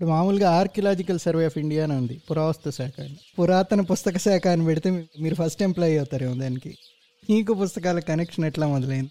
ఇప్పుడు 0.00 0.10
మామూలుగా 0.10 0.50
archaeological 0.50 1.18
survey 1.18 1.46
of 1.46 1.58
India 1.58 1.84
అని 1.84 1.92
ఉంది 1.92 2.22
పురావస్తు 2.30 2.70
శాఖ 2.70 3.00
అని. 3.00 3.16
పురాతన 3.38 3.80
పుస్తక 3.80 4.16
శాఖ 4.18 4.46
అని 4.46 4.64
పెడితే 4.66 4.90
మీరు 5.20 5.34
ఫస్ట్ 5.34 5.62
ఎంప్లాయీ 5.62 5.98
అవుతారేమో 5.98 6.34
దానికి. 6.34 6.72
మీకు 7.30 7.54
పుస్తకాల 7.54 7.98
కనెక్షన్ 8.00 8.44
ఎట్లా 8.44 8.66
మొదలైంది? 8.66 9.10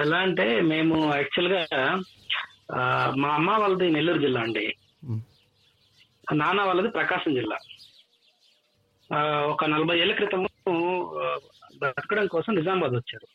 ఎలా 0.00 0.16
అంటే 0.16 0.60
మేము 0.62 1.14
యాక్చువల్గా 1.14 1.62
ఆ, 2.74 2.80
మా 3.16 3.28
అమ్మ 3.28 3.50
వాళ్ళది 3.50 3.90
నెల్లూరు 3.90 4.18
జిల్లా 4.18 4.40
అండి. 4.40 4.64
నాన్న 6.32 6.62
వాళ్ళది 6.62 6.88
ప్రకాశం 6.88 7.34
జిల్లా. 7.34 7.58
ఒక 9.46 9.64
నలభై 9.64 9.98
ఏళ్ళ 10.00 10.14
క్రితము 10.14 10.48
ఆ, 11.22 11.38
బ్రతకడం 11.78 12.26
కోసం 12.26 12.54
నిజామాబాద్ 12.54 12.94
వచ్చారు. 12.94 13.28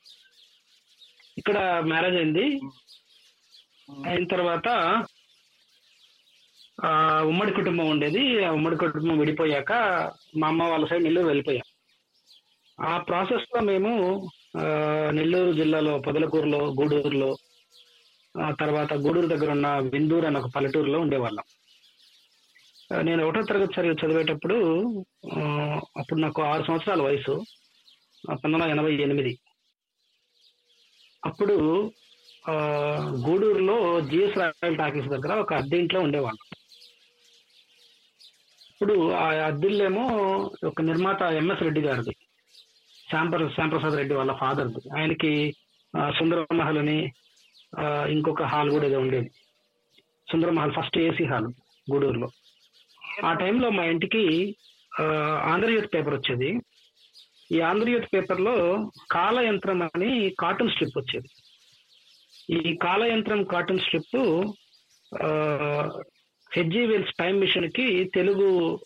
ఇక్కడ 1.37 1.57
మ్యారేజ్ 1.83 2.15
అయింది. 2.15 2.45
అయిన 4.07 4.23
తర్వాత 4.27 4.67
ఉమ్మడి 7.29 7.51
కుటుంబం 7.57 7.87
ఉండేది. 7.93 8.21
ఆ 8.45 8.51
ఉమ్మడి 8.57 8.77
కుటుంబం 8.83 9.17
విడిపోయాక 9.21 9.71
మా 10.39 10.47
అమ్మ 10.51 10.67
వాళ్ళ 10.71 10.85
సైడ్ 10.89 11.03
నెల్లూరు 11.03 11.27
వెళ్ళిపోయాం. 11.27 11.67
ఆ 12.79 12.93
ప్రాసెస్లో 13.07 13.59
మేము 13.69 13.91
నెల్లూరు 15.17 15.51
జిల్లాలో 15.59 15.93
పొదలకూరులో 16.07 16.61
గూడూరులో 16.79 17.29
ఆ 18.35 18.49
తర్వాత 18.61 18.93
గూడూరు 19.05 19.27
దగ్గర 19.33 19.49
ఉన్న 19.57 19.67
విందూరు 19.93 20.25
అనే 20.25 20.39
ఒక 20.39 20.49
పల్లెటూరులో 20.55 20.99
ఉండేవాళ్ళం. 21.05 21.45
నేను 23.07 23.21
ఒకటో 23.25 23.41
తరగతి 23.49 23.75
చదివి 23.75 23.99
చదివేటప్పుడు 24.01 24.57
అప్పుడు 25.99 26.19
నాకు 26.19 26.41
ఆరు 26.51 26.63
సంవత్సరాల 26.67 27.01
వయసు. 27.07 27.35
పంతొమ్మిది 28.29 28.63
వందల 28.63 28.73
ఎనభై 28.75 28.93
ఎనిమిది. 29.05 29.31
అప్పుడు 31.25 31.55
గూడూరులో 33.27 33.77
జిఎస్ 34.09 34.37
రాయల్ 34.39 34.79
టాకీస్ 34.81 35.13
దగ్గర 35.13 35.33
ఒక 35.43 35.53
అద్దె 35.61 35.77
ఇంట్లో 35.83 36.01
ఉండేవాళ్ళం. 36.07 36.45
ఇప్పుడు 38.81 39.11
ఆ 39.13 39.25
అద్దిల్లేమో 39.47 40.03
ఒక 40.67 40.81
నిర్మాత 40.81 41.21
ఎంఎస్ 41.39 41.61
రెడ్డి 41.63 41.81
గారిది. 41.81 42.13
శ్యాంప్ర 43.09 43.47
శ్యాంప్రసాద్ 43.55 43.97
రెడ్డి 43.99 44.13
వాళ్ళ 44.15 44.31
ఫాదర్ది. 44.39 44.81
ఆయనకి 44.99 45.31
సుందరమహల్ 46.17 46.77
అని 46.77 46.95
ఇంకొక 48.13 48.47
హాల్ 48.51 48.71
కూడా 48.71 48.85
ఏదో 48.85 48.99
ఉండేది. 48.99 49.29
సుందరమహల్ 50.31 50.73
ఫస్ట్ 50.77 50.97
ఏసీ 50.97 51.25
హాల్ 51.31 51.49
గూడూరులో. 51.91 52.29
ఆ 53.25 53.33
టైంలో 53.33 53.69
మా 53.77 53.83
ఇంటికి 53.83 54.23
ఆంధ్రజ్యోతి 55.51 55.91
పేపర్ 55.95 56.13
వచ్చేది. 56.13 56.49
ఈ 57.51 57.59
ఆంధ్రజ్యోతి 57.69 58.09
పేపర్లో 58.15 58.55
కాలయంత్రం 59.11 59.81
అని 59.81 60.11
కార్టూన్ 60.39 60.73
స్ట్రిప్ 60.75 60.97
వచ్చేది. 60.97 61.31
ఈ 62.57 62.77
కాలయంత్రం 62.87 63.43
cartoon 63.43 63.85
strip 63.87 64.21
H G 66.53 66.85
Wells 66.85 67.13
time 67.19 67.39
మిషన్కి 67.39 68.03
తెలుగు 68.03 68.79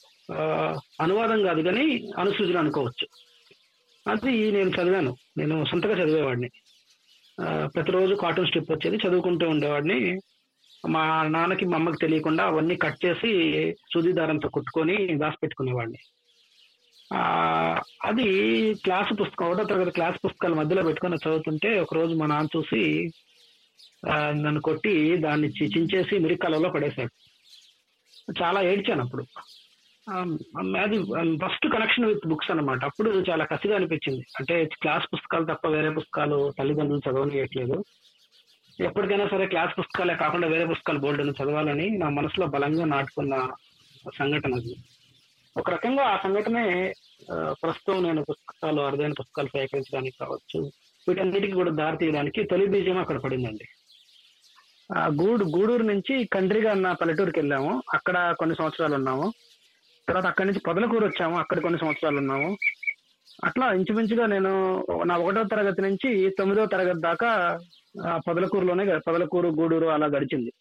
అనువాదం 1.02 1.44
కాదు 1.44 1.62
కానీ 1.62 2.12
అనుసూచన 2.18 2.58
అనుకోవచ్చు. 2.58 3.08
అది 4.12 4.52
నేను 4.52 4.70
చదివాను. 4.70 5.16
నేను 5.38 5.66
సొంతగా 5.66 6.04
చదివేవాడిని. 6.04 6.50
ప్రతిరోజు 7.66 8.16
కార్టూన్ 8.16 8.48
స్ట్రిప్ 8.48 8.72
వచ్చేది 8.72 8.98
చదువుకుంటూ 9.08 9.50
ఉండేవాడిని. 9.50 10.20
మా 10.90 11.24
నాన్నకి 11.24 11.66
మా 11.66 11.78
అమ్మకి 11.78 11.98
తెలియకుండా 12.02 12.44
అవన్నీ 12.44 12.76
కట్ 12.76 13.06
చేసి 13.06 13.74
సూది 13.94 14.12
దారంతో 14.12 14.50
కుట్టుకొని 14.50 14.96
దాచిపెట్టుకునేవాడిని 14.96 15.36
పెట్టుకునేవాడిని. 15.44 15.98
అది 18.06 18.74
క్లాస్ 18.74 19.22
పుస్తకం 19.22 19.52
ఒకటో 19.52 19.64
తరగతి 19.64 19.92
క్లాస్ 19.92 20.26
పుస్తకాల 20.26 20.54
మధ్యలో 20.54 20.84
పెట్టుకొని 20.84 21.16
చదువుతుంటే 21.16 21.80
ఒకరోజు 21.80 22.16
మా 22.16 22.26
నాన్న 22.26 22.58
చూసి 22.58 23.12
నన్ను 24.30 24.62
కొట్టి 24.62 25.18
దాన్ని 25.18 25.48
చి- 25.48 25.78
చించేసి 25.78 26.20
మిరికాలలో 26.20 26.70
పడేశాడు. 26.70 27.25
చాలా 28.42 28.62
ఏడ్చాను 28.62 29.04
అప్పుడు. 29.04 29.26
అది 30.82 31.04
ఫస్ట్ 31.38 31.68
కనెక్షన్ 31.68 32.06
విత్ 32.06 32.28
బుక్స్ 32.28 32.52
అన్నమాట. 32.52 32.86
అప్పుడు 32.86 33.10
చాలా 33.10 33.46
కసిగా 33.46 33.76
అనిపించింది. 33.76 34.26
అంటే 34.40 34.66
క్లాస్ 34.66 35.08
పుస్తకాలు 35.14 35.46
తప్ప 35.46 35.68
వేరే 35.68 35.90
పుస్తకాలు 35.90 36.54
తల్లిదండ్రులు 36.60 37.10
చదవనియట్లేదు. 37.10 37.84
ఎప్పటికైనా 38.80 39.28
సరే 39.28 39.46
క్లాస్ 39.46 39.80
పుస్తకాలే 39.80 40.16
కాకుండా 40.16 40.48
వేరే 40.48 40.66
పుస్తకాలు 40.66 41.00
బోల్డ్ 41.00 41.42
చదవాలని 41.44 41.90
నా 41.90 42.10
మనసులో 42.10 42.48
బలంగా 42.48 42.86
నాటుకున్న 42.86 43.52
సంఘటన 44.18 44.54
అది. 44.54 44.76
ఒక 45.58 45.70
రకంగా 45.70 46.04
ఆ 46.04 46.18
సంఘటనే 46.24 46.94
ప్రస్తుతం 47.52 48.04
నేను 48.04 48.24
పుస్తకాలు 48.24 48.82
అరుదైన 48.82 49.12
పుస్తకాలు 49.12 49.48
సేకరించడానికి 49.48 50.18
కావచ్చు 50.20 50.72
వీటన్నిటికీ 51.08 51.54
కూడా 51.54 51.72
దారి 51.72 51.98
తీయడానికి 51.98 52.44
తొలి 52.44 52.66
బీజం 52.66 52.98
అక్కడ 52.98 53.20
పడిందండి. 53.20 53.66
గూడు 55.20 55.44
గూడూరు 55.44 55.84
నుంచి 55.84 56.26
కండ్రిగా 56.26 56.72
అన్న 56.72 56.92
పల్లెటూరుకి 56.92 57.40
వెళ్ళాము 57.40 57.82
అక్కడ 57.94 58.18
కొన్ని 58.40 58.56
సంవత్సరాలు 58.56 58.96
ఉన్నాము 58.96 59.28
తర్వాత 60.08 60.26
అక్కడి 60.26 60.48
నుంచి 60.48 60.60
పొదలకూరు 60.60 61.06
వచ్చాము 61.06 61.36
అక్కడ 61.38 61.60
కొన్ని 61.62 61.80
సంవత్సరాలు 61.80 62.18
ఉన్నాము 62.18 62.50
అట్లా 63.46 63.66
ఇంచుమించుగా 63.74 64.26
నేను 64.26 64.52
నా 65.06 65.18
ఒకటో 65.18 65.44
తరగతి 65.44 65.82
నుంచి 65.82 66.30
తొమ్మిదో 66.30 66.66
తరగతి 66.66 67.00
దాకా 67.00 67.32
పొదలకూరులోనే 68.18 68.86
పొదలకూరు 69.08 69.48
గూడూరు 69.48 69.86
అలా 69.86 70.06
గడిచింది. 70.06 70.52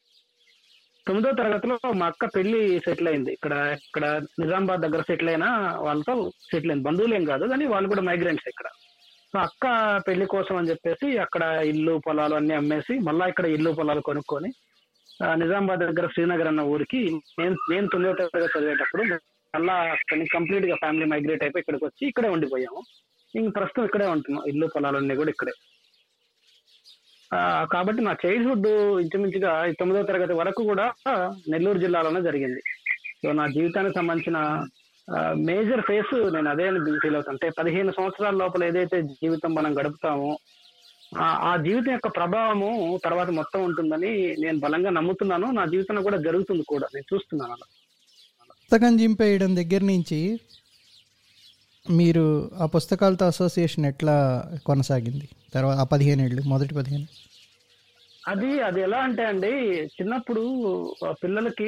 తొమ్మిదో 1.06 1.30
తరగతిలో 1.32 1.76
మా 1.92 2.06
అక్క 2.06 2.26
పెళ్ళి 2.26 2.78
సెటిల్ 2.78 3.08
అయింది 3.08 3.32
ఇక్కడ 3.32 3.54
ఇక్కడ 3.88 4.04
నిజామాబాద్ 4.40 4.80
దగ్గర 4.80 5.02
సెటిల్ 5.02 5.28
అయిన 5.28 5.46
వాళ్ళతో 5.86 6.14
సెటిల్ 6.50 6.70
అయింది 6.70 6.84
బంధువులేం 6.84 7.24
కాదు 7.24 7.46
కానీ 7.48 7.66
వాళ్ళు 7.66 7.88
కూడా 7.88 8.02
మైగ్రెంట్స్ 8.02 8.48
ఇక్కడ. 8.48 8.68
సో 9.34 9.38
అక్క 9.46 9.66
పెళ్ళి 10.06 10.26
కోసం 10.32 10.56
అని 10.58 10.70
చెప్పేసి 10.70 11.06
అక్కడ 11.22 11.44
ఇల్లు 11.70 11.94
పొలాలు 12.04 12.34
అన్ని 12.38 12.54
అమ్మేసి 12.58 12.94
మళ్ళా 13.06 13.24
ఇక్కడ 13.30 13.46
ఇల్లు 13.54 13.70
పొలాలు 13.78 14.02
కొనుక్కొని 14.08 14.50
నిజామాబాద్ 15.40 15.82
దగ్గర 15.84 16.06
శ్రీనగర్ 16.12 16.50
అన్న 16.50 16.62
ఊరికి 16.72 17.00
నేను 17.40 17.56
నేను 17.72 17.86
తొమ్మిదో 17.92 18.12
తరగతి 18.18 18.52
చదివేటప్పుడు 18.54 19.04
మళ్ళా 19.54 19.74
అక్కడి 19.94 20.26
కంప్లీట్గా 20.34 20.76
ఫ్యామిలీ 20.82 21.06
మైగ్రేట్ 21.12 21.42
అయిపోయి 21.46 21.62
ఇక్కడికి 21.64 21.84
వచ్చి 21.88 22.04
ఇక్కడే 22.10 22.30
ఉండిపోయాము. 22.34 22.80
ఇంక 23.34 23.50
ప్రస్తుతం 23.58 23.86
ఇక్కడే 23.88 24.06
ఉంటున్నాం. 24.14 24.44
ఇల్లు 24.52 24.68
పొలాలన్నీ 24.74 25.16
కూడా 25.20 25.32
ఇక్కడే. 25.34 25.54
కాబట్టి 27.74 28.00
నా 28.08 28.14
చైల్డ్హుడ్ 28.24 28.70
ఇంచుమించుగా 29.04 29.52
తొమ్మిదో 29.80 30.04
తరగతి 30.12 30.34
వరకు 30.42 30.64
కూడా 30.70 30.86
నెల్లూరు 31.54 31.80
జిల్లాలోనే 31.84 32.22
జరిగింది. 32.28 32.62
సో 33.22 33.32
నా 33.40 33.46
జీవితానికి 33.56 33.98
సంబంధించిన 34.00 34.38
మేజర్ 35.32 35.80
ఫేస్ 35.80 36.32
నేను 36.32 36.50
అదే 36.50 36.70
ఫీల్ 36.70 37.14
అవుతాను. 37.14 37.28
అంటే 37.28 37.50
పదిహేను 37.50 37.92
సంవత్సరాల 37.92 38.34
లోపల 38.34 38.64
ఏదైతే 38.64 39.02
జీవితం 39.02 39.54
మనం 39.54 39.78
గడుపుతామో 39.78 40.38
ఆ- 41.18 41.56
జీవితం 41.56 41.92
యొక్క 41.92 42.08
ప్రభావము 42.08 43.00
తర్వాత 43.04 43.30
మొత్తం 43.30 43.64
ఉంటుందని 43.64 44.36
నేను 44.36 44.58
బలంగా 44.58 44.90
నమ్ముతున్నాను. 44.90 45.50
నా 45.50 45.66
జీవితంలో 45.66 46.02
కూడా 46.02 46.16
జరుగుతుంది 46.16 46.62
కూడా. 46.62 46.88
నేను 46.94 47.14
చూస్తున్నాను 47.14 47.52
అలా. 47.52 47.66
పుస్తకం 48.50 49.00
చింపేయడం 49.00 49.56
దగ్గర 49.56 49.80
నుంచి 49.84 50.40
మీరు 51.90 52.50
ఆ 52.58 52.66
పుస్తకాలతో 52.66 53.26
అసోసియేషన్ 53.26 53.86
ఎట్లా 53.86 54.44
కొనసాగింది? 54.66 55.28
తర్వాత 55.54 55.78
ఆ 55.78 55.84
పదిహేను 55.84 56.22
ఏళ్ళు 56.22 56.42
మొదటి 56.42 56.74
పదిహేను? 56.74 57.06
అది 58.28 58.60
అది 58.60 58.80
ఎలా 58.80 58.98
అంటే 58.98 59.24
అండి 59.24 59.82
చిన్నప్పుడు 59.86 60.42
పిల్లలకి 61.10 61.66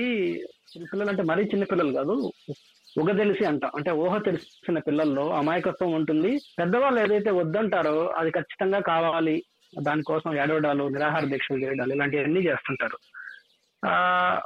పిల్లలు 0.92 1.08
అంటే 1.08 1.22
మరీ 1.22 1.44
చిన్న 1.44 1.64
పిల్లలు 1.64 1.92
కాదు 1.92 2.32
ఉగ 2.98 3.16
తెలిసి 3.16 3.44
అంట. 3.44 3.64
అంటే 3.64 3.90
ఊహ 3.90 4.18
తెలిసిన 4.18 4.78
పిల్లల్లో 4.78 5.30
అమాయకత్వం 5.30 5.92
ఉంటుంది. 5.92 6.40
పెద్దవాళ్ళు 6.58 7.00
ఏదైతే 7.00 7.30
వద్దంటారో 7.30 8.06
అది 8.06 8.30
ఖచ్చితంగా 8.30 8.80
కావాలి. 8.80 9.42
దానికోసం 9.82 10.38
ఏడవడాలు 10.38 10.88
నిరాహార 10.88 11.24
దీక్షలు 11.24 11.58
చేయడాలు 11.58 11.92
ఇలాంటివన్నీ 11.92 12.40
చేస్తుంటారు. 12.40 12.98
ఆ 13.86 14.42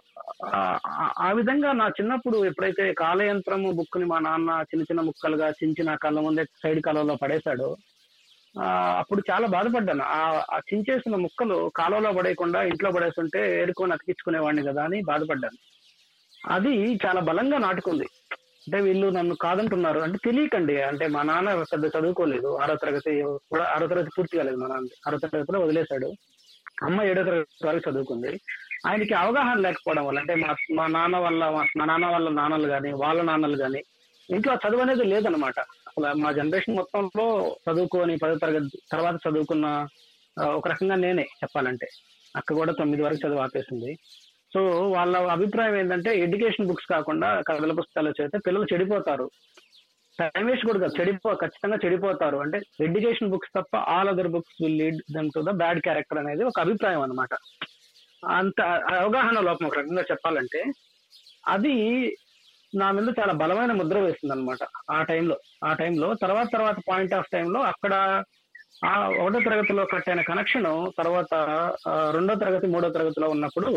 ఆ- 1.19 1.33
విధంగా 1.33 1.73
నా 1.73 1.89
చిన్నప్పుడు 1.89 2.45
ఎప్పుడైతే 2.45 2.93
కాలయంత్రము 2.93 3.73
బుక్ని 3.73 4.05
మా 4.05 4.19
నాన్న 4.19 4.51
చిన్న 4.51 4.83
చిన్న 4.83 5.01
ముక్కలుగా 5.01 5.51
చించి 5.51 5.85
నా 5.85 5.95
కళ్ళ 5.95 6.21
ముందే 6.21 6.45
సైడ్ 6.45 6.83
కాలంలో 6.83 7.17
పడేశాడో 7.17 7.77
ఆ, 8.61 8.97
అప్పుడు 8.99 9.23
చాలా 9.31 9.47
బాధపడ్డాను. 9.47 10.03
ఆ 10.03 10.45
ఆ 10.53 10.61
చించేసిన 10.75 11.17
ముక్కలు 11.17 11.71
కాలువలో 11.77 12.13
పడేయకుండా 12.13 12.63
ఇంట్లో 12.63 12.93
పడేస్తుంటే 12.93 13.63
ఏరుకొని 13.63 13.93
అతికించుకునేవాడిని 13.93 14.67
కదా 14.67 14.85
అని 14.85 15.03
బాధపడ్డాను. 15.03 15.59
అది 16.55 16.95
చాలా 17.07 17.21
బలంగా 17.21 17.59
నాటుకుంది. 17.59 18.05
అంటే 18.61 18.81
వీళ్ళు 18.81 19.07
నన్ను 19.11 19.35
కాదంటున్నారు. 19.35 20.01
అంటే 20.01 20.19
తెలియకండి. 20.25 20.83
అంటే 20.83 21.07
మా 21.07 21.23
నాన్న 21.23 21.63
పెద్ద 21.63 21.87
చదువుకోలేదు. 21.87 22.57
ఆరో 22.57 22.77
తరగతి 22.77 23.23
కూడా 23.23 23.65
ఆరో 23.65 23.87
తరగతి 23.87 24.11
పూర్తి 24.19 24.37
కాలేదు 24.37 24.57
మా 24.57 24.67
నాన్న. 24.67 24.89
ఆరో 25.07 25.19
తరగతిలో 25.19 25.61
వదిలేశాడు. 25.61 26.13
అమ్మ 26.83 27.03
ఏడో 27.03 27.23
తరగతి 27.25 27.67
వరకు 27.67 27.91
చదువుకుంది. 27.91 28.41
ఆయనకి 28.87 29.15
అవగాహన 29.15 29.59
లేకపోవడం 29.59 30.05
వల్ల 30.07 30.19
అంటే 30.19 30.35
మా 30.35 30.57
మా 30.75 30.87
నాన్న 30.87 31.17
వల్ల 31.17 31.45
మా 31.77 31.85
నాన్న 31.85 32.07
వాళ్ళ 32.07 32.29
నాన్నలు 32.31 32.69
కానీ 32.69 32.93
వాళ్ళ 32.93 33.23
నాన్నలు 33.23 33.57
కానీ 33.57 33.83
ఇంట్లో 34.31 34.55
చదువు 34.55 34.81
అనేది 34.81 35.05
లేదనమాట 35.05 35.61
అసలు 35.61 36.15
మా 36.15 36.33
జనరేషన్ 36.33 36.77
మొత్తంలో 36.77 37.57
చదువుకొని 37.71 38.17
పదో 38.17 38.35
తరగతి 38.35 38.79
తర్వాత 38.93 39.15
చదువుకున్న 39.15 39.87
ఒక 40.45 40.69
రకంగా 40.69 40.95
నేనే 40.95 41.23
చెప్పాలంటే. 41.23 41.89
అక్క 42.37 42.53
కూడా 42.53 42.73
తొమ్మిది 42.73 43.03
వరకు 43.03 43.29
చదువు 43.29 43.39
ఆపేసింది. 43.39 43.99
సో 44.55 44.61
వాళ్ళ 44.91 45.17
అభిప్రాయం 45.17 45.77
ఏంటంటే 45.77 46.19
ఎడ్యుకేషన్ 46.19 46.67
బుక్స్ 46.67 46.87
కాకుండా 46.87 47.43
కథల 47.49 47.73
పుస్తకాలు 47.73 48.11
చదివితే 48.11 48.39
పిల్లలు 48.39 48.67
చెడిపోతారు. 48.73 49.31
టైం 50.19 50.47
వేస్ట్ 50.47 50.67
కూడా 50.67 50.79
కాదు 50.79 51.01
చెడిపో 51.01 51.35
ఖచ్చితంగా 51.35 51.77
చెడిపోతారు. 51.85 52.37
అంటే 52.37 52.59
ఎడ్యుకేషన్ 52.81 53.31
బుక్స్ 53.31 53.53
తప్ప 53.59 53.77
all 53.77 54.09
other 54.09 54.29
books 54.29 54.63
will 54.63 54.79
lead 54.79 54.99
them 55.17 55.31
to 55.35 55.41
the 55.41 55.51
bad 55.51 55.81
character 55.81 56.19
అనేది 56.19 56.45
ఒక 56.45 56.61
అభిప్రాయం 56.61 57.03
అనమాట 57.03 57.35
అంత 58.27 58.61
అవగాహన 59.01 59.41
లోపం 59.41 59.67
ఒక 59.67 59.79
రకంగా 59.79 60.03
చెప్పాలంటే 60.11 60.63
అది 61.49 61.75
నా 62.75 62.91
మీద 62.91 63.09
చాలా 63.21 63.33
బలమైన 63.33 63.73
ముద్ర 63.73 63.99
వేస్తుంది 63.99 64.35
అనమాట 64.35 64.59
ఆ 64.91 65.03
టైంలో. 65.03 65.37
ఆ 65.65 65.73
టైంలో 65.73 66.15
తర్వాత 66.15 66.49
తర్వాత 66.53 66.77
పాయింట్ 66.91 67.15
ఆఫ్ 67.15 67.31
టైంలో 67.33 67.61
అక్కడ 67.61 67.95
ఆ 68.85 69.09
ఒకటో 69.09 69.41
తరగతిలో 69.41 69.85
కట్టైన 69.85 70.21
కనెక్షన్ 70.21 70.69
తర్వాత 70.99 71.35
రెండో 71.89 72.35
తరగతి 72.35 72.67
మూడో 72.67 72.89
తరగతిలో 72.89 73.29
ఉన్నప్పుడు 73.29 73.71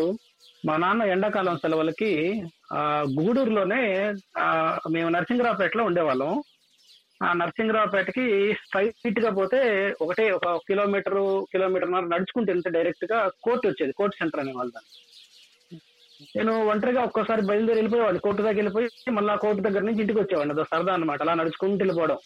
మా 0.66 0.76
నాన్న 0.76 1.02
ఎండాకాలం 1.02 1.56
సెలవులకి 1.56 2.10
ఆ 2.72 2.82
గూడూరులోనే 3.20 3.80
మేము 4.90 5.08
నరసింహరావుపేటలో 5.08 5.84
ఉండేవాళ్ళం. 5.84 6.42
ఆ 7.22 7.32
నరసింహరావుపేటకి 7.32 8.54
స్ట్రైట్గా 8.54 9.30
పోతే 9.30 9.60
ఒకటే 10.00 10.30
ఒక 10.30 10.56
కిలోమీటర్ 10.68 11.18
కిలోమీటర్ 11.52 11.92
నడుచుకుంటే 11.92 12.52
వెళ్తే 12.52 12.70
డైరెక్ట్గా 12.70 13.30
కోర్టు 13.42 13.68
వచ్చేది 13.68 13.92
కోర్టు 13.92 14.16
సెంటర్ 14.16 14.40
అనే 14.40 14.52
వాళ్ళు 14.52 14.82
నేను 16.36 16.52
ఒంటరిగా 16.66 17.00
ఒక్కోసారి 17.02 17.42
బయలుదేరి 17.42 17.78
వెళ్ళిపోయేవాడిని. 17.78 18.20
కోర్టు 18.20 18.42
దగ్గర 18.42 18.56
వెళ్ళిపోయి 18.56 19.10
మళ్ళీ 19.10 19.30
ఆ 19.32 19.36
కోర్టు 19.36 19.62
దగ్గర 19.62 19.82
నుంచి 19.82 20.00
ఇంటికి 20.00 20.20
వచ్చేవాడిని. 20.20 20.54
అదో 20.54 20.64
సరదా 20.64 20.92
అనమాట 20.92 21.22
అలా 21.22 21.34
నడుచుకుంటూ 21.34 21.76
వెళ్ళిపోవడం. 21.76 22.18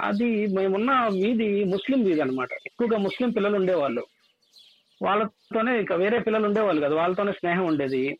అది 0.00 0.28
మేమున్న 0.46 0.92
వీధి 1.22 1.64
ముస్లిం 1.64 2.04
వీధి 2.04 2.20
అనమాట 2.20 2.48
ఎక్కువగా 2.66 2.98
ముస్లిం 2.98 3.30
పిల్లలు 3.30 3.56
ఉండేవాళ్ళు. 3.56 4.04
వాళ్ళతోనే 5.02 5.80
ఇక 5.80 5.92
వేరే 5.92 6.18
పిల్లలు 6.18 6.46
ఉండేవాళ్ళు 6.46 6.86
కదా 6.86 6.96
వాళ్ళతోనే 6.96 7.32
స్నేహం 7.32 7.64
ఉండేది. 7.64 8.18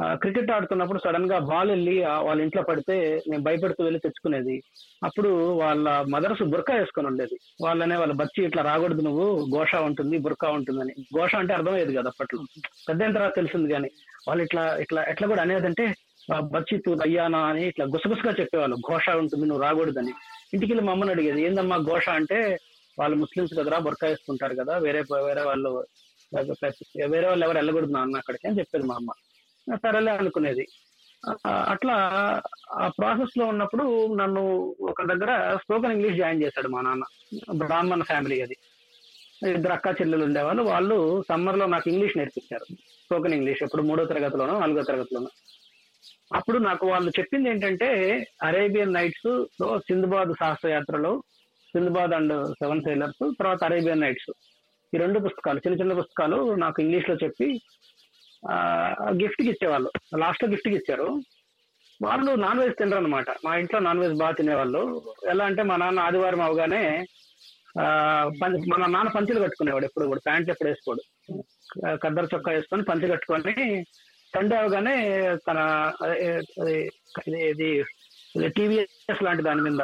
ఆ, 0.00 0.14
క్రికెట్ 0.14 0.50
ఆడుతున్నప్పుడు 0.50 0.98
సడన్గా 1.04 1.38
బాల్ 1.38 1.70
వెళ్ళి 1.70 2.04
వాళ్ళ 2.04 2.42
ఇంట్లో 2.42 2.62
పడితే 2.62 3.22
నేను 3.28 3.42
భయపడుతూ 3.42 3.84
వెళ్ళి 3.84 4.00
తెచ్చుకునేది. 4.00 4.62
అప్పుడు 5.04 5.28
వాళ్ళ 5.52 6.02
మదర్స్ 6.02 6.42
బుర్కా 6.42 6.74
వేసుకొని 6.74 7.06
ఉండేది. 7.06 7.38
వాళ్ళనే 7.62 7.96
వాళ్ళ 7.96 8.12
బచ్చి 8.12 8.44
ఇట్లా 8.44 8.62
రాకూడదు 8.62 9.02
నువ్వు 9.02 9.46
ఘోష 9.50 9.74
ఉంటుంది 9.74 10.18
బుర్కా 10.18 10.48
ఉంటుందని. 10.48 10.92
ఘోష 10.92 11.34
అంటే 11.34 11.54
అర్థమయ్యేది 11.54 11.94
కదా 11.94 12.08
అప్పట్లో. 12.08 12.42
పెద్దయిన 12.88 13.12
తర్వాత 13.12 13.36
తెలిసింది 13.36 13.72
కానీ 13.72 13.88
వాళ్ళు 14.28 14.44
ఇట్లా 14.44 14.76
ఇట్లా 14.76 15.04
ఎట్లా 15.08 15.28
కూడా 15.28 15.42
అనేదంటే 15.42 15.94
బచ్చి 16.40 16.78
తూ 16.78 16.94
అయ్యానా 16.94 17.38
అని 17.38 17.66
ఇట్లా 17.68 17.84
గుసగుసగా 17.84 18.34
చెప్పేవాళ్ళు. 18.40 18.76
ఘోష 18.76 19.08
ఉంటుంది 19.10 19.46
నువ్వు 19.46 19.64
రాకూడదని. 19.64 20.12
ఇంటికి 20.54 20.72
వెళ్ళి 20.72 20.86
మా 20.86 20.92
అమ్మని 20.92 21.10
అడిగేది 21.10 21.42
ఏందమ్మా 21.42 21.76
ఘోష 21.76 22.08
అంటే 22.08 22.56
వాళ్ళు 22.98 23.16
ముస్లిమ్స్ 23.16 23.54
కదరా 23.54 23.78
బుర్కా 23.78 24.08
వేసుకుంటారు 24.08 24.54
కదా 24.54 24.78
వేరే 24.78 25.00
వేరే 25.00 25.42
వాళ్ళు 25.42 25.84
వేరే 27.06 27.28
వాళ్ళు 27.28 27.44
ఎవరు 27.44 27.58
వెళ్ళకూడదు 27.58 27.92
నాన్న 27.92 28.16
అక్కడికి 28.16 28.48
అని 28.48 28.58
చెప్పేది 28.58 28.86
మా 28.86 28.94
అమ్మ. 28.94 29.10
సరేలే 29.74 30.12
అనుకునేది. 30.12 30.68
అట్లా 31.46 31.94
ఆ 32.72 32.88
ప్రాసెస్లో 32.88 33.46
ఉన్నప్పుడు 33.46 34.14
నన్ను 34.14 34.76
ఒక 34.80 35.02
దగ్గర 35.02 35.56
స్పోకెన్ 35.56 35.92
ఇంగ్లీష్ 35.92 36.16
జాయిన్ 36.16 36.42
చేశాడు 36.42 36.68
మా 36.68 36.80
నాన్న. 36.80 37.04
బ్రాహ్మణ 37.52 38.02
ఫ్యామిలీ 38.02 38.40
అది. 38.40 38.56
ఇద్దరు 39.50 39.72
అక్క 39.72 39.86
చెల్లెలు 39.86 40.24
ఉండేవాళ్ళు. 40.24 40.62
వాళ్ళు 40.62 41.22
సమ్మర్లో 41.28 41.66
నాకు 41.66 41.90
ఇంగ్లీష్ 41.90 42.16
నేర్పించారు. 42.16 42.64
స్పోకెన్ 42.74 43.34
ఇంగ్లీష్ 43.34 43.62
ఇప్పుడు 43.62 43.82
మూడో 43.82 44.04
తరగతిలోనో 44.04 44.58
నాలుగో 44.60 44.82
తరగతిలోనో. 44.82 45.28
అప్పుడు 46.34 46.58
నాకు 46.58 46.86
వాళ్ళు 46.86 47.10
చెప్పింది 47.10 47.48
ఏంటంటే 47.48 47.88
అరేబియన్ 48.42 48.92
నైట్స్లో 48.92 49.78
సింధుబాద్ 49.78 50.32
శాస్త్రయాత్రలో 50.32 51.22
సింధుబాద్ 51.68 52.10
అండ్ 52.10 52.54
సెవెన్ 52.54 52.82
సైలర్స్ 52.82 53.32
తర్వాత 53.40 53.64
అరేబియన్ 53.64 54.00
నైట్స్ 54.00 54.30
ఈ 54.94 54.98
రెండు 54.98 55.18
పుస్తకాలు 55.18 55.58
చిన్న 55.58 55.80
చిన్న 55.80 55.92
పుస్తకాలు 55.92 56.54
నాకు 56.54 56.82
ఇంగ్లీష్లో 56.82 57.16
చెప్పి 57.16 57.60
గిఫ్ట్కి 59.22 59.48
ఇచ్చేవాళ్ళు. 59.48 59.92
లాస్ట్లో 60.16 60.48
గిఫ్ట్కి 60.48 60.74
ఇచ్చారు. 60.74 61.20
వాళ్ళు 62.02 62.34
నాన్ 62.34 62.58
వెజ్ 62.58 62.74
తినరు 62.74 62.96
అనమాట 62.96 63.24
మా 63.44 63.56
ఇంట్లో 63.56 63.80
నాన్ 63.80 63.98
వెజ్ 63.98 64.14
బాగా 64.14 64.32
తినేవాళ్ళు. 64.32 65.02
ఎలా 65.30 65.44
అంటే 65.44 65.62
మా 65.62 65.76
నాన్న 65.76 66.00
ఆదివారం 66.00 66.40
అవగానే 66.40 67.06
ఆ, 67.80 67.84
పంచ- 68.42 68.70
మన 68.72 68.86
నాన్న 68.86 69.10
పంచులు 69.10 69.40
కట్టుకునేవాడు 69.40 69.84
ఎప్పుడు 69.84 70.06
కూడా 70.06 70.20
ప్యాంట్ 70.26 70.50
ఎప్పుడు 70.50 70.68
వేసుకోడు. 70.68 71.02
కద్దరు 71.96 72.28
చొక్కా 72.34 72.52
వేసుకొని 72.52 72.82
పంచి 72.82 73.08
కట్టుకొని 73.08 73.84
సండే 74.34 74.56
అవగానే 74.56 75.18
తన 75.48 75.92
ఇది 77.28 77.84
టీవీఎస్ 78.48 79.22
లాంటి 79.22 79.42
దాని 79.42 79.60
మీద. 79.60 79.78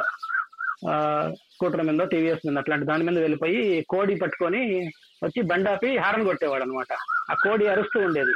స్కూటర్ 0.85 1.85
మీద 1.85 2.07
టీవీఎస్ 2.07 2.47
మీద 2.47 2.57
అట్లాంటి 2.57 2.85
దాని 2.85 3.03
మీద 3.03 3.17
వెళ్ళిపోయి 3.17 3.85
కోడి 3.89 4.15
పట్టుకొని 4.15 4.91
వచ్చి 5.23 5.41
బండాపి 5.41 5.97
హారన్ 5.97 6.25
కొట్టేవాడు 6.25 6.63
అనమాట 6.63 6.93
ఆ 7.31 7.33
కోడి 7.33 7.67
అరుస్తూ 7.67 7.99
ఉండేది. 7.99 8.31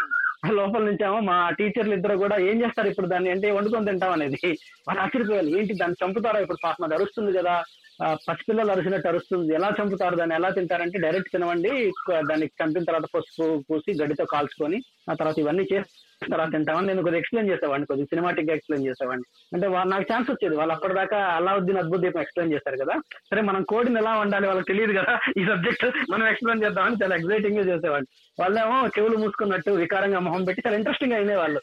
ఆ 0.46 0.50
లోపల 0.52 0.84
నుంచేమో 0.84 1.20
మా 1.20 1.50
టీచర్లు 1.50 1.94
ఇద్దరు 1.94 2.18
కూడా 2.18 2.38
ఏం 2.38 2.62
చేస్తారు 2.62 2.88
ఇప్పుడు 2.88 3.08
దాన్ని? 3.08 3.30
అంటే 3.30 3.52
వండుకొని 3.52 3.86
తింటాం 3.86 4.12
అనేది. 4.12 4.40
వాళ్ళు 4.88 5.02
ఆశ్చర్యపోయాలి 5.02 5.60
ఏంటి 5.60 5.74
దాన్ని 5.74 6.06
చంపుతారా? 6.06 6.40
ఇప్పుడు 6.40 6.58
పాపం 6.64 6.84
అది 6.84 6.94
అరుస్తుంది 6.94 7.38
కదా. 7.38 7.64
పసిపిల్లలు 8.02 8.72
అరిసినట్టు 8.72 9.08
అరుస్తుంది. 9.08 9.54
ఎలా 9.54 9.72
చంపుతారు? 9.82 10.16
దాన్ని 10.16 10.36
ఎలా 10.36 10.50
తింటారంటే 10.50 11.00
డైరెక్ట్ 11.00 11.32
తినవండి 11.32 11.70
దానికి 11.70 12.28
దాన్ని 12.30 12.46
చంపిన 12.46 12.84
తర్వాత 12.84 13.10
పసుపు 13.16 13.64
పూసి 13.70 14.02
గడ్డితో 14.02 14.26
కాల్చుకొని 14.26 14.82
ఆ 15.12 15.14
తర్వాత 15.14 15.40
ఇవన్నీ 15.40 15.64
చేసి 15.74 15.90
తర్వాత 16.32 16.52
తింటామని 16.52 16.88
నేను 16.88 17.02
కొద్దిగా 17.02 17.20
ఎక్స్ప్లెయిన్ 17.20 17.52
చేసేవాడిని. 17.52 17.86
కొద్దిగా 17.86 18.06
సినిమాటిక్గా 18.06 18.56
ఎక్స్ప్లెయిన్ 18.56 18.88
చేసేవాడిని. 18.88 19.26
అంటే 19.54 19.90
నాకు 19.90 20.14
ఛాన్స్ 20.14 20.32
వచ్చేది. 20.32 20.56
వాళ్ళు 20.58 20.74
అప్పటిదాకా 20.74 21.18
అల్లావుద్దీన్ 21.18 21.78
అద్భుత 21.78 22.00
దీపం 22.00 22.22
ఎక్స్ప్లెయిన్ 22.22 22.54
చేశారు 22.56 22.78
కదా. 22.78 23.00
సరే 23.32 23.42
మనం 23.42 23.64
కోడిని 23.64 24.00
ఎలా 24.00 24.18
వండాలి 24.18 24.48
వాళ్ళకి 24.48 24.68
తెలియదు 24.68 24.94
కదా. 25.00 25.20
ఈ 25.38 25.46
సబ్జెక్ట్ 25.46 26.12
మనం 26.12 26.28
ఎక్స్ప్లెయిన్ 26.28 26.64
చేద్దామని 26.64 26.96
చాలా 27.04 27.16
ఎక్సైటింగ్గా 27.16 27.76
చేసేవాడిని. 27.76 28.34
వాళ్ళేమో 28.40 28.88
చెవులు 28.88 29.18
మూసుకున్నట్టు 29.18 29.72
వికారంగా 29.72 30.20
మొహం 30.20 30.44
పెట్టి 30.44 30.64
చాలా 30.68 30.78
ఇంట్రెస్టింగ్గా 30.78 31.18
అయినేవాళ్ళు 31.20 31.62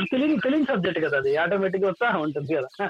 తెలియని 0.00 0.36
తెలియని 0.36 0.66
సబ్జెక్ట్ 0.66 1.04
కదా 1.04 1.16
అది. 1.18 1.36
ఆటోమేటిక్ 1.36 1.84
ఉత్సాహం 1.84 2.20
ఉంటుంది 2.22 2.54
కదా. 2.54 2.88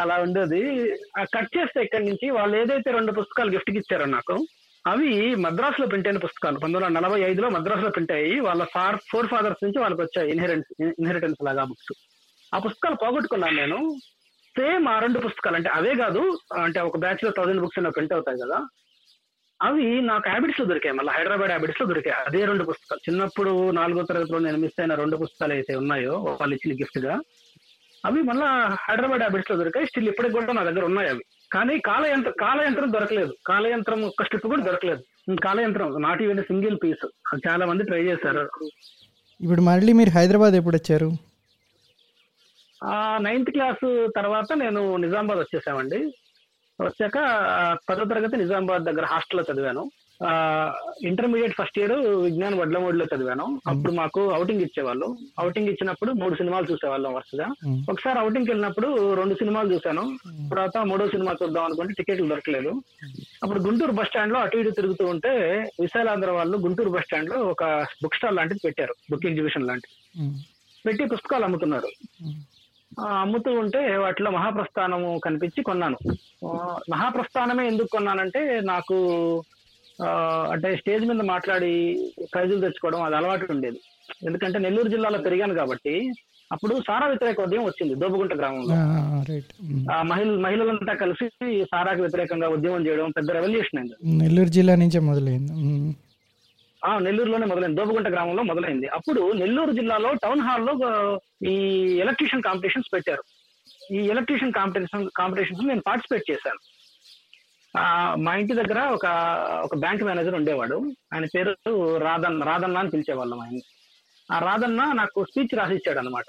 అలా 0.00 0.16
ఉండేది. 0.16 0.92
ఆ 1.20 1.24
కట్ 1.24 1.56
చేస్తే 1.58 1.82
ఇక్కడి 1.82 2.04
నుంచి? 2.04 2.30
వాళ్ళు 2.30 2.56
ఏదైతే 2.56 2.90
రెండు 2.90 3.12
పుస్తకాలు 3.12 3.50
గిఫ్ట్ 3.50 3.70
ఇచ్చారో 3.70 4.04
నాకు 4.04 4.46
అవి 4.86 5.34
మద్రాసులో 5.34 5.86
ప్రింట్ 5.86 6.08
అయిన 6.08 6.18
పుస్తకాలు. 6.18 6.54
పంతొమ్మిది 6.54 6.86
వందల 6.86 7.00
నలభై 7.00 7.20
ఐదులో 7.20 7.48
మద్రాసులో 7.48 7.90
ప్రింట్ 7.90 8.12
అయ్యి 8.12 8.40
వాళ్ళ 8.40 8.64
ఫార్ 8.64 8.96
ఫోర్ 9.10 9.26
ఫాదర్స్ 9.26 9.64
నుంచి 9.64 9.80
వాళ్ళకి 9.80 10.02
వచ్చాయి 10.02 10.30
ఇన్హెరిటెన్స్ 10.30 10.82
ఇన్హెరిటెన్స్ 10.82 11.44
లాగా 11.44 11.64
బుక్స్ 11.64 11.92
ఆ 12.54 12.58
పుస్తకాలు 12.58 12.94
పోగొట్టుకున్నాను 12.94 13.56
నేను. 13.56 13.94
సేమ్ 14.58 14.88
ఆ 14.88 14.98
రెండు 14.98 15.18
పుస్తకాలు 15.18 15.56
అంటే 15.56 15.68
అవే 15.68 15.94
కాదు 15.94 16.38
అంటే 16.62 16.80
ఒక 16.80 16.96
బ్యాచ్లో 16.96 17.30
థౌసండ్ 17.30 17.60
బుక్స్ 17.60 17.94
ప్రింట్ 17.94 18.12
అవుతాయి 18.12 18.38
కదా. 18.38 18.66
అవి 19.62 20.02
నాకు 20.02 20.28
హ్యాబిట్స్లో 20.28 20.66
దొరికాయి 20.66 20.96
మళ్ళీ. 20.96 21.12
హైదరాబాద్ 21.12 21.48
హ్యాబిట్స్లో 21.48 21.86
దొరికాయి. 21.86 22.16
అదే 22.26 22.44
రెండు 22.44 22.64
పుస్తకాలు. 22.64 23.12
చిన్నప్పుడు 23.12 23.70
నాలుగో 23.70 24.02
తరగతిలో 24.02 24.38
నేను 24.38 24.58
మిస్ 24.58 24.80
అయిన 24.80 24.94
రెండు 24.94 25.16
పుస్తకాలు 25.16 25.52
అయితే 25.52 25.74
ఉన్నాయో 25.74 26.12
వాళ్ళు 26.12 26.54
ఇచ్చిన 26.54 26.74
గిఫ్ట్గా. 26.74 27.20
అవి 28.06 28.22
మళ్ళా 28.22 28.46
హైదరాబాద్ 28.80 29.20
హ్యాబిట్స్లో 29.20 29.56
దొరికాయి. 29.56 29.86
స్టిల్ 29.86 30.08
ఇప్పటికి 30.08 30.34
కూడా 30.34 30.52
నా 30.52 30.62
దగ్గర 30.62 30.84
ఉన్నాయి 30.84 31.08
అవి. 31.08 31.24
కానీ 31.52 31.78
కాలయంత్రం 31.78 32.32
కాలయంత్రం 32.40 32.92
దొరకలేదు. 32.92 33.34
కాలయంత్రం 33.46 34.02
ఒక్క 34.02 34.24
స్ట్రిప్ 34.24 34.46
కూడా 34.46 34.62
దొరకలేదు. 34.62 35.02
కాలయంత్రం 35.44 36.02
నాట్ 36.02 36.22
ఈవెన్ 36.22 36.42
సింగిల్ 36.42 36.78
పీస్ 36.84 37.06
చాలా 37.48 37.66
మంది 37.66 37.84
ట్రై 37.84 38.02
చేశారు. 38.04 38.50
ఇప్పుడు 39.40 39.60
మళ్ళీ 39.60 39.92
మీరు 39.92 40.10
హైదరాబాద్ 40.10 40.54
ఎప్పుడు 40.54 40.76
వచ్చారు? 40.76 41.12
ఆ 42.84 43.18
నైన్త్ 43.22 43.50
క్లాస్ 43.50 44.08
తర్వాత 44.16 44.52
నేను 44.54 44.96
నిజామాబాద్ 44.96 45.38
వచ్చేసామండి. 45.38 46.14
వచ్చాక 46.80 47.18
పదో 47.88 48.04
తరగతి 48.04 48.36
నిజామాబాద్ 48.36 48.84
దగ్గర 48.84 49.04
హాస్టల్లో 49.04 49.44
చదివాను. 49.52 49.90
ఆ 50.24 50.30
ఇంటర్మీడియట్ 51.02 51.54
ఫస్ట్ 51.54 51.78
ఇయర్ 51.78 51.92
విజ్ఞాన్ 51.92 52.54
వడ్లమూడిలో 52.54 53.04
చదివాను. 53.04 53.60
అప్పుడు 53.66 53.92
మాకు 53.92 54.30
అవుటింగ్ 54.30 54.60
ఇచ్చేవాళ్ళు. 54.60 55.16
అవుటింగ్ 55.38 55.68
ఇచ్చినప్పుడు 55.68 56.12
మూడు 56.12 56.34
సినిమాలు 56.34 56.66
చూసేవాళ్ళం 56.72 57.14
వరుసగా. 57.14 57.46
ఒకసారి 57.90 58.18
అవుటింగ్కి 58.18 58.50
వెళ్ళినప్పుడు 58.50 59.14
రెండు 59.14 59.34
సినిమాలు 59.34 59.74
చూశాను. 59.74 60.18
తర్వాత 60.50 60.78
మూడో 60.78 61.08
సినిమా 61.08 61.34
చూద్దాం 61.42 61.64
అనుకుంటే 61.64 61.92
టికెట్లు 61.92 62.28
దొరకలేదు. 62.28 62.82
అప్పుడు 63.42 63.60
గుంటూరు 63.60 63.92
బస్ 63.92 64.06
స్టాండ్లో 64.06 64.40
అటు 64.40 64.56
ఇటు 64.56 64.70
తిరుగుతూ 64.70 65.06
ఉంటే 65.06 65.28
విశాలాంధ్ర 65.80 66.30
వాళ్ళు 66.30 66.58
గుంటూరు 66.58 66.88
బస్ 66.88 67.04
స్టాండ్లో 67.04 67.40
ఒక 67.40 67.64
బుక్ 68.02 68.14
స్టాల్ 68.14 68.36
లాంటిది 68.36 68.60
పెట్టారు. 68.64 68.94
బుక్ 69.10 69.26
ఎగ్జిబిషన్ 69.26 69.66
లాంటిది. 69.66 70.30
పెట్టి 70.86 71.04
పుస్తకాలు 71.04 71.44
అమ్ముతున్నారు. 71.44 71.88
అమ్ముతూ 73.00 73.52
ఉంటే 73.52 73.96
వాటిలో 73.96 74.30
మహాప్రస్థానము 74.30 75.20
కనిపించి 75.24 75.62
కొన్నాను. 75.62 75.96
మహాప్రస్థానమే 76.90 77.66
ఎందుకు 77.66 77.88
కొన్నానంటే 77.92 78.60
నాకు 78.64 78.94
అంటే 80.50 80.76
స్టేజ్ 80.76 81.04
మీద 81.04 81.20
మాట్లాడి 81.20 81.98
ప్రైజులు 82.34 82.60
తెచ్చుకోవడం 82.60 83.02
అది 83.02 83.16
అలవాటు 83.16 83.52
ఉండేది. 83.52 83.80
ఎందుకంటే 84.26 84.58
నెల్లూరు 84.58 84.88
జిల్లాలో 84.88 85.18
పెరిగాను 85.18 85.54
కాబట్టి 85.54 86.12
అప్పుడు 86.52 86.74
సారా 86.88 87.06
వ్యతిరేక 87.06 87.40
ఉద్యమం 87.40 87.64
వచ్చింది 87.64 87.94
దోబగుంట 87.94 88.34
గ్రామంలో. 88.34 88.74
ఆ, 89.92 90.02
మహిళ 90.02 90.38
మహిళలంతా 90.38 90.94
కలిసి 90.94 91.64
సారాకి 91.64 92.00
వ్యతిరేకంగా 92.00 92.48
ఉద్యమం 92.48 92.86
చేయడం 92.86 93.10
పెద్ద 93.10 93.30
రెవల్యూషన్ 93.30 93.78
అయింది. 93.78 94.18
నెల్లూరు 94.18 94.48
జిల్లా 94.48 94.74
నుంచే 94.74 95.00
మొదలైంది. 95.00 95.52
ఆ 96.86 96.98
నెల్లూరులోనే 96.98 97.46
మొదలైంది. 97.46 97.76
దోబగుంట 97.76 98.08
గ్రామంలో 98.08 98.42
మొదలైంది. 98.42 98.88
అప్పుడు 98.88 99.32
నెల్లూరు 99.32 99.72
జిల్లాలో 99.72 100.14
టౌన్ 100.14 100.40
హాల్లో 100.40 101.20
ఈ 101.46 101.54
ఎలక్ట్రీషియన్ 102.00 102.42
కాంపిటీషన్స్ 102.42 102.94
పెట్టారు. 102.94 103.22
ఈ 103.92 103.96
ఎలక్ట్రీషియన్ 103.96 104.52
కాంపిటీషన్ 104.52 105.10
కాంపిటీషన్స్ 105.16 105.64
నేను 105.64 105.82
పార్టిసిపేట్ 105.86 106.30
చేశాను. 106.30 106.58
ఆ, 107.78 108.14
మా 108.14 108.34
ఇంటి 108.34 108.54
దగ్గర 108.54 108.80
ఒక 108.80 109.06
ఒక 109.64 109.74
బ్యాంక్ 109.74 110.02
మేనేజర్ 110.02 110.34
ఉండేవాడు. 110.34 110.92
ఆయన 111.14 111.24
పేరు 111.24 111.98
రాధన్ 111.98 112.42
రాధన్న 112.42 112.78
అని 112.78 112.90
పిలిచేవాళ్ళం 112.90 113.40
ఆయన 113.40 113.58
ఆ 114.32 114.38
రాధన్న 114.38 114.92
నాకు 114.92 115.24
స్పీచ్ 115.24 115.58
రాసిచ్చాడు 115.58 115.98
అనమాట 115.98 116.24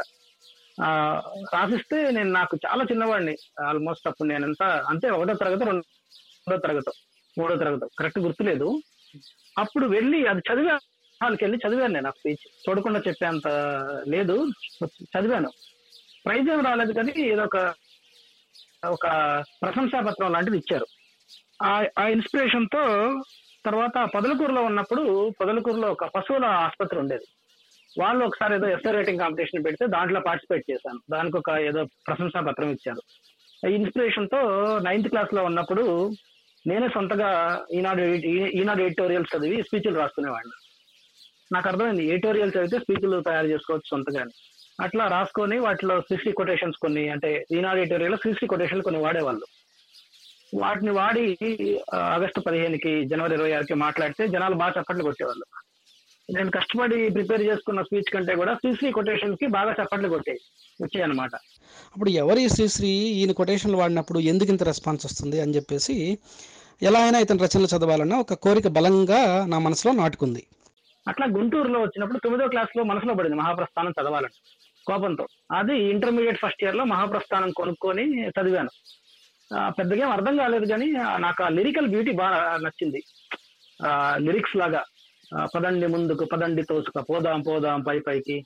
రాసిస్తే 1.54 2.12
నేను 2.12 2.32
నాకు 2.32 2.58
చాలా 2.68 2.84
చిన్నవాడిని. 2.84 3.36
ఆల్మోస్ట్ 3.68 4.08
అప్పుడు 4.08 4.30
నేను 4.30 4.46
ఎంత 4.46 4.64
అంతే 4.64 5.10
ఒకటో 5.10 5.34
తరగతి 5.34 5.66
రెండో 5.66 6.58
తరగతి 6.58 6.92
మూడో 7.40 7.56
తరగతి. 7.56 7.86
కరెక్ట్ 8.00 8.20
గుర్తులేదు. 8.20 8.82
అప్పుడు 9.58 9.86
వెళ్ళి 9.88 10.28
అది 10.28 10.40
చదివా 10.40 10.80
హాల్కి 11.24 11.46
వెళ్ళి 11.46 11.70
చదివాను 11.70 11.94
నేను 11.94 12.08
ఆ 12.08 12.12
స్పీచ్ 12.12 12.70
చూడకుండా 12.70 13.02
చెప్పేంత 13.08 13.48
లేదు. 14.08 14.48
చదివాను. 14.86 15.50
ప్రైజ్ 16.26 16.50
ఏం 16.50 16.60
రాలేదు 16.60 16.92
కానీ 16.92 17.14
ఏదో 17.22 17.44
ఒక 17.44 17.74
ఒక 18.86 19.08
ప్రశంసా 19.62 20.00
పత్రం 20.00 20.32
లాంటిది 20.32 20.58
ఇచ్చారు. 20.58 20.86
ఆ 21.62 21.86
ఆ 22.00 22.08
ఇన్స్పిరేషన్తో 22.08 23.14
తర్వాత 23.66 24.10
పొదలకూరులో 24.16 24.62
ఉన్నప్పుడు 24.62 25.32
పొదలకూరులో 25.42 25.88
ఒక 25.88 26.06
పశువుల 26.06 26.46
ఆసుపత్రి 26.46 27.00
ఉండేది. 27.00 27.24
వాళ్ళు 28.00 28.26
ఒకసారి 28.26 28.56
ఏదో 28.56 28.70
ఎస్ఐ 28.70 28.92
రేటింగ్ 28.92 29.20
కాంపిటీషన్ 29.20 29.66
పెడితే 29.66 29.88
దాంట్లో 29.88 30.20
పార్టిసిపేట్ 30.20 30.72
చేశాను. 30.72 31.00
దానికి 31.12 31.38
ఒక 31.38 31.50
ఏదో 31.50 31.84
ప్రశంసా 32.08 32.42
పత్రం 32.42 32.70
ఇచ్చారు. 32.70 33.02
ఈ 33.70 33.74
ఇన్స్పిరేషన్తో 33.74 34.40
నైన్త్ 34.80 35.10
క్లాస్లో 35.10 35.44
ఉన్నప్పుడు 35.44 36.12
నేనే 36.70 36.88
సొంతగా 36.96 37.30
ఈనాడు 37.78 38.04
ఈనాడు 38.60 38.82
ఎడిటోరియల్స్ 38.88 39.34
చదివి 39.34 39.58
స్పీచ్లు 39.68 40.00
రాసుకునేవాడిని. 40.02 40.56
నాకు 41.54 41.68
అర్థమైంది 41.70 42.06
ఎడిటోరియల్స్ 42.14 42.56
చదివితే 42.56 42.80
స్పీచ్లు 42.84 43.18
తయారు 43.28 43.52
చేసుకోవచ్చు 43.54 43.90
సొంతగా 43.92 44.24
అట్లా 44.86 45.04
రాసుకొని 45.14 45.58
వాటిలో 45.66 45.96
సిసి 46.08 46.32
కొటేషన్స్ 46.40 46.82
కొన్ని 46.82 47.04
అంటే 47.14 47.30
ఈనాడు 47.58 47.80
ఎడిటోరియల్ 47.84 48.18
శ్రీశ్రీ 48.24 48.48
కొటేషన్లు 48.48 48.86
కొన్ని 48.88 49.00
వాడేవాళ్ళు. 49.06 49.46
వాటిని 50.64 50.92
వాడి 50.98 51.24
ఆగస్టు 52.16 52.40
పదిహేనుకి 52.40 52.92
జనవరి 53.12 53.34
ఇరవై 53.38 53.54
ఆరుకి 53.56 53.76
మాట్లాడితే 53.86 54.24
జనాలు 54.36 54.56
బాగా 54.62 54.76
చప్పట్లు 54.78 55.08
కొట్టేవాళ్ళు. 55.08 55.46
నేను 56.30 56.52
కష్టపడి 56.52 56.98
ప్రిపేర్ 57.16 57.44
చేసుకున్న 57.50 57.82
స్పీచ్ 57.82 58.14
కంటే 58.14 58.34
కూడా 58.36 58.54
శ్రీశ్రీ 58.54 58.90
కొటేషన్స్కి 58.92 59.48
బాగా 59.58 59.72
చప్పట్లు 59.80 60.08
కొట్టాయి 60.14 60.40
వచ్చాయి 60.84 61.04
అనమాట 61.04 61.36
అప్పుడు 61.94 62.10
ఎవరి 62.22 62.44
శ్రీశ్రీ 62.56 62.92
ఈయన 63.20 63.34
కొటేషన్లు 63.40 63.78
వాడినప్పుడు 63.82 64.20
ఎందుకు 64.32 64.52
ఇంత 64.52 64.64
రెస్పాన్స్ 64.64 65.06
వస్తుంది 65.06 65.38
అని 65.44 65.56
చెప్పేసి 65.56 65.96
ఎలా 66.82 67.00
అయినా 67.00 67.20
ఇతని 67.20 67.44
రచనలు 67.44 67.68
చదవాలన్న 67.74 68.16
ఒక 68.16 68.34
కోరిక 68.34 68.68
బలంగా 68.68 69.46
నా 69.46 69.60
మనసులో 69.60 69.92
నాటుకుంది. 69.92 70.42
అట్లా 71.08 71.26
గుంటూరులో 71.38 71.80
వచ్చినప్పుడు 71.82 72.20
తొమ్మిదో 72.20 72.48
క్లాస్లో 72.48 72.84
మనసులో 72.84 73.14
పడింది 73.14 73.36
మహాప్రస్థానం 73.36 73.92
చదవాలని 73.92 74.38
కోపంతో. 74.86 75.28
అది 75.52 75.76
ఇంటర్మీడియట్ 75.84 76.40
ఫస్ట్ 76.40 76.64
ఇయర్లో 76.64 76.84
మహాప్రస్థానం 76.84 77.52
కొనుక్కొని 77.52 78.06
చదివాను. 78.30 78.70
పెద్దగా 79.70 80.02
ఏం 80.06 80.12
అర్థం 80.12 80.38
కాలేదు 80.38 80.66
కానీ 80.66 80.92
నాకు 81.18 81.44
ఆ 81.44 81.50
లిరికల్ 81.50 81.88
బ్యూటీ 81.88 82.12
బాగా 82.12 82.58
నచ్చింది. 82.66 83.02
ఆ 83.86 83.92
లిరిక్స్ 84.18 84.56
లాగా 84.56 84.84
పదండి 85.56 85.88
ముందుకు 85.88 86.26
పదండి 86.26 86.64
తోసుక 86.64 87.00
పోదాం 87.10 87.42
పోదాం 87.42 87.82
పై 87.82 88.00
పైకి. 88.00 88.46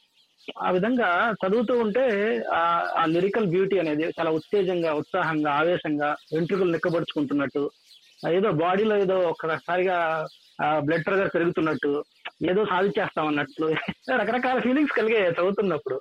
ఆ 0.62 0.72
విధంగా 0.72 1.36
చదువుతూ 1.42 1.74
ఉంటే 1.80 2.06
ఆ 2.54 3.06
లిరికల్ 3.06 3.48
బ్యూటీ 3.48 3.80
అనేది 3.80 4.04
చాలా 4.04 4.32
ఉత్తేజంగా 4.32 4.94
ఉత్సాహంగా 4.94 5.52
ఆవేశంగా 5.52 6.16
వెంట్రుకలు 6.34 6.72
లెక్కపరుచుకుంటున్నట్టు 6.72 7.64
ఏదో 8.30 8.52
బాడీలో 8.52 8.98
ఏదో 8.98 9.18
ఒక్కసారిగా 9.30 9.98
బ్లడ్ 10.80 11.06
ప్రెషర్ 11.06 11.36
పెరుగుతున్నట్టు 11.36 11.92
ఏదో 12.50 12.66
సాధించేస్తాం 12.66 13.28
అన్నట్లు 13.28 13.68
రకరకాల 14.22 14.60
ఫీలింగ్స్ 14.60 14.98
కలిగే 14.98 15.22
చదువుతున్నప్పుడు. 15.28 15.98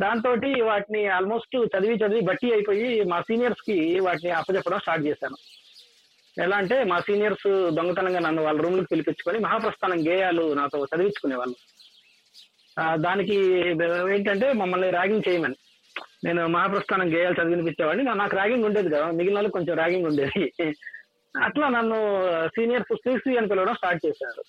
దాంతో 0.00 0.30
వాటిని 0.66 1.06
ఆల్మోస్ట్ 1.06 1.56
చదివి 1.74 1.94
చదివి 1.94 2.20
బట్టి 2.20 2.52
అయిపోయి 2.52 3.04
మా 3.04 3.20
సీనియర్స్కి 3.20 4.00
వాటిని 4.00 4.30
అప్పచెప్పడం 4.30 4.78
స్టార్ట్ 4.78 5.06
చేశాను. 5.06 5.36
ఎలా 6.36 6.56
అంటే 6.56 6.84
మా 6.84 7.00
సీనియర్స్ 7.00 7.46
దొంగతనంగా 7.76 8.18
నన్ను 8.18 8.42
వాళ్ళ 8.42 8.58
రూమ్కి 8.60 8.90
పిలిపించుకొని 8.90 9.38
మహాప్రస్థానం 9.38 10.00
గేయాలు 10.08 10.54
నాతో 10.54 10.86
చదివించుకునే 10.92 11.36
వాళ్ళు 11.36 11.56
దానికి 13.00 13.36
ఏంటంటే 14.14 14.52
మమ్మల్ని 14.52 14.90
ర్యాగింగ్ 14.90 15.28
చేయమని. 15.28 15.56
నేను 16.24 16.46
మహాప్రస్థానం 16.46 17.08
గేయాలు 17.14 17.38
చదివినిపించేవాడిని 17.40 18.04
నాకు 18.22 18.36
ర్యాగింగ్ 18.36 18.64
ఉండేది 18.64 18.88
కదా 18.88 19.06
మిగిలిన 19.12 19.34
వాళ్ళకి 19.34 19.52
కొంచెం 19.52 19.74
ర్యాగింగ్ 19.76 20.06
ఉండేది. 20.06 20.44
అట్లా 21.44 21.68
నన్ను 21.68 21.98
సీనియర్స్ 22.46 22.96
శ్రీశ్రీ 22.96 23.36
అని 23.36 23.48
పిలవడం 23.48 23.74
స్టార్ట్ 23.74 24.06
చేశారు. 24.06 24.42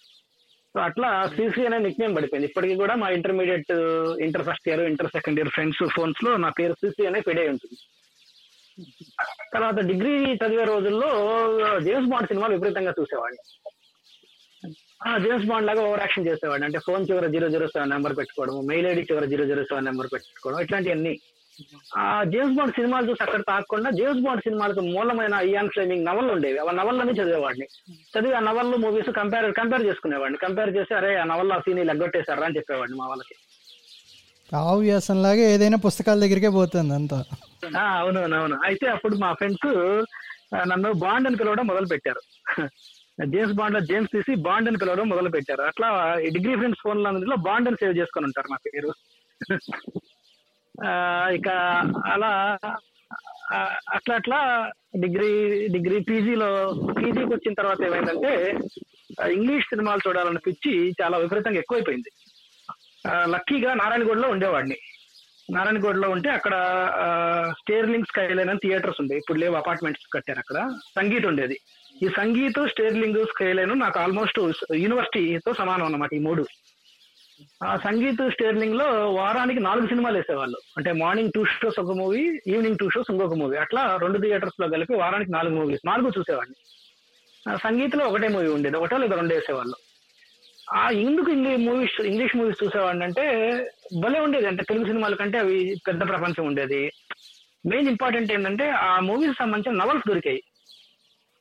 సో 0.74 0.80
అట్లా 0.80 1.32
శ్రీశ్రీ 1.36 1.66
అనే 1.66 1.78
నిక్ 1.78 2.00
నేమ్ 2.00 2.16
పడిపోయింది. 2.16 2.48
ఇప్పటికీ 2.48 2.76
కూడా 2.76 2.96
మా 2.96 3.10
intermediate 3.10 3.72
inter 4.22 4.44
first 4.44 4.70
year 4.70 4.82
inter 4.82 5.08
second 5.08 5.40
year 5.40 5.50
friends 5.50 5.84
ఫోన్స్లో 5.96 6.38
నా 6.38 6.50
పేరు 6.50 6.74
శ్రీశ్రీ 6.74 7.06
అనే 7.06 7.22
పెడే 7.22 7.50
ఉంటుంది. 7.50 7.78
తర్వాత 9.54 9.76
డిగ్రీ 9.76 10.34
చదివే 10.34 10.64
రోజుల్లో 10.64 11.10
జేమ్స్ 11.80 12.10
బాండ్ 12.10 12.28
సినిమాలు 12.28 12.54
విపరీతంగా 12.54 12.94
చూసేవాడిని. 13.00 13.42
ఆ 15.08 15.18
జేమ్స్ 15.18 15.48
బాండ్ 15.48 15.68
లాగా 15.68 15.82
ఓవర్ 15.82 16.00
యాక్షన్ 16.00 16.28
చేసేవాడిని. 16.28 16.66
అంటే 16.66 16.80
ఫోన్ 16.80 17.06
చివర 17.12 17.28
జీరో 17.28 17.50
జీరో 17.50 17.68
సెవెన్ 17.68 17.90
నెంబర్ 17.90 18.18
పెట్టుకోవడం 18.18 18.66
మెయిల్ 18.66 18.88
ఐడి 18.88 19.02
చివర 19.02 19.26
జీరో 19.26 19.46
జీరో 19.46 19.64
సెవెన్ 19.64 19.86
నెంబర్ 19.86 20.08
పెట్టుకోవడం 20.14 20.60
ఇట్లాంటివన్నీ. 20.60 21.20
ఆ 21.98 22.04
జేమ్స్ 22.24 22.56
బాండ్ 22.58 22.76
సినిమాలు 22.76 23.10
చూసి 23.10 23.24
అక్కడ 23.24 23.42
తాకుండా 23.44 23.90
జేమ్స్ 23.92 24.22
బాండ్ 24.22 24.44
సినిమాలకు 24.44 24.82
మూలమైన 24.88 25.36
ఇయాన్ 25.48 25.70
ఫ్లేమింగ్ 25.70 26.06
నవళ్ళు 26.06 26.32
ఉండేవి. 26.34 26.58
ఆ 26.60 26.72
నవళ్ళని 26.72 27.14
చదివేవాడిని. 27.14 27.68
చదివి 28.14 28.34
ఆ 28.34 28.40
నవళ్ళు 28.40 28.78
మూవీస్ 28.78 29.10
కంపేర్ 29.12 29.48
కంపేర్ 29.54 29.86
చేసుకునేవాడిని. 29.86 30.38
కంపేర్ 30.38 30.76
చేసి 30.76 30.94
అరే 30.94 31.16
ఆ 31.16 31.24
నవల్ల 31.24 31.60
సీన్ 31.60 31.88
లెగ్గొట్టేశారా 31.88 32.46
అని 32.46 32.58
చెప్పేవాడిని 32.58 32.98
మా 32.98 33.08
వాళ్ళకి. 33.08 33.36
ఆవు 34.50 34.80
వ్యాసంలాగా 34.80 35.46
ఏదైనా 35.54 35.78
పుస్తకాల 35.78 36.20
దగ్గరికే 36.20 36.50
పోతుంది 36.50 36.94
అంతా. 36.94 37.18
ఆ, 37.78 37.86
అవునవును 38.00 38.36
అవును 38.36 38.58
అయితే 38.64 38.88
అప్పుడు 38.88 39.16
మా 39.16 39.34
ఫ్రెండ్స్ 39.34 39.68
నన్ను 40.68 40.94
బాండ్ 40.98 41.28
అని 41.28 41.38
పిలవడం 41.38 41.68
మొదలు 41.68 41.88
పెట్టారు. 41.88 42.22
జేమ్స్ 43.26 43.54
బాండ్లో 43.54 43.80
జేమ్స్ 43.82 44.12
తీసి 44.12 44.36
బాండ్ 44.42 44.70
అని 44.70 44.78
పిలవడం 44.78 45.10
మొదలు 45.10 45.30
పెట్టారు. 45.30 45.62
అట్లా 45.64 45.88
డిగ్రీ 46.30 46.56
ఫ్రెండ్స్ 46.56 46.84
ఫోన్లో 46.84 47.38
బాండ్ 47.48 47.68
అని 47.68 47.78
సేవ్ 47.78 47.98
చేసుకొని 47.98 48.26
ఉంటారు 48.26 48.50
మా 48.50 48.60
పేరు 48.68 48.92
ఆ, 49.42 49.56
ఇక 51.34 51.50
అలా 52.06 52.58
అట్లా 53.94 54.16
అట్లా 54.16 54.72
డిగ్రీ 55.00 55.68
డిగ్రీ 55.68 56.00
పీజీలో 56.00 56.74
పీజీకి 57.00 57.34
వచ్చిన 57.34 57.54
తర్వాత 57.54 57.82
ఏమైందంటే 57.82 58.60
ఇంగ్లీష్ 59.32 59.66
సినిమాలు 59.66 60.08
చూడాలన్న 60.08 60.38
పిచ్చి 60.38 60.94
చాలా 61.02 61.18
విపరీతంగా 61.18 61.58
ఎక్కువైపోయింది. 61.58 62.12
ఆ, 63.10 63.26
లక్కీగా 63.26 63.74
నారాయణగూడలో 63.74 64.30
ఉండేవాడిని. 64.30 64.76
నారాయణగూడలో 65.52 66.10
ఉంటే 66.10 66.30
అక్కడ 66.30 66.52
స్టేర్లింగ్ 67.60 68.04
స్కైలైన్ 68.04 68.50
అని 68.50 68.60
థియేటర్స్ 68.60 69.02
ఉండే. 69.02 69.18
ఇప్పుడు 69.18 69.38
లేవు 69.38 69.56
అపార్ట్మెంట్స్ 69.56 70.14
కట్టారు 70.14 70.40
అక్కడ. 70.40 70.74
సంగీత్ 71.02 71.26
ఉండేది. 71.26 71.60
ఈ 72.04 72.08
సంగీత్ 72.18 72.68
స్టేర్లింగ్ 72.70 73.26
స్కైలైన్ 73.26 73.80
నాకు 73.80 74.00
ఆల్మోస్ట్ 74.00 74.40
యూనివర్సిటీతో 74.76 75.54
సమానం 75.54 75.86
అన్నమాట 75.86 76.14
ఈ 76.14 76.20
మూడు. 76.20 76.46
ఆ 77.64 77.78
సంగీత్ 77.78 78.32
స్టేర్లింగ్లో 78.32 78.86
వారానికి 79.12 79.60
నాలుగు 79.60 79.88
సినిమాలు 79.88 80.16
వేసేవాళ్ళు. 80.16 80.58
అంటే 80.78 80.92
మార్నింగ్ 80.92 81.32
టూ 81.36 81.46
షోస్ 81.46 81.80
ఒక 81.80 81.96
మూవీ 81.96 82.42
ఈవినింగ్ 82.48 82.78
టూ 82.78 82.90
షోస్ 82.90 83.12
ఇంకొక 83.12 83.34
మూవీ. 83.34 83.58
అట్లా 83.58 83.98
రెండు 84.02 84.18
థియేటర్స్లో 84.18 84.68
కలిపి 84.68 84.96
వారానికి 84.96 85.32
నాలుగు 85.32 85.56
మూవీస్ 85.56 85.88
నాలుగు 85.88 86.12
చూసేవాడిని. 86.18 86.56
ఆ 87.52 87.56
సంగీత్లో 87.56 88.06
ఒకటే 88.06 88.28
మూవీ 88.28 88.48
ఉండేది 88.48 88.78
ఒకటో 88.78 88.98
లేదా 88.98 89.16
రెండు 89.16 89.34
వేసేవాళ్ళు. 89.34 89.76
ఆ 90.74 90.90
ఎందుకు 90.90 91.32
ఇంగ్లీష్ 91.32 91.62
మూవీస్ 91.62 92.02
ఇంగ్లీష్ 92.02 92.38
మూవీస్ 92.38 92.64
చూసేవాడిని 92.64 93.04
అంటే 93.04 93.26
భలే 94.04 94.20
ఉండేది. 94.20 94.48
అంటే 94.48 94.64
తెలుగు 94.64 94.86
సినిమాల 94.86 95.16
కంటే 95.16 95.38
అవి 95.38 95.76
పెద్ద 95.88 96.08
ప్రపంచం 96.08 96.46
ఉండేది. 96.46 96.92
మెయిన్ 97.66 97.90
ఇంపార్టెంట్ 97.90 98.34
ఏంటంటే 98.34 98.70
ఆ 98.70 99.00
మూవీస్ 99.00 99.38
సంబంధించిన 99.40 99.84
నవల్స్ 99.84 100.08
దొరికాయి. 100.08 100.44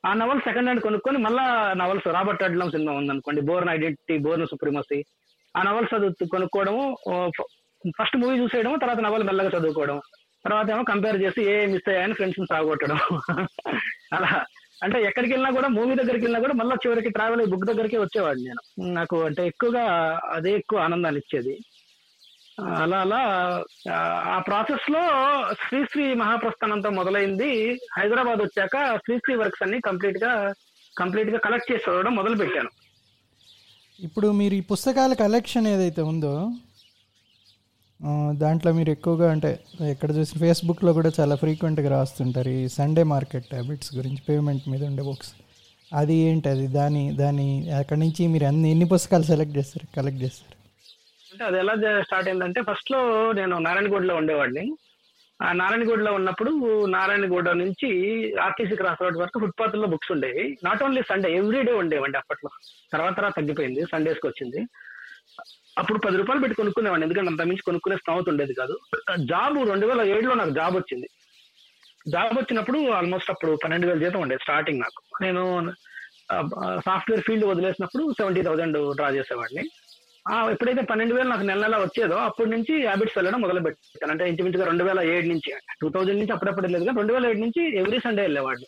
ఆ 0.05 0.13
నవల్స్ 0.13 0.43
సెకండ్ 0.43 0.63
హ్యాండ్ 0.63 0.81
కొనుక్కొని 0.81 1.17
మళ్ళా 1.17 1.73
నవల్స్ 1.73 2.07
రాబర్ట్ 2.07 2.43
అడ్లం 2.43 2.71
సినిమా 2.71 2.93
ఉందనుకోండి 2.93 3.41
బోర్న్ 3.41 3.69
ఐడెంటిటీ 3.69 4.17
బోర్న్ 4.17 4.47
సుప్రీమసీ. 4.47 5.03
ఆ 5.57 5.63
నవల్స్ 5.63 5.93
చదువు 5.93 6.29
కొనుక్కోవడము 6.29 6.83
ఫస్ట్ 7.97 8.17
మూవీ 8.17 8.39
చూసేయడం 8.39 8.77
తర్వాత 8.77 8.99
నవల్ 8.99 9.23
మెల్లగా 9.23 9.49
చదువుకోవడం 9.57 9.97
తర్వాత 10.45 10.67
ఏమో 10.69 10.83
కంపేర్ 10.83 11.21
చేసి 11.21 11.41
ఏ 11.51 11.65
మిస్ 11.65 11.89
అయ్యాయని 11.89 12.13
ఫ్రెండ్స్ 12.13 12.39
సాగొట్టడం 12.49 12.99
అలా. 14.13 14.29
అంటే 14.83 14.97
ఎక్కడికి 15.03 15.33
వెళ్ళినా 15.33 15.51
కూడా 15.55 15.67
మూవీ 15.67 15.95
దగ్గరికి 15.95 16.23
వెళ్ళినా 16.23 16.39
కూడా 16.39 16.53
మళ్ళీ 16.53 16.75
చివరికి 16.75 17.09
ట్రావెల్ 17.09 17.49
బుక్ 17.49 17.65
దగ్గరికి 17.65 17.97
వచ్చేవాడిని 17.97 18.47
నేను. 18.47 18.61
నాకు 18.93 19.25
అంటే 19.25 19.47
ఎక్కువగా 19.47 19.83
అదే 20.31 20.51
ఎక్కువ 20.51 20.79
ఆనందాన్ని 20.79 21.19
ఇచ్చేది. 21.19 21.55
అలా 22.75 22.97
అలా 23.01 23.19
ఆ, 23.93 24.39
ప్రాసెస్లో 24.47 25.01
శ్రీశ్రీ 25.63 26.13
మహాప్రస్థానంతో 26.13 26.89
మొదలైంది. 26.89 27.49
హైదరాబాద్ 27.97 28.41
వచ్చాక 28.41 28.75
శ్రీశ్రీ 28.97 29.35
వర్క్స్ 29.35 29.63
అన్ని 29.63 29.81
కంప్లీట్గా 29.81 30.31
కంప్లీట్గా 30.97 31.37
కలెక్ట్ 31.37 31.71
చేసి 31.71 31.89
మొదలు 32.09 32.35
పెట్టాను 32.35 32.71
ఇప్పుడు 33.99 34.27
మీరు 34.31 34.53
ఈ 34.53 34.59
పుస్తకాల 34.59 35.13
కలెక్షన్ 35.13 35.67
ఏదైతే 35.67 36.01
ఉందో 36.01 36.51
దాంట్లో 38.31 38.71
మీరు 38.73 38.89
ఎక్కువగా 38.89 39.31
అంటే 39.31 39.59
ఎక్కడ 39.89 40.11
చూసిన 40.11 40.39
ఫేస్బుక్లో 40.39 40.93
కూడా 40.93 41.11
చాలా 41.19 41.35
ఫ్రీక్వెంట్గా 41.35 41.89
రాస్తుంటారు 41.89 42.49
ఈ 42.49 42.67
సండే 42.67 43.03
మార్కెట్ 43.03 43.53
హ్యాబిట్స్ 43.53 43.95
గురించి 43.95 44.21
పేమెంట్ 44.29 44.69
మీద 44.69 44.83
ఉండే 44.83 45.03
బుక్స్ 45.03 45.31
అది 45.93 46.15
ఏంటి? 46.15 46.49
అది 46.49 46.67
దాని 46.67 47.03
దాని 47.11 47.47
అక్కడి 47.71 47.99
నుంచి 47.99 48.27
మీరు 48.27 48.45
అన్ని 48.45 48.71
ఎన్ని 48.71 48.85
పుస్తకాలు 48.85 49.23
సెలెక్ట్ 49.23 49.57
చేస్తారు? 49.57 49.95
కలెక్ట్ 49.95 50.21
చేస్తారు? 50.23 50.55
అంటే 51.31 51.43
అది 51.45 51.57
ఎలా 51.57 52.01
స్టార్ట్ 52.01 52.29
అయిందంటే 52.29 52.61
ఫస్ట్లో 52.61 53.31
నేను 53.31 53.57
నారాయణగూడలో 53.57 54.15
ఉండేవాడిని. 54.15 54.65
ఆ 55.41 55.51
నారాయణగూడలో 55.51 56.13
ఉన్నప్పుడు 56.13 56.85
నారాయణగూడ 56.85 57.49
నుంచి 57.49 57.89
ఆర్టీసీ 58.37 58.75
క్రాస్ 58.75 59.01
రోడ్ 59.01 59.17
వరకు 59.17 59.39
ఫుట్పాత్లో 59.39 59.87
బుక్స్ 59.87 60.11
ఉండేవి. 60.11 60.57
Not 60.63 60.83
only 60.83 61.01
Sunday 61.09 61.33
every 61.33 61.61
day 61.63 61.73
ఉండేవండి 61.73 62.17
అప్పట్లో. 62.17 62.49
తర్వాత 62.93 63.15
తర్వాత 63.17 63.35
తగ్గిపోయింది 63.35 63.85
సండేస్కి 63.91 64.27
వచ్చింది. 64.27 64.61
అప్పుడు 65.77 65.99
పది 65.99 66.17
రూపాయలు 66.17 66.41
పెట్టి 66.41 66.55
కొనుక్కునేవాడిని 66.55 67.05
ఎందుకంటే 67.05 67.29
అంత 67.29 67.41
మించి 67.41 67.61
కొనుక్కునే 67.61 67.95
స్థామత 67.95 68.29
ఉండేది 68.29 68.53
కాదు. 68.53 68.77
జాబ్ 69.19 69.69
రెండు 69.69 69.87
వేల 69.87 70.01
ఏడులో 70.01 70.33
నాకు 70.33 70.49
జాబ్ 70.49 70.75
వచ్చింది. 70.75 71.09
జాబ్ 72.07 72.37
వచ్చినప్పుడు 72.37 72.89
ఆల్మోస్ట్ 72.89 73.31
అప్పుడు 73.31 73.57
పన్నెండు 73.63 73.87
వేల 73.87 73.99
జీతం 73.99 74.21
ఉండేది 74.21 74.41
స్టార్టింగ్ 74.41 74.79
నాకు. 74.79 75.23
నేను 75.23 75.73
సాఫ్ట్వేర్ 76.79 77.21
ఫీల్డ్ 77.21 77.45
వదిలేసినప్పుడు 77.45 78.11
సెవెంటీ 78.11 78.41
థౌసండ్ 78.41 78.95
డ్రా 78.95 79.09
చేసేవాడిని. 79.09 79.63
ఎప్పుడైతే 80.31 80.81
పన్నెండు 80.81 81.15
వేలు 81.15 81.29
నాకు 81.29 81.41
నెల 81.41 81.59
నెల 81.59 81.77
వచ్చేదో 81.77 82.15
అప్పటి 82.15 82.49
నుంచి 82.49 82.83
హ్యాబిట్స్ 82.83 83.17
వెళ్ళడం 83.17 83.41
మొదలు 83.41 83.59
పెట్టాను 83.59 84.11
అంటే 84.11 84.29
ఇంచుమించుగా 84.29 84.65
రెండు 84.65 84.83
వేల 84.83 84.99
ఏడు 84.99 85.27
నుంచి 85.27 85.53
టూ 85.81 85.89
థౌజండ్ 85.89 86.19
నుంచి 86.19 86.33
అప్పుడప్పుడు 86.33 86.67
లేదు 86.67 86.85
కానీ 86.85 86.97
రెండు 86.97 87.13
వేల 87.13 87.25
ఏడు 87.25 87.39
నుంచి 87.39 87.77
ఎవ్రీ 87.77 87.99
సండే 87.99 88.21
వెళ్ళేవాడిని. 88.21 88.65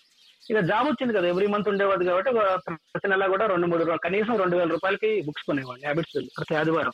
ఇక 0.49 0.59
జాబ్ 0.59 0.87
వచ్చింది 0.87 1.13
కదా 1.13 1.27
ఎవ్రీ 1.27 1.47
మంత్ 1.47 1.69
ఉండేవాడు 1.69 2.05
కాబట్టి 2.05 2.31
ప్రతి 2.75 3.07
నెల 3.07 3.27
కూడా 3.27 3.45
రెండు 3.45 3.67
మూడు 3.67 3.97
కనీసం 4.03 4.37
రెండు 4.37 4.57
వేల 4.57 4.69
రూపాయలకి 4.69 5.21
బుక్స్ 5.21 5.43
కొనేవాడిని 5.43 5.85
హ్యాబిట్స్ 5.85 6.37
ప్రతి 6.37 6.55
ఆదివారం. 6.55 6.91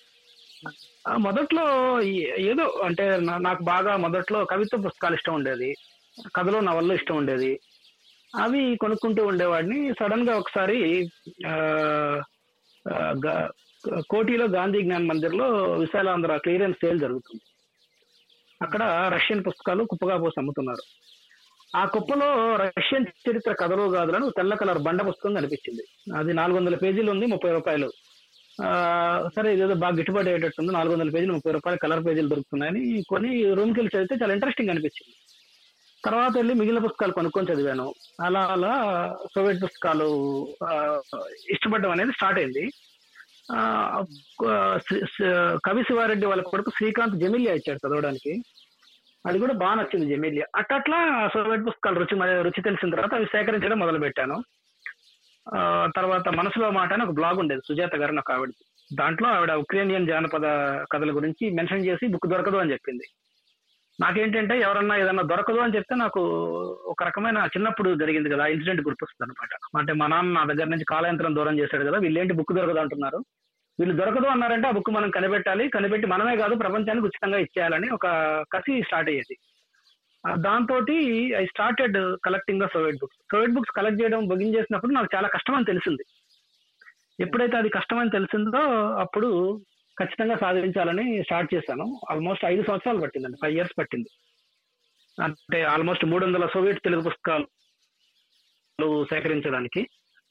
ఆ, 1.07 1.17
మొదట్లో 1.17 2.01
ఏదో 2.37 2.81
అంటే 2.83 3.17
నాకు 3.19 3.63
బాగా 3.63 3.97
మొదట్లో 3.97 4.45
కవిత్వ 4.45 4.77
పుస్తకాలు 4.77 5.15
ఇష్టం 5.15 5.33
ఉండేది 5.33 5.75
కథలు 6.35 6.57
నవళ్ళు 6.57 6.93
ఇష్టం 6.93 7.17
ఉండేది. 7.17 7.59
అవి 8.35 8.77
కొనుక్కుంటూ 8.81 9.25
ఉండేవాడిని. 9.25 9.93
సడన్గా 9.93 10.37
ఒకసారి 10.37 11.09
కోటిలో 14.09 14.45
గాంధీ 14.45 14.81
జ్ఞాన్ 14.81 15.07
మందిర్లో 15.07 15.63
విశాలాంధ్ర 15.73 16.37
క్లియరెన్స్ 16.37 16.85
సేల్ 16.85 16.99
జరుగుతుంది. 16.99 17.41
అక్కడ 18.61 19.11
రష్యన్ 19.13 19.43
పుస్తకాలు 19.47 19.83
కుప్పగా 19.83 20.17
పోసి 20.17 20.39
అమ్ముతున్నారు. 20.39 21.15
ఆ 21.77 21.85
కుప్పలో 21.85 22.55
రష్యన్ 22.55 23.05
చరిత్ర 23.29 23.53
కథలు 23.53 23.81
గాథలను 23.81 24.29
తెల్ల 24.29 24.55
కలర్ 24.55 24.77
బండ 24.77 25.07
పుస్తకం 25.07 25.33
కనిపించింది. 25.33 26.13
అది 26.17 26.33
నాలుగు 26.33 26.57
వందల 26.57 26.75
పేజీలు 26.75 27.11
ఉంది 27.11 27.25
ముప్పై 27.25 27.51
రూపాయలు. 27.51 27.91
సరే 29.35 29.53
ఇదేదో 29.53 29.73
బాగా 29.73 29.95
గిట్టుబాటు 29.95 30.27
అయ్యేటట్టుంది 30.27 30.73
నాలుగు 30.73 30.93
వందల 30.93 31.09
పేజీలు 31.09 31.33
ముప్పై 31.33 31.51
రూపాయలు 31.51 31.79
కలర్ 31.79 32.05
పేజీలు 32.05 32.27
దొరుకుతున్నాయని 32.27 33.03
కొన్ని 33.09 33.53
రూమ్కి 33.53 33.79
వెళ్ళి 33.79 33.97
చదివితే 33.97 34.15
చాలా 34.23 34.33
ఇంట్రెస్టింగ్ 34.33 34.69
అనిపించింది. 34.69 35.15
తర్వాత 36.05 36.31
వెళ్ళి 36.35 36.53
మిగిలిన 36.53 36.79
పుస్తకాలు 36.79 37.11
కొనుక్కొని 37.11 37.53
చదివాను. 37.53 37.93
అలా 38.21 38.39
అలా 38.39 38.73
సోవియట్ 39.35 39.63
పుస్తకాలు 39.63 40.07
ఇష్టపడడం 41.49 41.91
అనేది 41.91 42.11
స్టార్ట్ 42.11 42.39
అయింది. 42.39 42.71
కవి 45.65 45.83
శివారెడ్డి 45.83 46.25
వాళ్ళ 46.25 46.43
కొడుకు 46.43 46.69
శ్రీకాంత్ 46.77 47.15
జమిలియా 47.15 47.53
ఇచ్చాడు 47.53 47.81
చదవడానికి. 47.83 48.31
అది 49.25 49.39
కూడా 49.39 49.53
బాగా 49.53 49.75
నచ్చింది 49.75 50.05
జమిలియా. 50.05 50.45
అట్లా 50.75 50.99
సోవియట్ 51.27 51.67
పుస్తకాలు 51.67 51.99
రుచి 51.99 52.15
రుచి 52.41 52.61
తెలిసిన 52.61 52.89
తర్వాత 52.89 53.13
అవి 53.13 53.25
సేకరించడం 53.25 53.79
మొదలు 53.79 53.99
పెట్టాను 53.99 54.37
ఆ, 55.47 55.59
తర్వాత 55.95 56.27
మనసులో 56.35 56.71
మాట 56.71 56.93
అని 56.93 57.03
ఒక 57.03 57.11
బ్లాగ్ 57.11 57.39
ఉండేది 57.39 57.61
సుజాత 57.67 57.95
గారు 57.95 58.11
నాకు 58.11 58.31
ఆవిడ 58.33 58.51
దాంట్లో 58.91 59.27
ఆవిడ 59.29 59.51
ఉక్రేనియన్ 59.55 60.07
జానపద 60.07 60.45
కథల 60.91 61.11
గురించి 61.11 61.49
మెన్షన్ 61.49 61.85
చేసి 61.85 62.07
బుక్ 62.07 62.27
దొరకదు 62.27 62.57
అని 62.57 62.71
చెప్పింది. 62.71 63.05
నాకేంటంటే 63.99 64.59
ఎవరన్నా 64.59 64.95
ఏదన్నా 64.97 65.23
దొరకదు 65.23 65.57
అని 65.57 65.75
చెప్తే 65.75 65.95
నాకు 65.95 66.21
ఒక 66.85 67.03
రకమైన 67.03 67.37
చిన్నప్పుడు 67.53 67.95
జరిగింది 67.95 68.29
కదా 68.29 68.45
ఇన్సిడెంట్ 68.45 68.81
గుర్తొస్తుంది 68.81 69.25
అనమాట 69.25 69.79
అంటే 69.79 69.93
మా 69.93 70.07
నాన్న 70.07 70.31
నా 70.31 70.43
దగ్గర 70.43 70.65
నుంచి 70.65 70.85
కాలయంత్రం 70.85 71.35
దూరం 71.35 71.59
చేశాడు 71.59 71.83
కదా 71.83 71.97
వీళ్ళేంటి 71.97 72.33
బుక్ 72.33 72.53
దొరకదు 72.53 72.79
అంటున్నారు. 72.79 73.19
వీళ్ళు 73.79 73.95
దొరకదు 73.95 74.25
అన్నారంటే 74.25 74.67
ఆ 74.67 74.71
బుక్ 74.71 74.89
మనం 74.89 75.09
కనిపెట్టాలి 75.09 75.69
కనిపెట్టి 75.69 76.07
మనమే 76.07 76.37
కాదు 76.37 76.55
ప్రపంచానికి 76.55 77.05
ఉచితంగా 77.05 77.37
ఇచ్చేయాలని 77.37 77.89
ఒక 77.89 78.07
కసి 78.53 78.83
స్టార్ట్ 78.83 79.09
అయ్యేది. 79.09 79.35
దాంతో 80.39 80.75
I 81.41 81.45
started 81.45 81.97
collecting 82.25 82.61
the 82.61 82.67
Soviet 82.73 82.99
books. 83.01 83.19
Soviet 83.31 83.53
books 83.53 83.75
collect 83.75 84.01
చేయడం 84.01 84.27
బుగింగ్ 84.27 84.55
చేసినప్పుడు 84.55 84.91
నాకు 84.91 85.09
చాలా 85.15 85.27
కష్టం 85.27 85.55
అని 85.55 85.65
తెలిసింది. 85.65 86.05
ఎప్పుడైతే 87.19 87.57
అది 87.57 87.69
కష్టం 87.69 87.97
అని 87.97 88.09
తెలిసిందో 88.09 88.61
అప్పుడు 88.99 89.29
ఖచ్చితంగా 89.99 90.35
సాధించాలని 90.37 91.05
స్టార్ట్ 91.23 91.53
చేశాను. 91.55 91.85
ఆల్మోస్ట్ 92.11 92.45
ఐదు 92.45 92.63
సంవత్సరాలు 92.63 93.01
పట్టిందండి. 93.01 93.37
ఫైవ్ 93.41 93.55
ఇయర్స్ 93.55 93.75
పట్టింది. 93.79 94.09
అంటే 95.23 95.63
ఆల్మోస్ట్ 95.73 96.05
మూడు 96.05 96.25
వందల 96.25 96.47
సోవియట్ 96.53 96.83
తెలుగు 96.83 97.03
పుస్తకాలు 97.09 97.47
సేకరించడానికి. 99.11 99.81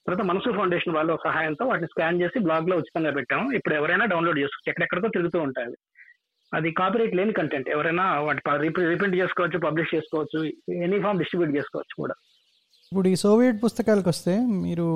తర్వాత 0.07 0.25
మనసు 0.31 0.57
ఫౌండేషన్ 0.57 0.95
వాళ్ళ 0.95 1.17
సహాయంతో 1.25 1.65
వాటిని 1.67 1.87
స్కాన్ 1.87 2.21
చేసి 2.23 2.39
బ్లాగ్లో 2.39 2.77
ఉచితంగా 2.77 3.11
పెట్టాము. 3.11 3.53
ఇప్పుడు 3.53 3.75
ఎవరైనా 3.75 4.05
డౌన్లోడ్ 4.05 4.39
చేసుకోవచ్చు 4.39 4.73
ఎక్కడెక్కడికో 4.73 5.09
తిరుగుతూ 5.09 5.39
ఉంటాయి 5.41 5.77
అది 6.55 6.71
కాపీరైట్ 6.71 7.15
లేని 7.19 7.33
కంటెంట్ 7.33 7.69
ఎవరైనా 7.69 8.05
వాటి 8.21 8.41
రీప్రింట్ 8.91 9.17
చేసుకోవచ్చు 9.17 9.59
పబ్లిష్ 9.59 9.95
చేసుకోవచ్చు 9.95 10.41
ఎనీ 10.87 10.99
ఫామ్ 11.03 11.19
డిస్ట్రిబ్యూట్ 11.19 11.57
చేసుకోవచ్చు 11.57 11.95
కూడా. 12.03 12.15
ఇప్పుడు 12.91 13.09
ఈ 13.09 13.17
సోవియట్ 13.17 13.59
పుస్తకాలకు 13.65 14.09
వస్తే 14.09 14.35
మీరు 14.65 14.87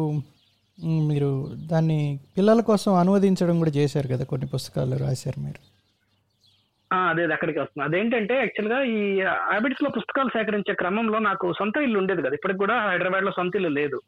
మీరు 0.85 1.51
దాన్ని 1.71 2.21
పిల్లల 2.37 2.61
కోసం 2.61 2.95
అనువదించడం 2.95 3.59
కూడా 3.59 3.71
చేశారు 3.71 4.09
కదా 4.09 4.25
కొన్ని 4.25 4.47
పుస్తకాలు 4.55 4.97
రాశారు 4.97 5.41
మీరు? 5.41 5.79
ఆ, 6.95 6.99
అదే 6.99 7.23
అది 7.23 7.33
అక్కడికి 7.33 7.59
వస్తుంది 7.59 7.85
అదేంటంటే 7.85 8.35
యాక్చువల్గా 8.35 8.83
ఈ 8.83 9.21
హ్యాబిట్స్లో 9.21 9.91
పుస్తకాలు 9.91 10.29
సేకరించే 10.29 10.75
క్రమంలో 10.75 11.19
నాకు 11.19 11.53
సొంత 11.53 11.77
ఇల్లు 11.77 11.99
ఉండేది 11.99 12.23
కదా. 12.23 12.35
ఇప్పటికి 12.35 12.59
కూడా 12.59 12.91
హైదరాబాద్లో 12.91 13.31
సొంత 13.31 13.57
ఇల్లు 13.57 13.69
లేదు. 13.69 14.01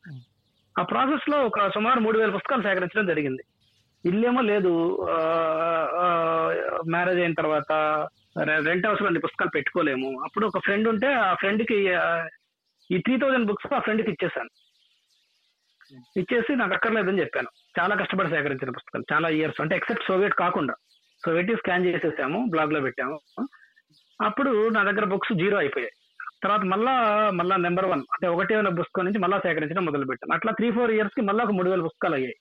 ఆ 0.79 0.83
ప్రాసెస్లో 0.83 1.39
ఒక 1.39 1.69
సుమారు 1.75 2.01
మూడు 2.01 2.19
వేల 2.19 2.31
పుస్తకాలు 2.31 2.63
సేకరించడం 2.63 3.07
జరిగింది. 3.07 3.43
ఇల్లేమో 4.07 4.41
లేదు. 4.41 4.99
మ్యారేజ్ 6.91 7.19
అయిన 7.19 7.33
తర్వాత 7.33 7.73
రెంట్ 8.63 8.87
హౌస్లో 8.87 9.07
అన్ని 9.07 9.21
పుస్తకాలు 9.21 9.51
పెట్టుకోలేము. 9.51 10.21
అప్పుడు 10.21 10.47
ఒక 10.47 10.59
ఫ్రెండ్ 10.59 10.89
ఉంటే 10.89 11.15
ఆ 11.15 11.35
ఫ్రెండ్కి 11.35 11.79
ఈ 12.95 12.99
త్రీ 12.99 13.17
థౌజండ్ 13.17 13.47
బుక్స్ 13.47 13.75
ఆ 13.75 13.79
ఫ్రెండ్కి 13.79 14.11
ఇచ్చేసాను 14.11 14.49
ఇచ్చేసి 16.17 16.57
నాకు 16.57 16.75
అక్కర్లేదని 16.75 17.21
చెప్పాను. 17.21 17.49
చాలా 17.81 17.95
కష్టపడి 17.97 18.29
సేకరించిన 18.29 18.71
పుస్తకాలు 18.71 19.05
చాలా 19.13 19.29
ఇయర్స్ 19.29 19.61
అంటే 19.61 19.77
ఎక్సెప్ట్ 19.77 20.05
సోవియట్ 20.09 20.35
కాకుండా. 20.35 20.75
సోవియట్ 21.27 21.57
స్కాన్ 21.57 21.87
చేసేసాము 21.87 22.47
బ్లాగ్లో 22.51 22.81
పెట్టాము. 22.81 23.47
అప్పుడు 24.21 24.69
నా 24.69 24.83
దగ్గర 24.83 25.05
బుక్స్ 25.05 25.39
జీరో 25.39 25.59
అయిపోయాయి. 25.59 25.93
తర్వాత 26.43 26.61
మళ్ళా 26.61 26.95
మళ్ళా 27.31 27.57
నెంబర్ 27.57 27.85
వన్ 27.85 28.01
అంటే 28.01 28.27
ఒకటే 28.27 28.57
ఉన్న 28.57 28.69
పుస్తకం 28.69 29.05
నుంచి 29.05 29.19
మళ్ళా 29.19 29.39
సేకరించడం 29.39 29.85
మొదలు 29.85 30.05
పెట్టాను 30.05 30.35
అట్లా 30.35 30.53
త్రీ 30.53 30.71
ఫోర్ 30.71 30.91
ఇయర్స్కి 30.91 31.21
మళ్ళీ 31.21 31.45
ఒక 31.45 31.51
మూడు 31.51 31.71
వేల 31.71 31.83
పుస్తకాలు 31.83 32.15
అయ్యాయి. 32.15 32.35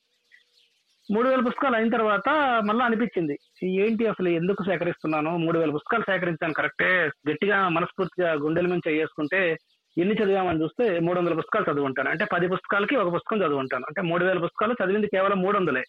మూడు 1.11 1.29
వేల 1.29 1.39
పుస్తకాలు 1.39 1.75
అయిన 1.75 1.89
తర్వాత 1.89 2.29
మళ్ళీ 2.65 2.85
అనిపించింది. 2.85 3.39
ఏంటి 3.63 4.07
అసలు 4.07 4.29
ఎందుకు 4.29 4.63
సేకరిస్తున్నాను? 4.63 5.37
మూడు 5.37 5.59
వేల 5.59 5.69
పుస్తకాలు 5.69 6.03
సేకరించాను 6.03 6.53
కరెక్టే 6.53 7.09
గట్టిగా 7.29 7.69
మనస్ఫూర్తిగా 7.69 8.33
గుండెల 8.33 8.67
నుంచి 8.67 8.97
చేసుకుంటే 8.97 9.57
ఎన్ని 9.99 10.15
చదివామని 10.15 10.61
చూస్తే 10.63 10.99
మూడు 10.99 11.19
వందల 11.19 11.33
పుస్తకాలు 11.33 11.71
చదువుంటాను. 11.71 12.09
అంటే 12.09 12.25
పది 12.25 12.47
పుస్తకాలకి 12.47 12.95
ఒక 12.95 13.13
పుస్తకం 13.15 13.41
చదువుంటాను. 13.41 13.85
అంటే 13.87 14.01
మూడు 14.01 14.25
వేల 14.25 14.37
పుస్తకాలు 14.37 14.73
చదివింది 14.73 15.07
కేవలం 15.07 15.41
మూడు 15.41 15.57
వందలే 15.57 15.83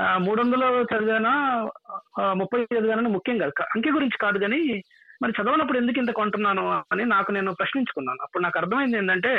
ఆ, 0.00 0.18
మూడు 0.18 0.42
వందలు 0.42 0.66
చదివానా 0.82 1.32
ముప్పై 2.32 2.64
చదివానని 2.64 3.08
ముఖ్యం 3.08 3.38
కాదు. 3.38 3.52
అంకె 3.74 3.90
గురించి 3.90 4.18
కాదు 4.18 4.38
కానీ 4.38 4.60
మరి 5.22 5.32
చదవనప్పుడు 5.32 5.78
ఎందుకు 5.78 5.98
ఇంత 5.98 6.10
కొంటున్నాను 6.10 6.62
అని 6.92 7.04
నాకు 7.06 7.32
నేను 7.32 7.54
ప్రశ్నించుకున్నాను. 7.54 8.18
అప్పుడు 8.22 8.42
నాకు 8.42 8.58
అర్థమైంది 8.58 8.96
ఏంటంటే 8.96 9.32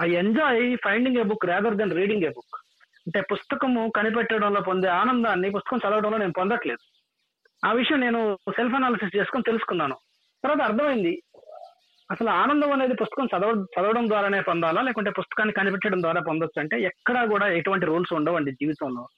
I 0.00 0.10
enjoy 0.12 0.76
finding 0.84 1.16
a 1.16 1.22
book 1.22 1.46
rather 1.46 1.74
than 1.74 1.92
reading 1.92 2.22
a 2.22 2.28
book. 2.28 2.56
అంటే 3.06 3.20
పుస్తకము 3.20 3.92
కనిపెట్టడంలో 3.96 4.60
పొందే 4.60 4.88
ఆనందాన్ని 4.88 5.50
పుస్తకం 5.50 5.78
చదవడంలో 5.78 6.18
నేను 6.18 6.32
పొందట్లేదు. 6.32 6.82
ఆ 7.62 7.72
విషయం 7.72 8.00
నేను 8.00 8.20
సెల్ఫ్ 8.50 8.74
అనాలిసిస్ 8.74 9.16
చేసుకొని 9.16 9.44
తెలుసుకున్నాను. 9.46 9.96
తర్వాత 10.44 10.70
అర్థమైంది 10.70 11.12
అసలు 12.10 12.28
ఆనందం 12.30 12.72
అనేది 12.72 12.94
పుస్తకం 12.94 13.38
చదవ 13.38 13.66
చదవడం 13.80 14.08
ద్వారానే 14.08 14.40
పొందాలా? 14.40 14.82
లేకుంటే 14.82 15.10
పుస్తకాన్ని 15.10 15.52
కనిపెట్టడం 15.52 16.02
ద్వారా 16.02 16.20
పొందొచ్చు? 16.20 16.60
అంటే 16.60 16.80
ఎక్కడా 16.80 17.24
కూడా 17.24 17.48
ఎటువంటి 17.48 17.86
రూల్స్ 17.86 18.12
ఉండవండి 18.12 18.52
జీవితంలో. 18.52 19.08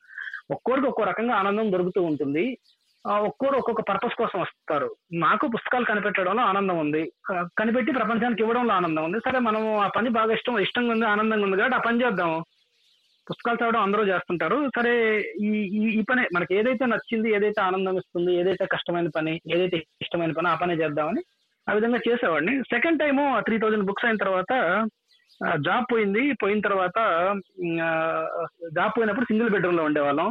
ఒక్కోరికి 0.50 0.86
ఒక్కో 0.86 1.04
రకంగా 1.04 1.34
ఆనందం 1.34 1.72
దొరుకుతూ 1.72 2.02
ఉంటుంది. 2.02 2.58
ఆ 3.06 3.18
ఒక్కోరు 3.18 3.56
ఒక్కొక్క 3.56 3.82
పర్పస్ 3.82 4.14
కోసం 4.14 4.40
వస్తారు. 4.40 4.96
నాకు 5.12 5.46
పుస్తకాలు 5.46 5.84
కనిపెట్టడంలో 5.84 6.42
ఆనందం 6.42 6.78
ఉంది. 6.78 7.12
కనిపెట్టి 7.58 7.92
ప్రపంచానికి 7.92 8.42
ఇవ్వడంలో 8.42 8.74
ఆనందం 8.74 9.04
ఉంది. 9.04 9.18
సరే 9.18 9.38
మనం 9.38 9.76
ఆ 9.76 9.88
పని 9.88 10.10
బాగా 10.10 10.32
ఇష్టం 10.32 10.58
ఇష్టంగా 10.58 10.92
ఉంది 10.92 11.06
ఆనందంగా 11.06 11.44
ఉంది 11.44 11.56
కాబట్టి 11.56 11.78
ఆ 11.78 11.80
పని 11.80 12.04
చేద్దాం. 12.04 12.44
పుస్తకాలు 13.30 13.64
చదవడం 13.64 13.82
అందరూ 13.82 14.06
చేస్తుంటారు. 14.06 14.70
సరే 14.76 15.20
ఈ 15.20 15.46
ఈ- 15.50 15.98
ఈ 15.98 16.02
పనే 16.02 16.28
మనకి 16.34 16.54
ఏదైతే 16.54 16.86
నచ్చింది 16.86 17.34
ఏదైతే 17.34 17.62
ఆనందం 17.62 17.96
ఇస్తుంది 17.96 18.34
ఏదైతే 18.34 18.66
కష్టమైన 18.66 19.08
పని 19.08 19.40
ఏదైతే 19.54 19.76
ఇష్టమైన 19.76 20.32
పని 20.32 20.48
ఆ 20.48 20.54
పనే 20.54 20.74
చేద్దామని 20.74 21.22
ఆ 21.68 21.72
విధంగా 21.76 21.98
చేసేవాడిని. 22.08 22.54
Second 22.72 23.00
time 23.02 23.24
three 23.46 23.56
thousand 23.62 23.86
books 23.88 24.06
అయిన 24.08 24.22
తర్వాత 24.24 24.52
జాబ్ 25.66 25.86
పోయింది. 25.92 26.22
పోయిన 26.42 26.60
తర్వాత 26.66 26.98
జాబ్ 28.76 28.92
పోయినప్పుడు 28.96 29.28
సింగిల్ 29.30 29.52
బెడ్రూమ్లో 29.54 29.84
ఉండేవాళ్ళం. 29.88 30.28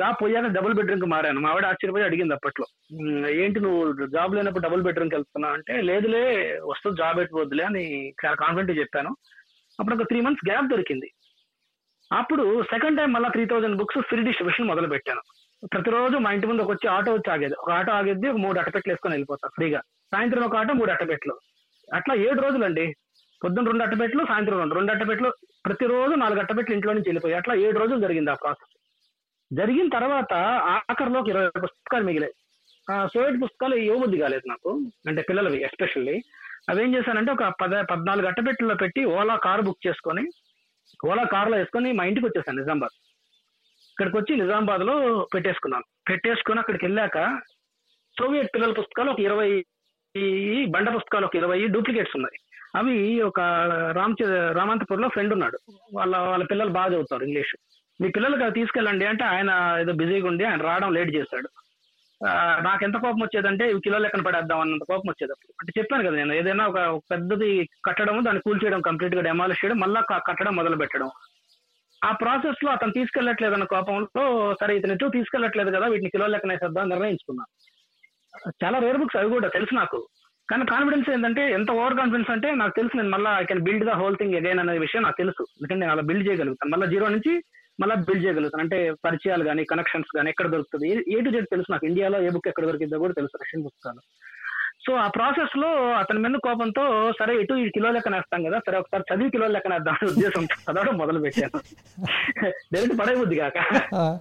జాబ్ 0.00 0.16
పోయాక 0.20 0.48
డబుల్ 0.56 0.74
బెడ్రూమ్కి 0.78 1.08
మారాను. 1.12 1.40
మా 1.44 1.50
ఆవిడ 1.52 1.66
ఆశ్చర్యపోయి 1.70 2.06
అడిగింది 2.08 2.34
అప్పట్లో. 2.36 2.66
ఏంటి 3.42 3.58
నువ్వు 3.64 4.06
జాబ్ 4.16 4.34
లేనప్పుడు 4.36 4.64
డబుల్ 4.66 4.84
బెడ్రూమ్కి 4.86 5.16
వెళ్తున్నావు 5.16 5.56
అంటే 5.58 5.74
లేదులే 5.88 6.22
వస్తుంది 6.70 7.00
జాబ్ 7.02 7.20
ఎట్టుకోవద్దులే 7.22 7.64
అని 7.70 7.84
చాలా 8.22 8.36
కాన్ఫిడెంట్ 8.42 8.80
చెప్పాను. 8.82 9.10
అప్పుడు 9.78 9.96
ఒక 9.96 10.06
త్రీ 10.10 10.20
మంత్స్ 10.26 10.46
గ్యాప్ 10.50 10.70
దొరికింది. 10.72 11.08
అప్పుడు 12.10 12.44
సెకండ్ 12.72 12.98
టైం 12.98 13.10
మళ్ళీ 13.12 13.28
three 13.34 13.44
thousand 13.52 13.78
books 13.80 14.00
free 14.10 14.20
distribution 14.28 14.70
మొదలు 14.72 14.88
పెట్టాను 14.94 15.22
ప్రతిరోజు 15.72 16.16
మా 16.24 16.30
ఇంటి 16.36 16.48
ముందు 16.48 16.62
ఒక 16.64 16.72
వచ్చి 16.74 16.86
ఆటో 16.94 17.12
వచ్చి 17.16 17.30
ఆగేది. 17.34 17.56
ఒక 17.62 17.70
ఆటో 17.78 17.92
ఆగేది 17.98 18.26
ఒక 18.32 18.40
మూడు 18.44 18.58
అట్టపెట్లు 18.60 18.92
వేసుకొని 18.92 19.14
వెళ్ళిపోతా 19.14 19.48
ఫ్రీగా 19.56 19.80
సాయంత్రం 20.12 20.42
ఒక 20.42 20.56
ఆట 20.56 20.70
మూడు 20.70 20.90
అట్టపెట్లు 20.90 21.34
అట్లా 21.94 22.14
ఏడు 22.14 22.40
రోజులు 22.40 22.64
అండి 22.64 22.96
పొద్దున్న 23.44 23.68
రెండు 23.68 23.84
అట్టపెట్లు 23.84 24.24
సాయంత్రం 24.24 24.58
రెండు. 24.58 24.74
రెండు 24.74 24.92
అట్టపెట్లు 24.92 25.32
ప్రతిరోజు 25.66 26.14
నాలుగు 26.14 26.40
అట్టపెట్లు 26.40 26.74
ఇంట్లో 26.74 26.92
నుంచి 26.92 27.08
వెళ్ళిపోయి 27.08 27.34
అట్లా 27.34 27.54
ఏడు 27.54 27.78
రోజులు 27.78 28.00
జరిగింది 28.00 28.30
ఆ 28.30 28.34
ప్రాసెస్. 28.34 28.74
జరిగిన 29.52 29.88
తర్వాత 29.88 30.32
ఆఖరిలోకి 30.76 31.30
ఇరవై 31.30 31.48
పుస్తకాలు 31.48 32.04
మిగిలాయి. 32.04 32.32
ఆ 32.92 33.06
సోవియట్ 33.06 33.42
పుస్తకాలు 33.42 33.74
ఇవ్వబుద్ధి 33.74 34.18
కాలేదు 34.18 34.48
నాకు. 34.48 34.70
అంటే 35.08 35.22
పిల్లలవి 35.22 35.62
ఎస్పెషల్లీ. 35.62 36.22
అవేం 36.70 36.94
చేశానంటే 36.94 37.32
ఒక 37.32 37.44
పద 37.62 37.84
పద్నాలుగు 37.90 38.26
అట్టపెట్టెల్లో 38.26 38.74
పెట్టి 38.74 39.04
ఓలా 39.04 39.36
కారు 39.36 39.62
బుక్ 39.62 39.86
చేసుకొని 39.86 40.24
ఓలా 41.06 41.24
కారులో 41.24 41.56
వేసుకొని 41.56 41.92
మా 41.92 42.04
ఇంటికి 42.04 42.26
వచ్చేసాను 42.26 42.58
నిజామాబాద్. 42.58 42.96
ఇక్కడికి 43.90 44.16
వచ్చి 44.16 44.40
నిజామాబాద్లో 44.40 44.94
పెట్టేసుకున్నాను. 45.34 45.84
పెట్టేసుకుని 46.10 46.58
అక్కడికి 46.58 46.84
వెళ్ళాక 46.84 47.18
సోవియట్ 48.18 48.50
పిల్లల 48.54 48.72
పుస్తకాలు 48.72 49.10
ఒక 49.10 49.20
ఇరవై 49.20 49.64
ఈ 50.22 50.64
బండ 50.74 50.88
పుస్తకాలు 50.96 51.26
ఒక 51.28 51.36
ఇరవై 51.40 51.58
డూప్లికేట్స్ 51.74 52.16
ఉన్నాయి. 52.16 52.36
అవి 52.78 52.96
ఒక 53.28 53.40
రామ్ 53.98 54.14
రామంతపూర్లో 54.58 55.08
ఫ్రెండ్ 55.08 55.32
ఉన్నాడు. 55.36 55.58
వాళ్ళ 55.96 56.14
వాళ్ళ 56.30 56.44
పిల్లలు 56.50 56.72
బాగా 56.78 56.90
చదువుతారు 56.94 57.24
ఇంగ్లీష్. 57.28 57.54
మీ 58.02 58.08
పిల్లలకి 58.16 58.44
అవి 58.44 58.58
తీసుకెళ్ళండి 58.60 59.04
అంటే 59.10 59.24
ఆయన 59.24 59.50
ఏదో 59.82 59.92
బిజీగా 60.00 60.26
ఉండి 60.30 60.44
ఆయన 60.50 60.62
రావడం 60.68 60.90
లేట్ 60.96 61.12
చేశాడు. 61.16 61.48
నాకు 62.66 62.82
ఎంత 62.86 62.96
కోపం 63.04 63.20
వచ్చేదంటే 63.22 63.64
ఇవి 63.70 63.80
కిలో 63.84 63.98
లెక్కన 64.02 64.22
పడేద్దాం 64.26 64.60
అన్నంత 64.60 64.84
కోపం 64.90 65.08
వచ్చేది 65.10 65.32
అంటే 65.60 65.72
చెప్పాను 65.78 66.04
కదా 66.06 66.16
నేను 66.20 66.32
ఏదైనా 66.40 66.64
ఒక 66.72 66.80
పెద్దది 67.10 67.50
కట్టడం 67.84 68.18
దాన్ని 68.26 68.44
కూల్చేయడం 68.46 68.82
కంప్లీట్గా 68.88 69.22
డెమాలిష్ 69.28 69.60
చేయడం 69.62 69.78
మళ్ళీ 69.84 70.00
కట్టడం 70.28 70.54
మొదలు 70.60 70.76
పెట్టడం. 70.82 71.10
ఆ 72.02 72.10
ప్రాసెస్లో 72.22 72.70
అతను 72.70 72.96
తీసుకెళ్ళట్లేదు 72.98 73.54
అన్న 73.56 73.66
కోపంలో 73.74 74.24
సరే 74.60 74.72
ఇతను 74.78 74.94
ఎటు 74.96 75.14
తీసుకెళ్ళట్లేదు 75.18 75.70
కదా 75.76 75.86
వీటిని 75.92 76.12
కిలో 76.14 76.26
లెక్కన 76.34 76.52
వేసేద్దాం 76.54 76.88
నిర్ణయించుకున్నాను. 76.94 77.50
చాలా 78.64 78.78
రేర్ 78.78 78.98
బుక్స్ 78.98 79.16
అవి 79.16 79.30
కూడా 79.30 79.48
తెలుసు 79.48 79.74
నాకు. 79.74 80.08
కానీ 80.50 80.64
కాన్ఫిడెన్స్ 80.64 81.10
ఏంటంటే 81.10 81.52
ఎంత 81.52 81.70
ఓవర్ 81.70 81.94
కాన్ఫిడెన్స్ 81.94 82.30
అంటే 82.30 82.54
నాకు 82.54 82.72
తెలుసు 82.76 82.96
నేను 82.96 83.10
మళ్ళీ 83.10 83.30
I 83.42 83.44
can 83.44 83.60
build 83.60 83.84
the 83.84 83.90
whole 83.90 84.16
thing 84.16 84.34
again 84.34 84.58
అనే 84.58 84.78
విషయం 84.78 85.02
నాకు 85.02 85.16
తెలుసు. 85.18 85.42
ఎందుకంటే 85.42 85.80
నేను 85.80 85.92
అలా 85.92 86.02
బిల్డ్ 86.02 86.28
చేయగలుగుతాను. 86.28 86.72
మళ్ళీ 86.72 86.86
జీరో 86.86 87.08
నుంచి 87.08 87.44
మళ్ళీ 87.80 87.96
బిల్డ్ 87.96 88.24
చేయగలుగుతాను. 88.24 88.62
అంటే 88.62 88.90
పరిచయాలు 89.04 89.44
కానీ 89.44 89.64
కనెక్షన్స్ 89.64 90.16
కానీ 90.16 90.30
ఎక్కడ 90.30 90.46
దొరుకుతుంది? 90.46 90.88
ఏ 90.90 91.20
టు 91.20 91.30
జెడ్ 91.30 91.46
తెలుసు 91.50 91.72
నాకు. 91.72 91.86
ఇండియాలో 91.86 92.22
ఏ 92.22 92.30
బుక్ 92.30 92.48
ఎక్కడ 92.48 92.64
దొరికిందో 92.64 92.98
కూడా 92.98 93.12
తెలుసు. 93.12 93.38
రష్యన్ 93.42 93.64
పుస్తకాలు 93.64 94.02
సో 94.84 94.92
ఆ 94.98 95.06
ప్రాసెస్లో 95.14 95.68
అతని 95.98 96.20
మీద 96.22 96.38
కోపంతో 96.44 96.82
సరే 97.18 97.32
ఇటు 97.40 97.54
ఈ 97.60 97.68
కిలో 97.74 97.90
లెక్కన 97.94 98.16
వేస్తాం 98.16 98.40
కదా 98.46 98.58
సరే 98.66 98.76
ఒకసారి 98.80 99.04
చదివి 99.10 99.32
కిలో 99.34 99.46
లెక్కన 99.48 99.74
వేద్దాం 99.76 99.94
అనే 99.96 100.08
ఉద్దేశంతో 100.10 100.56
చదవడం 100.64 100.96
మొదలు 100.98 101.20
పెట్టాను 101.24 101.60
డైరెక్ట్ 102.72 102.96
పడే 103.00 103.14
బుద్ధి 103.16 103.36
కాక. 103.36 103.56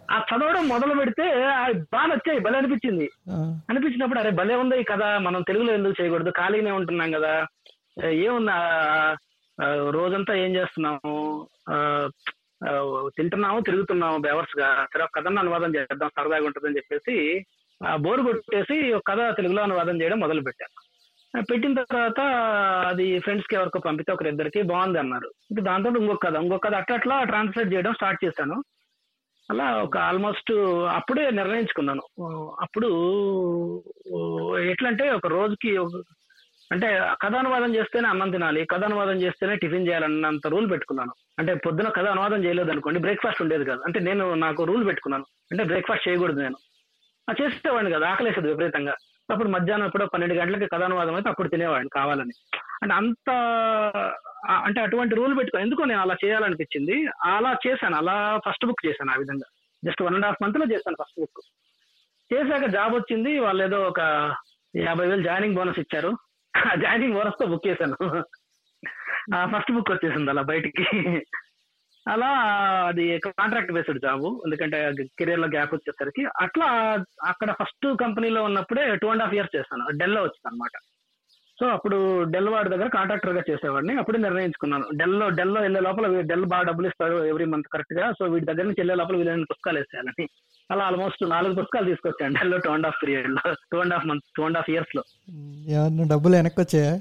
ఆ, 0.10 0.18
చదవడం 0.30 0.64
మొదలు 0.68 0.96
పెడితే 1.00 1.26
ఆ 1.54 1.64
బాగా 1.94 2.06
నచ్చాయి 2.12 2.44
భలే 2.46 2.58
అనిపించింది. 2.58 3.08
అనిపించినప్పుడు 3.70 4.20
అరే 4.20 4.32
భలే 4.40 4.56
ఉంది 4.56 4.78
ఈ 4.80 4.88
కథ 4.92 5.04
మనం 5.22 5.42
తెలుగులో 5.42 5.74
ఎందుకు 5.74 5.98
చేయకూడదు? 6.00 6.34
ఖాళీనే 6.40 6.72
ఉంటున్నాం 6.72 7.12
కదా. 7.12 7.34
ఏముంది? 8.22 8.54
రోజంతా 9.92 10.34
ఏం 10.36 10.52
చేస్తున్నాము? 10.56 11.16
తింటున్నాము 13.18 13.60
తిరుగుతున్నాము 13.62 14.18
బేవర్స్గా 14.20 14.70
సరే 14.92 15.04
ఒక 15.04 15.14
కథను 15.16 15.40
అనువాదం 15.40 15.72
చేద్దాం 15.76 16.12
సరదాగా 16.16 16.46
ఉంటుందని 16.46 16.78
చెప్పేసి 16.78 17.16
బోర్ 17.96 18.22
కొట్టేసి 18.22 18.94
ఒక 18.94 19.02
కథ 19.08 19.36
తెలుగులో 19.38 19.64
అనువాదం 19.64 20.02
చేయడం 20.02 20.20
మొదలు 20.20 20.42
పెట్టాను 20.42 20.94
పెట్టిన 21.52 21.84
తర్వాత 21.84 22.20
అది 22.88 23.20
ఫ్రెండ్స్కి 23.20 23.56
ఎవరికో 23.56 23.80
పంపితే 23.80 24.12
ఒకరిద్దరికి 24.12 24.62
బాగుంది 24.62 25.00
అన్నారు. 25.00 25.32
ఇంకా 25.52 25.64
దాంతో 25.64 25.90
ఇంకొక 25.90 26.24
కథ 26.24 26.36
ఇంకొక 26.36 26.64
కథ 26.64 26.74
అట్లా 26.74 26.96
అట్లా 26.96 27.24
ట్రాన్స్లేట్ 27.24 27.74
చేయడం 27.74 27.94
స్టార్ట్ 27.94 28.26
చేశాను. 28.26 28.64
అలా 29.52 29.78
ఒక 29.78 29.98
ఆల్మోస్ట్ 29.98 30.52
అప్పుడే 30.90 31.32
నిర్ణయించుకున్నాను. 31.32 32.02
అప్పుడు 32.62 32.88
ఎట్లంటే 32.88 34.72
ఎట్లా 34.72 34.90
అంటే 34.90 35.10
ఒక 35.10 35.28
రోజుకి 35.28 35.78
అంటే 35.78 35.98
అంటే 36.72 37.02
కథానువాదం 37.22 37.76
చేస్తేనే 37.76 38.08
అన్నం 38.08 38.30
తినాలి 38.30 38.66
కథ 38.66 38.84
అనువాదం 38.84 39.14
చేస్తేనే 39.14 39.56
టిఫిన్ 39.56 39.88
చేయాలన్నంత 39.88 40.48
రూల్ 40.48 40.72
పెట్టుకున్నాను. 40.72 41.12
అంటే 41.40 41.54
పొద్దున 41.54 41.90
కథ 41.90 42.06
అనువాదం 42.06 42.44
చేయలేదు 42.44 42.72
అనుకోండి 42.72 43.00
బ్రేక్ఫాస్ట్ 43.00 43.42
ఉండేది 43.42 43.66
కాదు. 43.66 43.82
అంటే 43.86 44.00
నేను 44.00 44.34
నాకు 44.34 44.64
రూల్ 44.64 44.88
పెట్టుకున్నాను. 44.88 45.26
అంటే 45.52 45.64
బ్రేక్ఫాస్ట్ 45.64 46.08
చేయకూడదు 46.08 46.40
నేను. 46.40 46.56
చేసేవాడిని 47.42 47.92
కదా 47.92 48.10
ఆకలేసేది 48.10 48.48
విపరీతంగా. 48.48 48.96
అప్పుడు 49.32 49.50
మధ్యాహ్నం 49.50 49.86
ఎప్పుడో 49.88 50.06
పన్నెండు 50.06 50.34
గంటలకి 50.34 50.68
కథానువాదం 50.68 51.16
అయితే 51.16 51.30
అప్పుడు 51.30 51.48
తినేవాడిని 51.48 51.90
కావాలని. 51.90 52.32
అంటే 52.84 52.96
అంత 52.96 53.30
అంటే 54.50 54.82
అటువంటి 54.82 55.16
రూల్ 55.16 55.38
పెట్టుకో 55.38 55.60
ఎందుకో 55.60 55.86
నేను 55.86 56.02
అలా 56.02 56.16
చేయాలనిపించింది. 56.26 57.06
అలా 57.24 57.56
చేశాను 57.68 57.96
అలా 57.96 58.40
ఫస్ట్ 58.50 58.66
బుక్ 58.66 58.86
చేశాను 58.86 59.12
ఆ 59.12 59.16
విధంగా. 59.16 59.46
జస్ట్ 59.86 60.02
వన్ 60.02 60.16
అండ్ 60.16 60.26
హాఫ్ 60.26 60.44
మంత్లో 60.44 60.66
చేశాను 60.72 60.98
ఫస్ట్ 61.04 61.20
బుక్. 61.20 61.42
చేశాక 62.34 62.66
జాబ్ 62.66 62.96
వచ్చింది 62.96 63.40
వాళ్ళు 63.40 63.64
ఏదో 63.64 63.80
ఒక 63.80 64.00
యాభై 64.76 65.08
వేలు 65.08 65.24
జాయినింగ్ 65.24 65.56
బోనస్ 65.56 65.80
ఇచ్చారు. 65.80 66.18
ఆ 66.72 66.76
జాయినింగ్ 66.76 67.14
బోనస్తో 67.14 67.46
బుక్ 67.46 67.68
చేశాను. 67.68 68.24
ఆ 69.36 69.52
ఫస్ట్ 69.58 69.72
బుక్ 69.72 69.92
వచ్చేసింది 69.92 70.32
అలా 70.32 70.42
బయటికి. 70.42 70.84
అలా 72.08 72.30
అది 72.88 73.20
కాంట్రాక్ట్ 73.20 73.72
బేస్డ్ 73.72 74.00
జాబ్ 74.00 74.26
ఎందుకంటే 74.46 74.94
కెరీర్లో 75.20 75.48
గ్యాప్ 75.48 75.74
వచ్చేసరికి. 75.74 76.24
అట్లా 76.42 76.68
అక్కడ 77.24 77.52
ఫస్ట్ 77.52 77.88
కంపెనీలో 78.02 78.44
ఉన్నప్పుడే 78.44 78.96
టూ 78.96 79.08
అండ్ 79.08 79.24
హాఫ్ 79.24 79.34
ఇయర్స్ 79.34 79.56
చేస్తాను 79.56 79.98
డెల్లో 79.98 80.22
వచ్చింది 80.22 80.48
అనమాట 80.48 80.76
సో 81.60 81.66
అప్పుడు 81.68 82.24
డెల్ 82.24 82.48
వాడి 82.50 82.70
దగ్గర 82.70 82.88
కాంట్రాక్టర్గా 82.88 83.42
చేసేవాడిని. 83.50 83.94
అప్పుడు 83.98 84.18
నిర్ణయించుకున్నాను. 84.18 84.86
డెల్లో 84.96 85.30
డెల్లో 85.30 85.62
వెళ్ళే 85.62 85.80
లోపల 85.80 86.22
డెల్ 86.22 86.46
బాగా 86.46 86.64
డబ్బులు 86.64 86.88
ఇస్తాడు 86.88 87.26
ఎవ్రీ 87.26 87.46
మంత్ 87.46 87.68
కరెక్ట్గా. 87.74 88.12
సో 88.12 88.26
వీటి 88.26 88.46
దగ్గర 88.46 88.64
నుంచి 88.64 88.82
వెళ్ళే 88.82 88.96
లోపల 88.96 89.16
వీళ్ళని 89.16 89.44
పుస్తకాలు 89.44 89.78
వేసేయాలని. 89.80 90.26
అలా 90.72 90.84
ఆల్మోస్ట్ 90.86 91.30
నాలుగు 91.30 91.54
పుస్తకాలు 91.54 91.86
తీసుకొచ్చాను 91.86 92.34
డెల్లో 92.34 92.58
టూ 92.58 92.72
అండ్ 92.72 92.86
హాఫ్ 92.86 93.04
పీరియడ్లో. 93.04 93.54
Two 93.72 93.78
and 93.78 93.94
half 93.94 94.06
month 94.06 94.24
two 94.38 94.44
and 94.44 94.58
half 94.58 94.70
ఇయర్స్లో. 94.70 95.04
డబ్బులు 96.10 96.36
వెనక్కి 96.36 96.62
వచ్చాయా? 96.62 96.96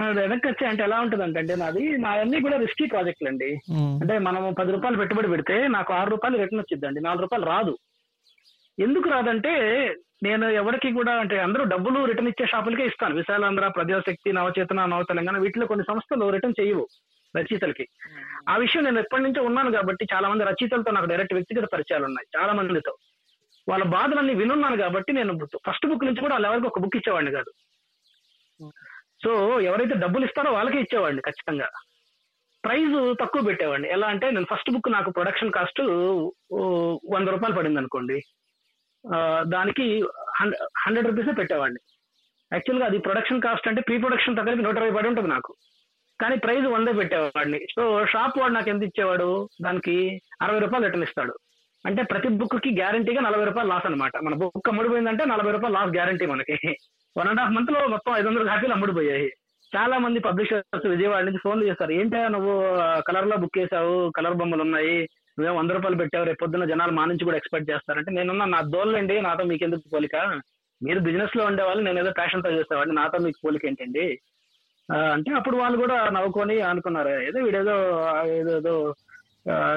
వెనక్కి 0.00 0.46
వచ్చి 0.48 0.64
అంటే 0.68 0.82
ఎలా 0.86 0.98
ఉంటుంది 1.04 1.24
అంటే 1.24 1.54
నాది 1.62 1.82
నా 2.02 2.10
అన్ని 2.20 2.38
కూడా 2.44 2.56
రిస్కీ 2.62 2.84
ప్రాజెక్టులు 2.86 3.28
అండి. 3.30 3.48
అంటే 4.02 4.14
మనం 4.26 4.42
పది 4.60 4.72
రూపాయలు 4.74 5.00
పెట్టుబడి 5.00 5.28
పెడితే 5.32 5.56
నాకు 5.76 5.90
ఆరు 5.98 6.10
రూపాయలు 6.10 6.38
రిటర్న్ 6.40 6.62
వచ్చిందండి 6.62 7.00
నాలుగు 7.06 7.24
రూపాయలు 7.24 7.46
రాదు. 7.54 7.74
ఎందుకు 8.78 9.08
రాదంటే 9.14 9.52
నేను 10.22 10.46
ఎవరికి 10.60 10.88
కూడా 10.98 11.12
అంటే 11.20 11.36
అందరూ 11.44 11.62
డబ్బులు 11.64 12.00
రిటర్న్ 12.10 12.30
ఇచ్చే 12.32 12.46
షాపులకే 12.52 12.84
ఇస్తాను. 12.90 13.14
విశాలాంధ్ర 13.20 13.68
ప్రజాశక్తి 13.68 14.36
నవచేతన 14.38 14.84
నవ 14.92 15.02
తెలంగాణ 15.10 15.38
వీటిలో 15.44 15.66
కొన్ని 15.66 15.84
సంస్థలు 15.90 16.28
రిటర్న్ 16.34 16.58
చేయవు 16.60 16.84
రచయితలకి. 17.34 17.84
ఆ 18.52 18.56
విషయం 18.62 18.84
నేను 18.84 19.00
ఎప్పటి 19.02 19.22
నుంచో 19.22 19.42
ఉన్నాను 19.48 19.70
కాబట్టి 19.76 20.04
చాలా 20.12 20.26
మంది 20.30 20.48
రచయితలతో 20.50 20.90
నాకు 20.90 21.10
డైరెక్ట్ 21.12 21.34
వ్యక్తిగత 21.36 21.68
పరిచయాలు 21.74 22.04
ఉన్నాయి 22.10 22.26
చాలా 22.36 22.52
మందితో. 22.58 22.94
వాళ్ళ 23.68 23.84
బాధలన్నీ 23.96 24.34
వినున్నాను 24.40 24.76
కాబట్టి 24.76 25.12
నేను 25.18 25.32
ఫస్ట్ 25.66 25.86
బుక్ 25.90 26.06
నుంచి 26.06 26.22
కూడా 26.24 26.34
వాళ్ళు 26.34 26.48
ఎవరికి 26.50 26.70
ఒక 26.70 26.80
బుక్ 26.84 26.96
ఇచ్చేవాడిని 27.00 27.36
కాదు. 27.38 27.50
సో 29.24 29.60
ఎవరైతే 29.60 29.94
డబ్బులు 29.94 30.24
ఇస్తారో 30.24 30.52
వాళ్ళకే 30.52 30.78
ఇచ్చేవాడిని 30.78 31.22
ఖచ్చితంగా. 31.22 31.68
ప్రైస్ 32.64 33.14
తక్కువ 33.20 33.42
పెట్టేవాడిని. 33.42 33.88
ఎలా 33.90 34.06
అంటే 34.06 34.30
నేను 34.30 34.46
ఫస్ట్ 34.54 34.70
బుక్ 34.70 34.92
నాకు 34.92 35.10
ప్రొడక్షన్ 35.10 35.52
కాస్ట్ 35.52 35.80
వంద 37.14 37.28
రూపాయలు 37.28 37.56
పడింది 37.56 37.78
అనుకోండి. 37.78 38.20
దానికి 39.40 40.02
హండ్రెడ్ 40.40 41.06
రూపీస్ 41.06 41.38
పెట్టేవాడిని. 41.38 41.80
యాక్చువల్గా 42.52 42.86
అది 42.86 42.98
ప్రొడక్షన్ 42.98 43.40
కాస్ట్ 43.42 43.68
అంటే 43.68 43.80
ప్రీ 43.80 43.98
ప్రొడక్షన్ 43.98 44.36
తగ్గరికి 44.36 44.62
నూట 44.62 44.76
ఇరవై 44.76 44.90
పడి 44.90 45.08
ఉంటుంది 45.08 45.28
నాకు. 45.28 45.54
కానీ 46.20 46.36
ప్రైస్ 46.36 46.66
వందే 46.66 46.92
పెట్టేవాడిని. 46.92 47.60
సో 47.74 48.06
షాప్ 48.06 48.38
వాడు 48.38 48.52
నాకు 48.52 48.68
ఎంత 48.68 48.82
ఇచ్చేవాడు? 48.82 49.48
దానికి 49.62 50.22
అరవై 50.42 50.58
రూపాయలు 50.58 50.84
రిటర్న్ 50.84 51.04
ఇస్తాడు. 51.04 51.34
అంటే 51.86 52.02
ప్రతి 52.02 52.28
బుక్కి 52.28 52.70
గ్యారంటీగా 52.80 53.20
నలభై 53.20 53.44
రూపాయలు 53.44 53.68
లాస్ 53.68 53.86
అనమాట 53.86 54.12
మన 54.24 54.34
బుక్ 54.34 54.68
అమ్ముడిపోయిందంటే 54.68 55.24
నలభై 55.24 55.52
రూపాయలు 55.52 55.74
లాస్ 55.74 55.90
గ్యారంటీ 55.90 56.26
మనకి. 56.26 56.76
వన్ 57.16 57.28
అండ్ 57.30 57.40
హాఫ్ 57.42 57.54
మంత్లో 57.56 57.80
మొత్తం 57.94 58.12
ఐదు 58.18 58.28
వందల 58.28 58.44
కాపీలు 58.50 58.74
అమ్ముడిపోయాయి. 58.74 59.26
చాలా 59.72 59.96
మంది 60.04 60.18
పబ్లిషర్స్ 60.26 60.86
విజయవాడ 60.92 61.22
నుంచి 61.26 61.42
ఫోన్లు 61.44 61.64
చేస్తారు. 61.68 61.92
ఏంటా 62.00 62.20
నువ్వు 62.34 62.54
కలర్లో 63.08 63.36
బుక్ 63.42 63.58
చేసావు 63.60 63.94
కలర్ 64.16 64.38
బొమ్మలు 64.40 64.62
ఉన్నాయి 64.66 64.96
నువ్వేం 65.36 65.54
వంద 65.58 65.70
రూపాయలు 65.76 65.98
పెట్టావు 66.00 66.26
రేపు 66.28 66.40
పొద్దున 66.42 66.64
జనాలు 66.70 66.92
మా 66.96 67.04
నుంచి 67.10 67.26
కూడా 67.28 67.38
ఎక్స్పెక్ట్ 67.40 67.70
చేస్తారంటే 67.70 68.10
నేనున్నా 68.16 68.46
నా 68.54 68.60
దోళ్ళండి 68.74 69.14
నాతో 69.26 69.44
మీకు 69.50 69.64
ఎందుకు 69.66 69.92
పోలిక? 69.94 70.16
మీరు 70.80 71.00
బిజినెస్లో 71.06 71.42
ఉండేవాళ్ళు 71.50 71.82
నేను 71.86 72.00
ఏదో 72.02 72.10
ప్యాషన్తో 72.18 72.50
చేసేవాడిని 72.56 72.96
నాతో 73.00 73.18
మీకు 73.26 73.38
పోలిక 73.44 73.66
ఏంటండి? 73.70 74.06
అంటే 75.14 75.30
అప్పుడు 75.38 75.56
వాళ్ళు 75.62 75.76
కూడా 75.84 75.96
నవ్వుకొని 76.16 76.56
అనుకున్నారు. 76.70 77.14
ఏదో 77.28 77.38
వీడేదో 77.46 77.76
ఏదో 78.40 78.52
ఏదో 78.60 78.74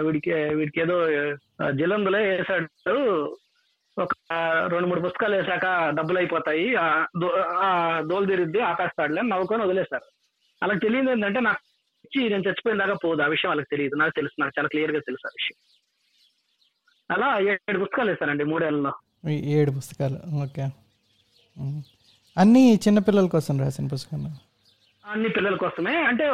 వీడికి 0.05 0.33
వీడికి 0.59 0.79
ఏదో 0.85 0.97
జలందులే 1.79 2.21
వేసాడు 2.31 2.97
ఒక 3.97 4.09
రెండు 4.67 4.87
మూడు 4.87 4.99
పుస్తకాలు 4.99 5.35
వేసాక 5.35 5.89
డబ్బులు 5.89 6.17
అయిపోతాయి. 6.17 6.65
దోలు 8.09 8.25
తిరిద్ది 8.25 8.59
ఆపేస్తాడులే 8.61 9.19
అని 9.19 9.29
నవ్వుకొని 9.29 9.63
వదిలేస్తారు. 9.63 10.05
అలా 10.63 10.73
తెలియదు 10.73 11.09
ఏంటంటే 11.09 11.39
నాకు 11.39 11.61
ఇచ్చి 12.05 12.29
నేను 12.29 12.43
చచ్చిపోయిన 12.43 12.79
దాకా 12.79 12.93
పోదు. 13.03 13.21
ఆ 13.21 13.27
విషయం 13.27 13.49
వాళ్ళకి 13.49 13.67
తెలియదు. 13.71 13.95
నాకు 13.95 14.11
తెలుసు. 14.15 14.41
నాకు 14.41 14.53
చాలా 14.59 14.67
క్లియర్గా 14.67 14.99
తెలుసు 14.99 15.27
ఆ 15.27 15.31
విషయం. 15.39 15.57
అలా 17.11 17.29
ఏడు 17.51 17.79
పుస్తకాలు 17.79 18.09
వేస్తానండి 18.09 18.43
మూడేళ్ళలో 18.43 18.93
ఏడు 19.29 19.71
పుస్తకాలు. 19.71 20.17
ఓకే. 20.43 20.63
అన్నీ 22.37 22.79
చిన్నపిల్లల 22.87 23.27
కోసం 23.27 23.59
రాసిన 23.59 23.87
పుస్తకాలు 23.87 24.29
అన్ని 25.11 25.29
పిల్లల 25.29 25.55
కోసమే. 25.55 25.95
అంటే 25.95 26.25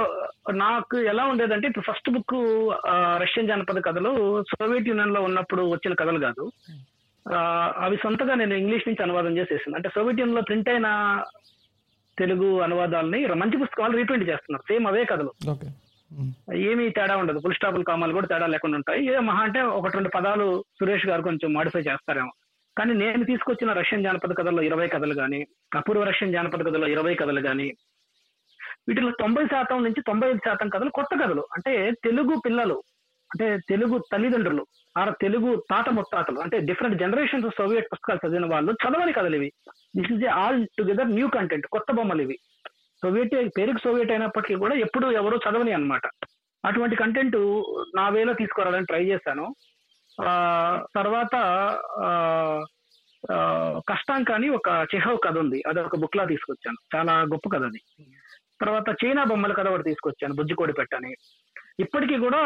నాకు 0.54 0.98
ఎలా 0.98 1.24
ఉండేదంటే 1.26 1.68
ఇప్పుడు 1.68 1.92
ఫస్ట్ 1.92 2.10
బుక్ 2.10 2.36
రష్యన్ 3.22 3.48
జానపద 3.48 3.84
కథలు 3.86 4.44
సోవియట్ 4.44 4.88
యూనియన్లో 4.88 5.22
ఉన్నప్పుడు 5.22 5.64
వచ్చిన 5.72 5.94
కథలు 5.94 6.20
కాదు. 6.20 6.52
అవి 7.78 7.98
సొంతగా 7.98 8.36
నేను 8.36 8.54
ఇంగ్లీష్ 8.54 8.88
నుంచి 8.88 9.04
అనువాదం 9.04 9.38
చేసేసాను. 9.38 9.76
అంటే 9.76 9.90
సోవియట్లో 9.90 10.42
ప్రింట్ 10.42 10.70
అయిన 10.70 11.22
తెలుగు 12.20 12.62
అనువాదాలని 12.62 13.28
మంచి 13.28 13.58
పుస్తకాలు 13.58 13.98
రీప్రింట్ 13.98 14.30
చేస్తున్నారు. 14.30 14.74
సేమ్ 14.74 14.88
అవే 14.88 15.06
కథలు. 15.06 15.34
ఏమీ 16.54 16.90
తేడా 16.90 17.18
ఉండదు. 17.18 17.40
ఫుల్ 17.40 17.54
స్టాపుల్ 17.54 17.84
కామాలు 17.84 18.14
కూడా 18.14 18.28
తేడా 18.28 18.48
లేకుండా 18.48 18.76
ఉంటాయి. 18.76 19.06
ఏ 19.06 19.20
మహా 19.20 19.44
అంటే 19.44 19.62
ఒకటి 19.62 19.94
రెండు 19.94 20.10
పదాలు 20.10 20.64
సురేష్ 20.80 21.06
గారు 21.06 21.22
కొంచెం 21.22 21.54
మాడిఫై 21.54 21.80
చేస్తారేమో. 21.80 22.32
కానీ 22.78 22.94
నేను 22.94 23.24
తీసుకొచ్చిన 23.24 23.74
రష్యన్ 23.74 24.04
జానపద 24.04 24.38
కథల్లో 24.38 24.62
ఇరవై 24.62 24.88
కథలు 24.88 25.14
కానీ 25.14 25.48
అపూర్వ 25.76 26.04
రష్యన్ 26.04 26.34
జానపద 26.34 26.60
కథల్లో 26.60 26.88
ఇరవై 26.88 27.16
కథలు 27.16 27.42
కానీ 27.42 27.74
వీటిలో 28.88 29.12
తొంభై 29.12 29.46
శాతం 29.46 29.84
నుంచి 29.84 30.02
తొంభై 30.02 30.30
ఐదు 30.30 30.38
శాతం 30.38 30.70
కథలు 30.70 30.90
కొత్త 30.90 31.24
కథలు. 31.24 31.42
అంటే 31.42 31.92
తెలుగు 31.92 32.42
పిల్లలు 32.46 32.84
అంటే 33.32 33.58
తెలుగు 33.70 34.04
తల్లిదండ్రులు 34.14 34.66
ఆ 34.98 35.10
తెలుగు 35.10 35.56
తాత 35.56 35.90
ముత్తాతలు 35.90 36.40
అంటే 36.40 36.60
డిఫరెంట్ 36.60 36.98
జనరేషన్స్ 36.98 37.48
సోవియట్ 37.58 37.88
పుస్తకాలు 37.94 38.28
చదివిన 38.28 38.54
వాళ్ళు 38.54 38.72
చదవని 38.72 39.14
కథలు 39.14 39.36
ఇవి. 39.36 39.52
This 39.98 40.12
is 40.12 40.26
all 40.26 40.68
together 40.78 41.12
new 41.12 41.28
content 41.28 41.68
కొత్త 41.68 41.92
బొమ్మలు 41.92 42.22
ఇవి. 42.22 42.40
సోవియట్ 43.02 43.52
పేరుకి 43.58 43.78
సోవియట్ 43.84 44.12
అయినప్పటికీ 44.12 44.56
కూడా 44.56 44.76
ఎప్పుడు 44.76 45.12
ఎవరు 45.12 45.40
చదవని 45.50 45.72
అన్నమాట. 45.72 46.02
అటువంటి 46.66 46.96
కంటెంట్ 46.96 47.64
నా 47.96 48.10
వేలో 48.10 48.34
తీసుకురావాలని 48.34 48.86
ట్రై 48.86 49.06
చేశాను. 49.06 49.56
ఆ, 50.22 50.86
తర్వాత 50.96 51.36
ఆ, 52.00 52.06
ఆ, 53.32 53.80
కష్టాంక 53.90 54.32
అని 54.32 54.50
ఒక 54.50 54.88
చెహవ్ 54.96 55.20
కథ 55.24 55.38
ఉంది. 55.38 55.64
అది 55.68 55.82
ఒక 55.82 55.96
బుక్ 55.96 56.18
లా 56.18 56.26
తీసుకొచ్చాను. 56.26 56.98
చాలా 56.98 57.22
గొప్ప 57.22 57.50
కథ 57.50 57.64
అది. 57.64 57.80
తర్వాత 58.62 58.96
చైనా 59.06 59.24
బొమ్మల 59.24 59.54
కథ 59.54 59.68
ఒకటి 59.68 59.84
తీసుకొచ్చాను 59.84 60.34
బుజ్జికోడి 60.34 60.74
పెట్టని 60.74 61.16
ఇప్పటికీ 61.80 62.18
కూడా 62.18 62.42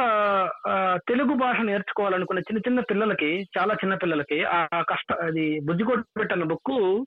తెలుగు 1.07 1.33
భాష 1.33 1.59
నేర్చుకోవాలనుకున్న 1.59 2.39
చిన్న 2.39 2.59
చిన్న 2.59 2.79
పిల్లలకి 2.79 3.47
చాలా 3.57 3.73
చిన్న 3.73 3.95
పిల్లలకి 3.95 4.43
ఆ 4.43 4.67
కష్ట 4.89 5.13
అది 5.13 5.59
బుజ్జికోడి 5.59 6.19
పెట్టన్న 6.19 6.43
బుక్ 6.43 7.05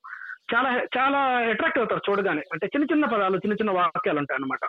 చాలా 0.54 0.83
చాలా 0.98 1.18
అట్రాక్ట్ 1.18 1.78
అవుతారు 1.78 2.11
చూడగానే. 2.11 2.42
అంటే 2.52 2.66
చిన్న 2.66 2.85
చిన్న 2.85 3.04
పదాలు 3.04 3.37
చిన్న 3.37 3.52
చిన్న 3.52 3.70
వాక్యాలు 3.70 4.18
ఉంటాయి 4.18 4.37
అన్నమాట. 4.37 4.68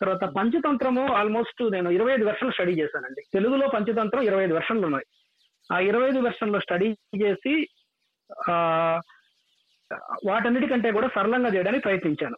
తర్వాత 0.00 0.24
పంచతంత్రము 0.24 1.12
ఆల్మోస్ట్ 1.12 1.72
నేను 1.72 1.90
ఇరవై 1.90 2.12
ఐదు 2.12 2.24
వెర్షన్లు 2.24 2.52
స్టడీ 2.52 2.72
చేశానండి. 2.72 3.22
తెలుగులో 3.32 3.68
పంచతంత్రం 3.68 4.22
ఇరవై 4.22 4.44
ఐదు 4.44 4.52
వెర్షన్లు 4.52 4.86
ఉన్నాయి. 4.86 5.06
ఆ 5.72 5.78
ఇరవై 5.78 6.08
ఐదు 6.08 6.18
వెర్షన్లు 6.18 6.58
స్టడీ 6.58 6.96
చేసి 7.22 7.68
ఆ 8.50 9.00
వాటన్నిటికంటే 10.26 10.92
కూడా 10.92 11.08
సరళంగా 11.14 11.48
చేయడానికి 11.48 11.82
ప్రయత్నించాను. 11.82 12.36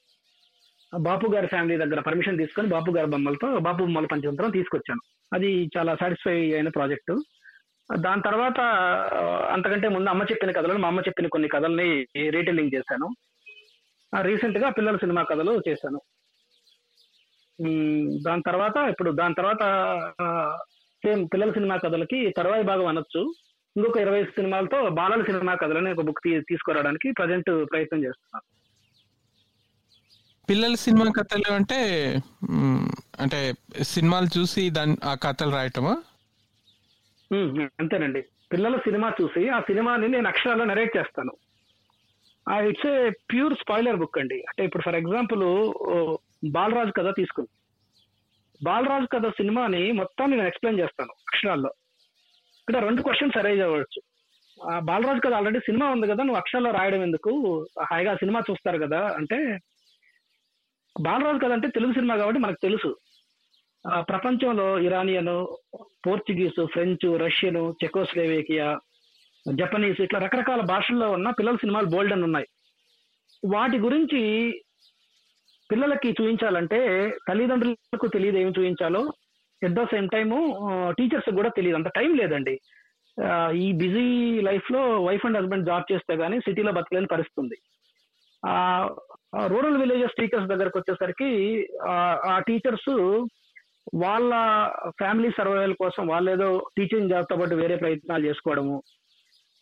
బాపు 0.95 1.27
గారి 1.35 1.47
ఫ్యామిలీ 1.47 1.77
దగ్గర 1.77 2.01
పర్మిషన్ 2.01 2.39
తీసుకొని 2.39 2.69
బాపు 2.69 2.91
గారి 2.91 3.07
బొమ్మలతో 3.07 3.59
బాపు 3.59 3.79
బొమ్మల 3.79 4.07
పంచతంత్రం 4.07 4.51
తీసుకొచ్చాను. 4.51 5.03
అది 5.33 5.71
చాలా 5.77 5.97
సాటిస్ఫై 6.01 6.53
అయిన 6.53 6.69
ప్రాజెక్టు 6.69 7.15
దాని 7.97 8.23
తర్వాత 8.23 8.61
అంతకంటే 9.55 9.89
ముందు 9.89 10.09
అమ్మ 10.11 10.23
చెప్పిన 10.23 10.51
కథలను 10.51 10.79
మా 10.79 10.89
అమ్మ 10.89 11.01
చెప్పిన 11.01 11.27
కొన్ని 11.27 11.49
కథల్ని 11.49 11.89
రీటెల్లింగ్ 12.31 12.75
చేశాను. 12.75 13.09
రీసెంట్గా 14.23 14.69
పిల్లల 14.71 14.97
సినిమా 14.97 15.23
కథలు 15.23 15.63
చేశాను. 15.69 16.01
దాని 18.23 18.43
తర్వాత 18.47 18.77
ఇప్పుడు 18.91 19.11
దాని 19.11 19.35
తర్వాత 19.35 19.63
సేమ్ 21.05 21.29
పిల్లల 21.33 21.53
సినిమా 21.53 21.77
కథలకి 21.77 22.31
తర్వాయి 22.37 22.65
భాగం 22.65 22.87
అనొచ్చు. 22.87 23.23
ఇంకొక 23.77 23.97
ఇరవై 23.97 24.25
సినిమాలతో 24.25 24.89
బాలల 24.89 25.23
సినిమా 25.23 25.55
కథలని 25.55 25.93
ఒక 25.93 26.01
బుక్ 26.01 26.23
తీసుకురావడానికి 26.25 27.11
ప్రజెంట్ 27.13 27.51
ప్రయత్నం 27.73 28.05
చేస్తున్నాను. 28.05 28.47
పిల్లల 30.49 30.75
సినిమా 30.75 31.07
కథలు 31.19 31.51
అంటే 31.53 31.79
అంటే 33.23 33.39
సినిమాలు 33.93 34.29
చూసి 34.37 34.63
దాని 34.71 34.95
ఆ 35.05 35.13
కథలు 35.25 35.53
రాయటమా? 35.57 35.95
అంతేనండి. 37.81 38.21
పిల్లల 38.53 38.77
సినిమా 38.77 39.09
చూసి 39.21 39.43
ఆ 39.49 39.59
సినిమాని 39.61 40.09
నేను 40.09 40.29
అక్షరాల్లో 40.29 40.65
నరేట్ 40.65 40.97
చేస్తాను. 40.97 41.33
It's 42.71 42.87
a 42.87 42.97
pure 43.31 43.55
spoiler 43.55 44.01
book 44.03 44.19
అండి. 44.19 44.39
అంటే 44.51 44.63
ఇప్పుడు 44.65 44.83
ఫర్ 44.83 44.99
ఎగ్జాంపుల్ 45.03 45.45
బాలరాజు 46.57 46.93
కథ 46.99 47.09
తీసుకుంది. 47.21 47.51
బాలరాజు 48.65 49.09
కథ 49.15 49.29
సినిమాని 49.29 49.83
మొత్తం 50.01 50.31
నేను 50.31 50.47
ఎక్స్ప్లెయిన్ 50.51 50.81
చేస్తాను 50.81 51.13
అక్షరాల్లో. 51.29 51.73
ఇక్కడ 52.61 52.77
రెండు 52.85 53.03
క్వశ్చన్స్ 53.03 53.39
అరేజ్ 53.39 53.63
అవ్వచ్చు. 53.67 54.01
ఆ 54.71 54.75
బాలరాజు 54.91 55.23
కథ 55.25 55.35
ఆల్రెడీ 55.39 55.61
సినిమా 55.69 55.87
ఉంది 55.95 56.07
కదా 56.13 56.23
నువ్వు 56.25 56.41
అక్షరాల్లో 56.43 56.71
రాయడం 56.79 57.03
ఎందుకు? 57.03 57.33
హాయిగా 57.91 58.15
సినిమా 58.23 58.41
చూస్తారు 58.51 58.79
కదా 58.85 59.01
అంటే 59.19 59.39
బాలరాజు 61.01 61.39
కదంటే 61.39 61.69
తెలుగు 61.69 61.93
సినిమా 61.93 62.15
కాబట్టి 62.17 62.41
మనకు 62.41 62.59
తెలుసు. 62.63 62.91
ప్రపంచంలో 63.99 64.79
Iranian 64.79 65.35
Portuguese 66.07 66.63
French 66.73 67.07
Russian 67.19 67.75
Czechoslovakia 67.85 68.79
Japanese 69.55 70.01
ఇట్లా 70.01 70.21
రకరకాల 70.21 70.61
భాషల్లో 70.61 71.11
ఉన్న 71.11 71.31
పిల్లల 71.31 71.57
సినిమాలు 71.57 71.87
బోల్డ్ 71.87 72.13
అని 72.13 72.25
ఉన్నాయి. 72.25 72.47
వాటి 73.45 73.77
గురించి 73.79 74.21
పిల్లలకి 75.71 76.09
చూపించాలంటే 76.11 76.79
తల్లిదండ్రులకు 77.29 78.07
తెలియదు 78.07 78.37
ఏమి 78.37 78.51
చూపించాలో 78.51 79.13
at 79.63 79.73
the 79.73 79.85
same 79.85 80.09
time 80.13 80.39
teachers 80.99 81.31
కూడా 81.35 81.49
తెలియదు. 81.49 81.77
అంత 81.77 81.89
టైం 81.89 82.11
లేదండి. 82.17 82.55
ఈ 83.55 83.73
బిజీ 83.73 84.41
లైఫ్లో 84.41 84.83
వైఫ్ 85.05 85.27
అండ్ 85.27 85.39
హస్బెండ్ 85.39 85.67
జాబ్ 85.67 85.93
చేస్తే 85.93 86.15
గానీ 86.17 86.39
సిటీలో 86.41 86.73
బతకలేని 86.73 87.07
పరిస్థితి 87.07 87.41
ఉంది. 87.41 87.59
ఆ 88.47 88.55
రూరల్ 89.45 89.79
విలేజెస్ 89.79 90.13
టీచర్స్ 90.13 90.47
దగ్గరకు 90.47 90.79
వచ్చేసరికి 90.79 91.63
ఆ- 91.89 92.43
టీచర్స్ 92.49 93.27
వాళ్ళ 93.95 94.31
ఫ్యామిలీ 94.89 95.31
సర్వైవల్ 95.31 95.75
కోసం 95.75 96.07
వాళ్ళు 96.07 96.31
ఏదో 96.31 96.71
టీచింగ్ 96.79 97.11
జాబ్తో 97.11 97.37
పాటు 97.37 97.55
వేరే 97.55 97.77
ప్రయత్నాలు 97.77 98.27
చేసుకోవడము. 98.27 98.83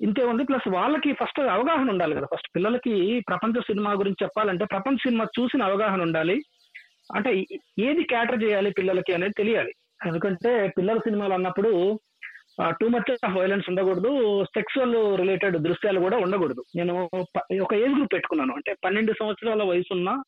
ఇంతే 0.01 0.25
ఉంది 0.25 0.45
ప్లస్ 0.45 0.69
వాళ్ళకి 0.69 1.13
ఫస్ట్ 1.13 1.41
అవగాహన 1.41 1.91
ఉండాలి 1.91 2.15
కదా. 2.15 2.27
ఫస్ట్ 2.35 2.49
పిల్లలకి 2.57 3.25
ప్రపంచ 3.29 3.61
సినిమా 3.61 3.93
గురించి 3.93 4.25
చెప్పాలంటే 4.25 4.65
ప్రపంచ 4.65 4.97
సినిమా 4.97 5.25
చూసిన 5.25 5.63
అవగాహన 5.63 6.03
ఉండాలి. 6.03 6.43
అంటే 7.15 7.37
ఏది 7.79 8.03
క్యాటర్ 8.03 8.43
చేయాలి 8.43 8.71
పిల్లలకి 8.71 9.15
అనేది 9.15 9.33
తెలియాలి. 9.39 9.75
ఎందుకంటే 10.07 10.73
పిల్లల 10.79 10.99
సినిమాలు 10.99 11.33
అన్నప్పుడు 11.33 12.01
టూ 12.69 12.89
మచ్ 12.89 13.17
ఆఫ్ 13.25 13.37
వైలెన్స్ 13.37 13.69
ఉండకూడదు 13.69 14.45
సెక్సువల్ 14.45 15.19
రిలేటెడ్ 15.19 15.57
దృశ్యాలు 15.57 16.01
కూడా 16.01 16.17
ఉండకూడదు. 16.17 16.65
నేను 16.77 17.11
ఒక 17.63 17.75
ఏజ్ 17.75 17.95
గ్రూప్ 17.95 18.13
పెట్టుకున్నాను. 18.13 18.53
అంటే 18.53 18.77
పన్నెండు 18.85 19.13
సంవత్సరాల 19.13 19.63
వయసు 19.63 19.95
ఉన్న 19.95 20.23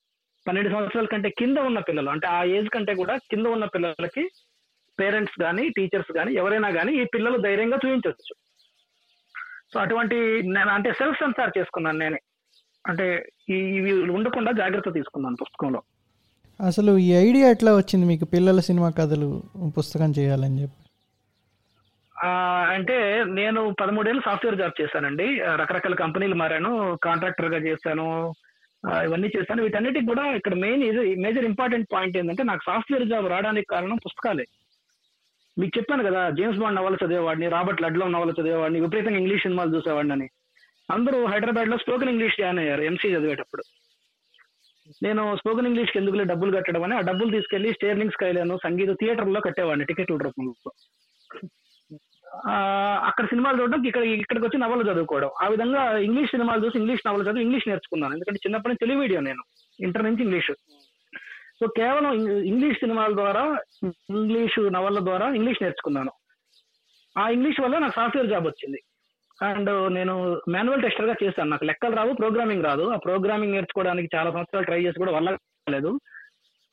పన్నెండు 0.48 0.70
సంవత్సరాల 0.70 1.06
కంటే 1.06 1.30
కింద 1.30 1.58
ఉన్న 1.58 1.78
పిల్లలు 1.78 2.10
అంటే 2.10 2.26
ఆ 2.26 2.44
ఏజ్ 2.44 2.68
కంటే 2.68 2.94
కూడా 2.94 3.16
కింద 3.16 3.46
ఉన్న 3.46 3.64
పిల్లలకి 3.64 4.28
పేరెంట్స్ 5.00 5.42
కానీ 5.42 5.68
టీచర్స్ 5.68 6.12
కానీ 6.12 6.34
ఎవరైనా 6.34 6.70
కానీ 6.70 6.92
ఈ 7.02 7.04
పిల్లలు 7.04 7.38
ధైర్యంగా 7.38 7.76
చూపించవచ్చు 7.76 8.34
సో 9.72 9.80
అటువంటి 9.80 10.16
నేను 10.42 10.70
అంటే 10.70 10.92
సెల్ఫ్ 10.92 11.18
సెన్సార్ 11.18 11.58
చేసుకున్నాను 11.58 11.98
నేనే. 11.98 12.18
అంటే 12.86 13.28
ఇవి 13.48 13.92
ఉండకుండా 14.10 14.52
జాగ్రత్త 14.52 14.92
తీసుకున్నాను 14.92 15.36
పుస్తకంలో. 15.36 15.82
అసలు 16.66 16.98
ఈ 16.98 17.12
ఐడియా 17.12 17.50
ఎట్లా 17.50 17.76
వచ్చింది? 17.76 18.06
మీకు 18.06 18.24
పిల్లల 18.24 18.60
సినిమా 18.60 18.90
కథలు 18.90 19.42
పుస్తకం 19.78 20.12
చేయాలని 20.18 20.62
చెప్పి. 20.62 20.85
అంటే 22.24 23.24
నేను 23.24 23.76
పదమూడేళ్ళు 23.80 24.22
సాఫ్ట్వేర్ 24.24 24.56
జాబ్ 24.56 24.82
చేశానండి. 24.82 25.38
రకరకాల 25.38 25.94
కంపెనీలు 25.94 26.34
మారాను. 26.34 26.98
కాంట్రాక్టర్గా 27.02 27.58
చేశాను 27.58 28.34
ఇవన్నీ 29.04 29.30
చేశాను. 29.36 29.62
వీటన్నిటికి 29.62 30.06
కూడా 30.06 30.26
ఇక్కడ 30.36 30.54
మెయిన్ 30.54 30.82
ఇది 30.82 31.14
మేజర్ 31.14 31.44
ఇంపార్టెంట్ 31.44 31.88
పాయింట్ 31.92 32.16
ఏంటంటే 32.16 32.42
నాకు 32.42 32.60
సాఫ్ట్వేర్ 32.66 33.08
జాబ్ 33.08 33.28
రావడానికి 33.28 33.66
కారణం 33.70 33.96
పుస్తకాలే. 33.96 34.44
మీకు 35.58 35.78
చెప్పాను 35.78 36.04
కదా 36.04 36.30
జేమ్స్ 36.30 36.58
బాండ్ 36.58 36.76
నవల 36.76 36.94
చదివేవాడిని 36.94 37.48
రాబర్ట్ 37.48 37.82
లడ్లో 37.82 38.08
నవల 38.08 38.30
చదివేవాడిని 38.30 38.80
విపరీతంగా 38.80 39.18
ఇంగ్లీష్ 39.18 39.42
సినిమాలు 39.42 39.76
చూసేవాడిని 39.76 40.12
అని. 40.12 40.28
అందరూ 40.90 41.24
హైదరాబాద్లో 41.26 41.76
స్పోకెన్ 41.76 42.10
ఇంగ్లీష్ 42.10 42.36
జాయిన్ 42.40 42.58
అయ్యారు 42.58 42.82
ఎంసీ 42.82 43.08
చదివేటప్పుడు. 43.08 43.62
నేను 45.02 45.36
స్పోకెన్ 45.36 45.66
ఇంగ్లీష్కి 45.66 45.98
ఎందుకులే 45.98 46.24
డబ్బులు 46.24 46.56
కట్టడం 46.56 46.82
అని 46.82 46.94
ఆ 46.94 47.00
డబ్బులు 47.00 47.30
తీసుకెళ్ళి 47.30 47.72
స్టేర్లింగ్ 47.72 48.10
స్కైలను 48.10 48.58
సంగీత 48.64 48.90
థియేటర్లో 48.90 49.40
కట్టేవాడిని 49.40 49.86
టికెట్ల 49.86 50.16
రూపంలో. 50.16 50.72
అక్కడ 53.04 53.24
సినిమాలు 53.24 53.62
చూడడం 53.62 53.84
ఇక్కడ 53.84 54.02
ఇక్కడికి 54.02 54.46
వచ్చి 54.46 54.58
నవలు 54.58 54.90
చదువుకోవడం. 54.90 55.30
ఆ 55.42 55.48
విధంగా 55.48 55.98
ఇంగ్లీష్ 55.98 56.30
సినిమాలు 56.30 56.66
చూసి 56.66 56.78
ఇంగ్లీష్ 56.78 57.06
నవలు 57.06 57.22
చదివి 57.22 57.42
ఇంగ్లీష్ 57.42 57.68
నేర్చుకున్నాను. 57.68 58.12
ఎందుకంటే 58.12 58.40
చిన్నప్పటి 58.46 58.70
నుంచి 58.70 58.86
తెలుగు 58.86 59.00
మీడియం 59.00 59.24
నేను 59.24 59.42
ఇంటర్ 59.80 60.04
నుంచి 60.04 60.22
ఇంగ్లీష్. 60.22 60.52
సో 61.60 61.66
కేవలం 61.66 62.28
ఇంగ్లీష్ 62.40 62.78
సినిమాల 62.78 63.12
ద్వారా 63.14 63.58
ఇంగ్లీష్ 64.10 64.72
నవల 64.72 64.98
ద్వారా 64.98 65.34
ఇంగ్లీష్ 65.34 65.62
నేర్చుకున్నాను. 65.62 66.10
ఆ 67.18 67.28
ఇంగ్లీష్ 67.28 67.60
వల్ల 67.60 67.78
నాకు 67.78 67.94
సాఫ్ట్వేర్ 67.94 68.28
జాబ్ 68.28 68.46
వచ్చింది. 68.46 68.82
అండ్ 69.42 69.92
నేను 69.92 70.40
మాన్యువల్ 70.48 70.82
టెస్టర్గా 70.82 71.14
చేశాను. 71.24 71.50
నాకు 71.50 71.64
లెక్కలు 71.64 71.96
రావు 71.96 72.12
ప్రోగ్రామింగ్ 72.12 72.64
రాదు. 72.64 72.82
ఆ 72.82 72.96
ప్రోగ్రామింగ్ 72.96 73.52
నేర్చుకోవడానికి 73.52 74.16
చాలా 74.16 74.30
సంవత్సరాలు 74.30 74.64
ట్రై 74.64 74.84
చేసి 74.84 74.98
కూడా 74.98 75.12
వల్ల 75.12 75.36
లేదు. 75.70 76.00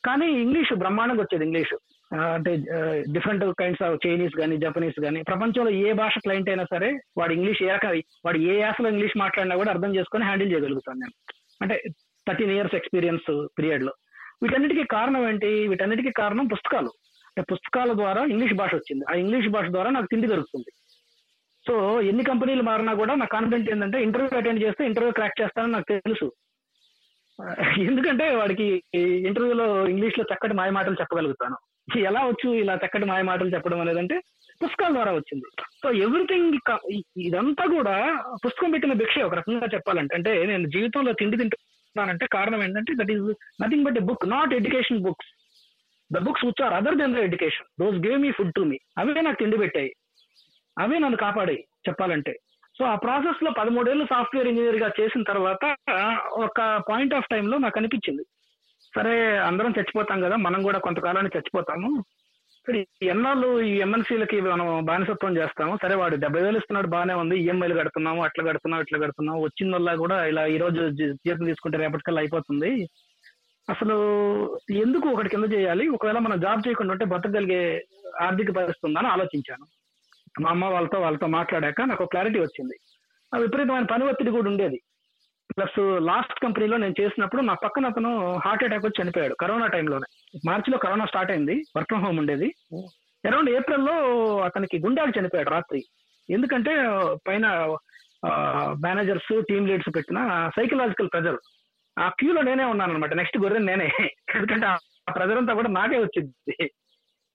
కానీ 0.05 0.31
ఇంగ్లీష్ 0.31 0.73
బ్రహ్మాండంగా 0.73 1.21
వచ్చేది 1.21 1.45
ఇంగ్లీష్. 1.45 1.73
అంటే 2.21 2.55
డిఫరెంట్ 3.11 3.53
కైండ్స్ 3.59 3.83
ఆఫ్ 3.83 4.07
చైనీస్ 4.07 4.35
కానీ 4.35 4.57
జపనీస్ 4.57 5.01
కానీ 5.01 5.21
ప్రపంచంలో 5.21 5.69
ఏ 5.69 5.93
భాష 5.93 6.17
క్లయింట్ 6.17 6.49
అయినా 6.49 6.63
సరే 6.63 6.99
వాడు 7.17 7.33
ఇంగ్లీష్ 7.33 7.63
ఏ 7.63 7.67
రకం 7.67 8.01
వాడు 8.25 8.37
ఏ 8.37 8.59
యాసలో 8.59 8.89
ఇంగ్లీష్ 8.89 9.17
మాట్లాడినా 9.17 9.55
కూడా 9.55 9.69
అర్థం 9.69 9.95
చేసుకొని 9.95 10.23
హ్యాండిల్ 10.23 10.53
చేయగలుగుతాను 10.53 10.99
నేను. 10.99 11.33
అంటే 11.61 11.83
థర్టీన్ 12.27 12.51
ఇయర్స్ 12.51 12.75
ఎక్స్పీరియన్స్ 12.75 13.47
పీరియడ్లో. 13.59 13.93
వీటన్నిటికీ 14.43 14.83
కారణం 14.83 15.29
ఏంటి? 15.29 15.67
వీటన్నిటికీ 15.67 16.11
కారణం 16.11 16.47
పుస్తకాలు. 16.47 16.91
అంటే 17.27 17.41
పుస్తకాల 17.41 17.93
ద్వారా 17.93 18.23
ఇంగ్లీష్ 18.23 18.53
భాష 18.53 18.75
వచ్చింది. 18.75 19.05
ఆ 19.09 19.13
ఇంగ్లీష్ 19.17 19.47
భాష 19.47 19.65
ద్వారా 19.65 19.89
నాకు 19.89 20.05
తిండి 20.05 20.27
దొరుకుతుంది. 20.27 20.71
సో 21.67 22.01
ఎన్ని 22.01 22.23
కంపెనీలు 22.23 22.61
మారినా 22.61 22.93
కూడా 22.93 23.15
నా 23.15 23.25
కాన్ఫిడెంట్ 23.25 23.71
ఏంటంటే 23.71 24.03
ఇంటర్వ్యూ 24.03 24.37
అటెండ్ 24.37 24.63
చేస్తే 24.63 24.85
ఇంటర్వ్యూ 24.85 25.11
క్రాక్ 25.11 25.41
చేస్తానని 25.41 25.71
నాకు 25.71 25.85
తెలుసు. 25.89 26.31
ఎందుకంటే 27.77 28.35
వాడికి 28.35 28.83
ఇంటర్వ్యూలో 28.99 29.87
ఇంగ్లీష్లో 29.87 30.25
చక్కటి 30.33 30.53
మాయ 30.53 30.69
మాటలు 30.69 30.93
చెప్పగలుగుతాను. 30.93 31.57
ఎలా 31.97 32.21
వచ్చు 32.25 32.53
ఇలా 32.53 32.75
చక్కటి 32.75 33.05
మాయ 33.05 33.21
మాటలు 33.21 33.49
చెప్పడం 33.49 33.79
అనేది 33.79 33.99
అంటే 33.99 34.19
పుస్తకాల 34.63 34.93
ద్వారా 34.93 35.11
వచ్చింది. 35.11 35.45
సో 35.83 35.91
ఎవ్రీథింగ్ 35.91 36.53
ఇదంతా 37.17 37.65
కూడా 37.65 38.23
పుస్తకం 38.45 38.71
పెట్టిన 38.71 38.93
భిక్ష 38.93 39.19
ఒక 39.19 39.33
రకంగా 39.33 39.67
చెప్పాలంటే 39.73 40.15
అంటే 40.15 40.45
నేను 40.45 40.69
జీవితంలో 40.69 41.11
తిండి 41.11 41.37
తింటున్నానంటే 41.37 42.27
కారణం 42.33 42.63
ఏంటంటే 42.63 42.93
that 42.93 43.11
is 43.11 43.21
nothing 43.63 43.83
but 43.83 43.97
a 43.97 43.99
book 43.99 44.29
not 44.29 44.53
education 44.53 44.99
books 44.99 45.31
the 46.13 46.17
books 46.17 46.45
which 46.45 46.63
are 46.63 46.73
other 46.73 46.95
then 46.95 47.13
the 47.13 47.17
education 47.17 47.83
those 47.83 48.07
gave 48.07 48.21
me 48.21 48.31
food 48.31 48.53
to 48.53 48.61
me 48.61 48.79
అవే 48.97 49.21
నాకు 49.21 49.39
తిండి 49.39 49.57
పెట్టాయి. 49.57 49.93
అవే 50.79 50.99
నన్ను 50.99 51.17
కాపాడాయి 51.17 51.65
చెప్పాలంటే. 51.89 52.39
సో 52.77 52.85
ఆ 52.85 52.95
ప్రాసెస్లో 52.95 53.51
పదమూడేళ్ళు 53.51 54.05
సాఫ్ట్వేర్ 54.05 54.47
ఇంజనీర్గా 54.47 54.91
చేసిన 55.01 55.23
తర్వాత 55.23 55.75
ఒక 56.31 56.83
పాయింట్ 56.89 57.13
ఆఫ్ 57.13 57.27
టైంలో 57.31 57.57
నాకు 57.57 57.79
అనిపించింది. 57.79 58.23
సరే 58.95 59.37
అందరం 59.37 59.71
చచ్చిపోతాం 59.71 60.21
కదా 60.21 60.35
మనం 60.35 60.63
కూడా 60.63 60.79
కొంతకాలానికి 60.79 61.37
చచ్చిపోతాము. 61.37 62.03
సరే 62.67 62.87
ఎన్నాళ్ళు 63.03 63.61
ఈ 63.61 63.77
ఎమ్మెల్సీలకి 63.77 64.41
మనం 64.41 64.85
బానిసత్వం 64.85 65.37
చేస్తాము. 65.37 65.77
సరే 65.81 65.95
వాడు 65.95 66.15
డెబ్బై 66.15 66.41
వేలు 66.41 66.57
ఇస్తున్నాడు 66.57 66.87
బాగానే 66.87 67.13
ఉంది 67.13 67.39
ఈఎంఐలు 67.39 67.79
కడుతున్నాము 67.79 68.23
అట్లా 68.23 68.45
కడుతున్నాం 68.45 68.81
ఇట్లా 68.81 68.99
కడుతున్నాం 68.99 69.41
వల్ల 69.73 69.95
కూడా 69.95 70.25
ఇలా 70.25 70.45
ఈ 70.45 70.57
రోజు 70.57 70.89
జీతం 70.89 71.45
తీసుకుంటే 71.45 71.77
రేపటికల్లా 71.77 72.21
అయిపోతుంది. 72.21 72.89
అసలు 73.69 73.95
ఎందుకు 74.71 75.09
ఒకటి 75.09 75.29
కింద 75.29 75.53
చేయాలి? 75.53 75.87
ఒకవేళ 75.87 76.17
మనం 76.17 76.39
జాబ్ 76.39 76.67
చేయకుండా 76.67 76.91
ఉంటే 76.91 77.05
బతకగలిగే 77.05 77.85
ఆర్థిక 78.21 78.51
పరిస్థితి 78.51 78.87
ఉందని 78.87 79.07
ఆలోచించాను. 79.07 79.65
మా 80.41 80.49
అమ్మ 80.49 80.65
వాళ్ళతో 80.65 80.99
వాళ్ళతో 80.99 81.27
మాట్లాడాక 81.27 81.81
నాకు 81.81 82.05
క్లారిటీ 82.05 82.39
వచ్చింది. 82.39 82.79
ఆ 83.35 83.37
విపరీతమైన 83.37 83.83
పని 83.83 84.03
ఒత్తిడి 84.03 84.31
కూడా 84.31 84.49
ఉండేది. 84.49 84.81
ప్లస్ 85.57 85.79
లాస్ట్ 86.01 86.39
కంపెనీలో 86.43 86.77
నేను 86.77 86.95
చేసినప్పుడు 87.01 87.41
నా 87.41 87.53
పక్కన 87.63 87.85
అతను 87.85 88.11
హార్ట్ 88.45 88.63
అటాక్ 88.63 88.85
వచ్చి 88.85 89.01
చనిపోయాడు 89.01 89.35
కరోనా 89.41 89.67
టైంలోనే. 89.67 90.07
మార్చిలో 90.47 90.77
కరోనా 90.77 91.05
స్టార్ట్ 91.05 91.31
అయింది 91.31 91.55
వర్క్ 91.77 91.89
ఫ్రమ్ 91.89 92.05
హోమ్ 92.05 92.19
ఉండేది. 92.19 92.47
అరౌండ్ 93.27 93.49
ఏప్రిల్లో 93.49 93.95
అతనికి 94.39 94.77
గుండాలు 94.79 95.19
చనిపోయాడు 95.19 95.49
రాత్రి. 95.49 95.81
ఎందుకంటే 96.29 96.73
పైన 97.27 97.47
మేనేజర్స్ 98.85 99.31
టీమ్ 99.49 99.67
లీడ్స్ 99.67 99.95
పెట్టిన 99.95 100.19
సైకలాజికల్ 100.55 101.11
ప్రెజర్. 101.13 101.39
ఆ 101.99 102.09
క్యూలో 102.09 102.41
నేనే 102.41 102.63
ఉన్నాను 102.63 102.93
అనమాట 102.93 103.13
నెక్స్ట్ 103.13 103.37
గొర్రె 103.37 103.59
నేనే. 103.59 103.89
ఎందుకంటే 104.35 104.65
ఆ 104.67 104.77
ప్రెజర్ 105.15 105.37
అంతా 105.37 105.53
కూడా 105.53 105.69
నాకే 105.69 105.97
వచ్చింది. 105.97 106.57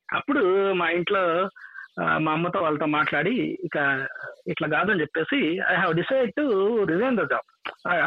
అప్పుడు 0.09 0.72
మా 0.72 0.87
ఇంట్లో 0.90 1.22
మా 2.25 2.33
అమ్మతో 2.37 2.59
వాళ్ళతో 2.65 2.87
మాట్లాడి 2.99 3.33
ఇక 3.67 3.77
ఇట్లా 4.53 4.67
కాదని 4.75 5.03
చెప్పేసి 5.03 5.39
I 5.73 5.77
have 5.83 5.95
decide 6.01 6.31
to 6.39 6.45
resign 6.91 7.19
the 7.21 7.25
job 7.33 7.49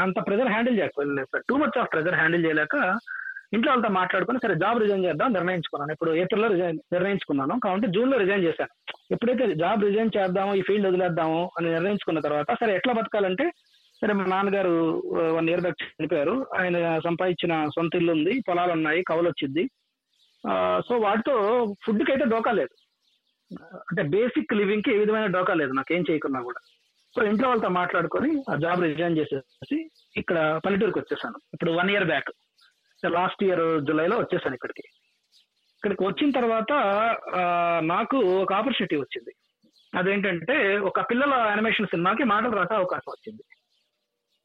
అంత 0.03 0.19
pressure 0.27 0.51
handle 0.53 0.77
చేయకపోలేదు 0.79 1.31
sir 1.33 1.43
too 1.49 1.55
much 1.63 1.79
of 1.81 1.91
pressure 1.93 2.19
handle 2.21 2.45
చేయలేక 2.45 2.75
ఇంట్లో 3.55 3.69
వాళ్ళతో 3.71 3.89
మాట్లాడుకుని 3.97 4.41
సరే 4.43 4.53
జాబ్ 4.61 4.77
రిజైన్ 4.81 5.05
చేద్దాం 5.05 5.33
నిర్ణయించుకున్నాను. 5.37 5.91
ఇప్పుడు 5.95 6.11
ఏప్రిల్లో 6.21 6.47
రిజైన్ 6.53 6.77
నిర్ణయించుకున్నాను. 6.93 7.55
కాబట్టి 7.65 7.87
జూన్లో 7.95 8.17
రిజైన్ 8.21 8.45
చేశాను. 8.47 8.73
ఎప్పుడైతే 9.15 9.45
జాబ్ 9.63 9.83
రిజైన్ 9.87 10.13
చేద్దాము 10.17 10.51
ఈ 10.59 10.61
ఫీల్డ్ 10.67 10.87
వదిలేద్దాము 10.89 11.41
అని 11.57 11.67
నిర్ణయించుకున్న 11.75 12.21
తర్వాత 12.27 12.55
సరే 12.61 12.71
ఎట్లా 12.79 12.93
బతకాలంటే 12.99 13.47
సరే 14.01 14.13
మా 14.19 14.23
నాన్నగారు 14.33 14.75
వన్ 15.37 15.49
ఇయర్ 15.49 15.63
బ్యాక్ 15.65 15.83
చనిపోయారు. 15.83 16.35
ఆయన 16.59 16.77
సంపాదించిన 17.07 17.53
సొంత 17.75 17.99
ఇల్లు 17.99 18.13
ఉంది 18.17 18.35
పొలాలు 18.47 18.73
ఉన్నాయి 18.77 19.01
కవులు 19.09 19.29
వచ్చింది 19.31 19.65
సో 20.87 20.93
వాటితో 21.07 21.35
ఫుడ్కి 21.85 22.11
అయితే 22.13 22.27
డోకా 22.33 22.53
లేదు. 22.61 22.73
అంటే 23.59 24.03
బేసిక్ 24.03 24.53
లివింగ్కి 24.53 24.95
ఏ 24.95 24.97
విధమైన 24.97 25.25
డోకా 25.25 25.53
లేదు 25.53 25.71
నాకేం 25.71 26.03
చేయకున్నా 26.11 26.41
కూడా. 26.41 26.61
సో 27.15 27.25
ఇంట్లో 27.25 27.47
వాళ్ళతో 27.49 27.67
మాట్లాడుకొని 27.67 28.43
ఆ 28.51 28.55
జాబ్ 28.55 28.83
రిజైన్ 28.83 29.17
చేసేసి 29.17 29.91
ఇక్కడ 30.17 30.61
పల్లెటూరుకి 30.65 30.99
వచ్చేసాను. 30.99 31.39
ఇప్పుడు 31.53 31.71
one 31.71 31.89
year 31.89 32.05
back 32.05 32.31
last 33.05 33.43
year 33.43 33.83
జూలైలో 33.83 34.17
వచ్చేసాను 34.17 34.55
ఇక్కడికి. 34.55 34.83
ఇక్కడికి 35.75 36.03
వచ్చిన 36.03 36.31
తర్వాత 36.31 36.71
నాకు 37.83 38.17
ఒక 38.17 38.53
ఆపర్చునిటీ 38.53 38.95
వచ్చింది. 38.95 39.35
అదేంటంటే 39.95 40.77
ఒక 40.77 40.99
పిల్లల 41.09 41.33
యానిమేషన్ 41.47 41.85
సినిమాకి 41.85 42.23
మాటలు 42.23 42.55
రాసే 42.55 42.75
అవకాశం 42.75 43.11
వచ్చింది. 43.11 43.43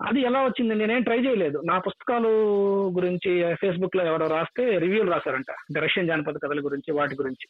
అది 0.09 0.21
ఎలా 0.21 0.43
వచ్చింది? 0.45 0.75
నేనేం 0.75 1.03
ట్రై 1.03 1.19
చేయలేదు. 1.19 1.63
నా 1.65 1.79
పుస్తకాలు 1.79 2.29
గురించి 2.91 3.55
ఫేస్బుక్లో 3.55 4.05
ఎవరో 4.05 4.27
రాస్తే 4.27 4.79
రివ్యూలు 4.79 5.11
రాశారంట. 5.11 5.51
అంటే 5.51 5.81
రష్యన్ 5.81 6.09
జానపద 6.09 6.37
కథల 6.37 6.61
గురించి 6.65 6.93
వాటి 6.93 7.15
గురించి. 7.15 7.47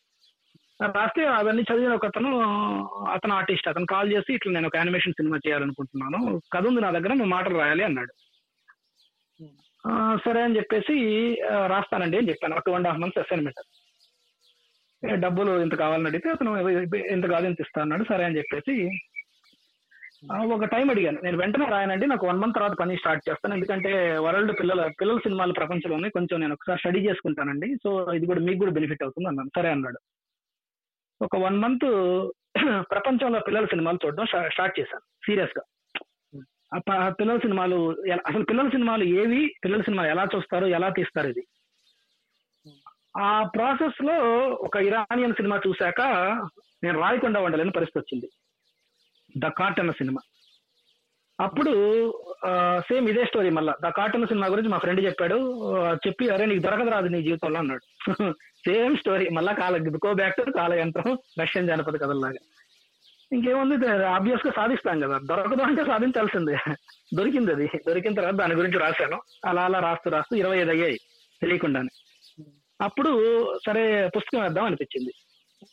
రాస్తే 0.81 1.23
అవన్నీ 1.37 1.63
చదివిన 1.69 1.93
ఒక 1.99 2.07
అతను 2.11 2.31
అతను 3.15 3.33
ఆర్టిస్ట్ 3.37 3.69
అతను 3.71 3.87
కాల్ 3.93 4.13
చేసి 4.15 4.31
ఇట్లా 4.37 4.51
నేను 4.57 4.69
ఒక 4.71 4.77
యానిమేషన్ 4.81 5.19
సినిమా 5.19 5.37
చేయాలనుకుంటున్నాను. 5.47 6.21
కథ 6.55 6.65
ఉంది 6.71 6.81
నా 6.85 6.91
దగ్గర 6.97 7.13
నువ్వు 7.19 7.33
మాటలు 7.35 7.61
రాయాలి 7.63 7.85
అన్నాడు. 7.89 8.13
సరే 10.25 10.41
అని 10.45 10.57
చెప్పేసి 10.59 10.95
రాస్తానండి 11.73 12.17
అని 12.21 12.29
చెప్పాను. 12.31 12.55
ఒక 12.57 12.65
two 12.67 12.73
and 12.79 12.89
half 12.91 13.03
months 13.03 13.21
assignment 13.25 13.61
డబ్బులు 15.25 15.53
ఇంత 15.65 15.75
కావాలని 15.83 16.09
అడిగితే 16.11 16.29
అతను 16.35 16.53
ఇంత 17.15 17.27
కాదు 17.33 17.47
ఇంత 17.51 17.65
ఇస్తా 17.65 17.81
అన్నాడు. 17.83 18.05
సరే 18.11 18.25
అని 18.29 18.39
చెప్పేసి 18.39 18.75
ఒక 20.55 20.67
టైం 20.75 20.87
అడిగాను. 20.93 21.19
నేను 21.25 21.37
వెంటనే 21.41 21.67
రాయనండి 21.73 22.07
నాకు 22.13 22.25
వన్ 22.29 22.41
మంత్ 22.43 22.57
తర్వాత 22.59 22.75
పని 22.81 23.01
స్టార్ట్ 23.01 23.27
చేస్తాను. 23.29 23.57
ఎందుకంటే 23.59 23.91
వరల్డ్ 24.27 24.53
పిల్లల 24.61 24.83
పిల్లల 25.01 25.19
సినిమాలు 25.27 25.59
ప్రపంచంలోనే 25.59 26.09
కొంచెం 26.17 26.37
నేను 26.43 26.55
ఒకసారి 26.57 26.81
స్టడీ 26.83 27.01
చేసుకుంటానండి. 27.09 27.69
సో 27.85 27.91
ఇది 28.19 28.29
కూడా 28.31 28.43
మీకు 28.49 28.61
కూడా 28.63 28.75
బెనిఫిట్ 28.79 29.05
అవుతుంది 29.07 29.31
అన్నాను. 29.33 29.53
సరే 29.59 29.71
అన్నాడు. 29.77 30.01
ఒక 31.21 31.37
వన్ 31.37 31.59
మంత్ 31.59 31.87
ప్రపంచంలో 32.91 33.41
పిల్లల 33.41 33.65
సినిమాలు 33.65 33.99
చూడడం 34.05 34.27
స్టార్ట్ 34.51 34.81
చేశాను 34.81 35.05
సీరియస్గా 35.27 35.63
ఆ 36.73 37.09
పిల్లల 37.11 37.39
సినిమాలు 37.39 37.77
అసలు 38.27 38.45
పిల్లల 38.45 38.69
సినిమాలు 38.69 39.05
ఏవి 39.21 39.43
పిల్లల 39.65 39.83
సినిమాలు 39.83 40.09
ఎలా 40.09 40.25
చూస్తారు 40.25 40.67
ఎలా 40.67 40.89
తీస్తారు 40.89 41.29
ఇది? 41.29 41.43
ఆ 43.19 43.29
ప్రాసెస్లో 43.45 44.17
ఒక 44.61 44.77
ఇరానియన్ 44.77 45.35
సినిమా 45.35 45.57
చూశాక 45.67 46.01
నేను 46.83 46.97
రాయకుండా 47.01 47.41
ఉండలేని 47.41 47.71
పరిస్థితి 47.71 47.99
వచ్చింది. 47.99 48.29
ద 49.37 49.49
కాట్ 49.49 49.81
అన్న 49.81 49.91
సినిమా. 49.91 50.21
అప్పుడు 51.41 51.73
సేమ్ 52.79 53.09
ఇదే 53.09 53.25
స్టోరీ 53.25 53.51
మళ్ళా. 53.51 53.75
ద 53.87 53.89
కార్టూన్ 53.89 54.27
సినిమా 54.27 54.47
గురించి 54.47 54.69
మా 54.69 54.79
ఫ్రెండ్ 54.79 55.05
చెప్పాడు. 55.05 55.39
చెప్పి 56.07 56.29
అరే 56.29 56.47
నీకు 56.47 56.63
దొరకదు 56.63 56.91
రాదు 56.91 57.07
నీ 57.07 57.23
జీవితంలో 57.23 57.59
అన్నాడు. 57.59 57.85
సేమ్ 58.67 58.97
స్టోరీ 58.97 59.29
మళ్ళా 59.29 59.53
కాల 59.53 59.89
గో 59.89 60.15
బ్యాక్ 60.15 60.37
టు 60.37 60.51
కాల 60.51 60.75
యంత్రం 60.75 61.19
రష్యన్ 61.41 61.69
జానపద 61.69 62.01
కథల్లాగా. 62.01 62.35
ఇంకేముంది? 63.33 63.87
ఆబ్వియస్గా 63.89 64.53
సాధిస్తాం 64.57 65.01
కదా. 65.01 65.19
దొరకదు 65.25 65.63
అంటే 65.63 65.85
సాధించాల్సిందే. 65.85 66.57
దొరికింది 67.15 67.53
అది. 67.53 67.67
దొరికిన 67.89 68.15
తర్వాత 68.15 68.35
దాని 68.35 68.55
గురించి 68.55 68.79
రాశాను. 68.79 69.21
అలా 69.47 69.63
అలా 69.63 69.79
రాస్తూ 69.79 70.11
రాస్తూ 70.11 70.37
ఇరవై 70.37 70.59
ఐదు 70.59 70.71
అయ్యాయి 70.71 70.99
తెలియకుండానే. 71.43 71.89
అప్పుడు 72.81 73.13
సరే 73.67 74.11
పుస్తకం 74.17 74.43
వేద్దాం 74.43 74.65
అనిపించింది. 74.65 75.11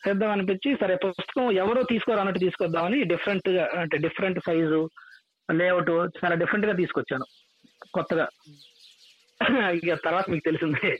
వేద్దాం 0.06 0.30
అనిపించి 0.30 0.76
సరే 0.80 0.94
పుస్తకం 0.94 1.52
ఎవరో 1.52 1.82
తీసుకోరు 1.82 2.18
అన్నట్టు 2.18 2.40
తీసుకొద్దామని 2.40 3.04
డిఫరెంట్గా 3.04 3.68
అంటే 3.78 3.98
డిఫరెంట్ 3.98 4.40
సైజు 4.46 4.90
లేఅవుట్ 5.52 5.90
చాలా 5.90 6.34
డిఫరెంట్గా 6.34 6.72
తీసుకొచ్చాను. 6.72 7.24
కొత్తగా. 7.94 8.28
ఇక 9.70 9.94
తర్వాత 10.04 10.24
మీకు 10.30 10.44
తెలిసిందే. 10.44 10.90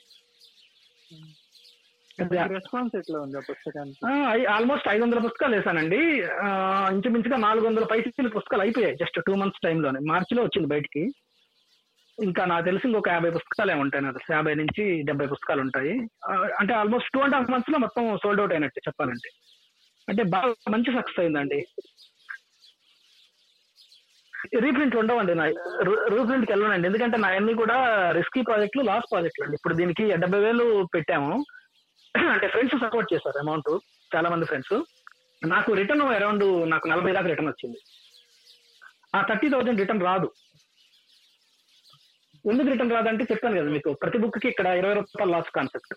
రెస్పాన్స్ 2.20 2.96
ఎట్లా 2.96 3.18
ఉంది 3.20 3.36
ఆ 3.36 3.40
పుస్తకానికి? 3.50 4.46
ఆల్మోస్ట్ 4.46 4.88
ఐదు 4.88 5.02
వందల 5.02 5.18
పుస్తకాలు 5.18 5.56
వేసానండి. 5.56 5.96
ఇంచుమించుగా 6.94 7.36
నాలుగు 7.36 7.66
వందల 7.66 7.84
పైసలు 7.84 8.28
పుస్తకాలు 8.28 8.62
అయిపోయాయి. 8.62 8.96
జస్ట్ 8.96 9.20
టూ 9.26 9.34
మంత్స్ 9.34 9.60
టైంలోనే 9.64 10.00
మార్చిలో 10.00 10.42
వచ్చింది 10.42 10.68
బయటికి. 10.68 11.12
ఇంకా 12.22 12.44
నాకు 12.44 12.64
తెలిసి 12.64 12.86
ఇంకొక 12.86 13.08
యాభై 13.08 13.30
పుస్తకాలు 13.30 13.70
ఏమి 13.70 13.80
ఉంటాయి 13.80 14.04
నాకు 14.04 14.18
యాభై 14.32 14.54
నుంచి 14.54 15.02
డెబ్బై 15.02 15.26
పుస్తకాలు 15.26 15.60
ఉంటాయి. 15.60 15.98
అంటే 16.58 16.74
ఆల్మోస్ట్ 16.74 17.10
టూ 17.14 17.20
అండ్ 17.20 17.34
హాఫ్ 17.34 17.50
మంత్స్లో 17.50 17.78
మొత్తం 17.78 18.18
సోల్డ్ 18.22 18.40
అవుట్ 18.40 18.52
అయినట్టు 18.52 18.80
చెప్పాలంటే. 18.88 19.30
అంటే 20.08 20.22
బాగా 20.22 20.54
మంచి 20.70 20.92
సక్సెస్ 20.92 21.20
అయిందండి. 21.20 21.66
రీప్రింట్ 24.60 24.96
ఉండవండి. 24.96 25.34
నా 25.34 25.44
రీప్రింట్కి 26.08 26.52
వెళ్ళనండి. 26.52 26.86
ఎందుకంటే 26.86 27.16
నా 27.16 27.28
అన్ని 27.28 27.54
కూడా 27.54 28.10
రిస్కీ 28.10 28.42
ప్రాజెక్టులు 28.42 28.84
లాస్ట్ 28.84 29.10
ప్రాజెక్టులు 29.12 29.44
అండి. 29.44 29.54
ఇప్పుడు 29.54 29.74
దీనికి 29.74 30.16
డెబ్బై 30.16 30.38
వేలు 30.38 30.88
పెట్టాము. 30.94 31.44
అంటే 32.32 32.48
ఫ్రెండ్స్ 32.48 32.80
సపోర్ట్ 32.80 33.14
చేశారు 33.14 33.38
అమౌంట్ 33.38 33.78
చాలా 34.16 34.28
మంది 34.30 34.46
ఫ్రెండ్స్ 34.46 34.82
నాకు 35.46 35.72
రిటర్న్ 35.72 36.02
అరౌండ్ 36.02 36.70
నాకు 36.70 36.88
నలభై 36.88 37.12
దాకా 37.12 37.26
రిటర్న్ 37.26 37.48
వచ్చింది. 37.48 37.78
ఆ 39.16 39.20
థర్టీ 39.28 39.48
థౌజండ్ 39.48 39.80
రిటర్న్ 39.80 40.02
రాదు. 40.02 40.32
ఎందుకు 42.50 42.68
రిటర్న్ 42.68 42.92
రాదంటే 42.92 43.24
చెప్పాను 43.24 43.60
కదా 43.60 43.70
మీకు. 43.70 43.92
ప్రతి 43.92 44.18
బుక్కి 44.18 44.48
ఇక్కడ 44.48 44.66
ఇరవై 44.66 44.94
రూపాయలు 44.94 45.30
లాస్ 45.30 45.50
కాన్సెప్ట్ 45.56 45.94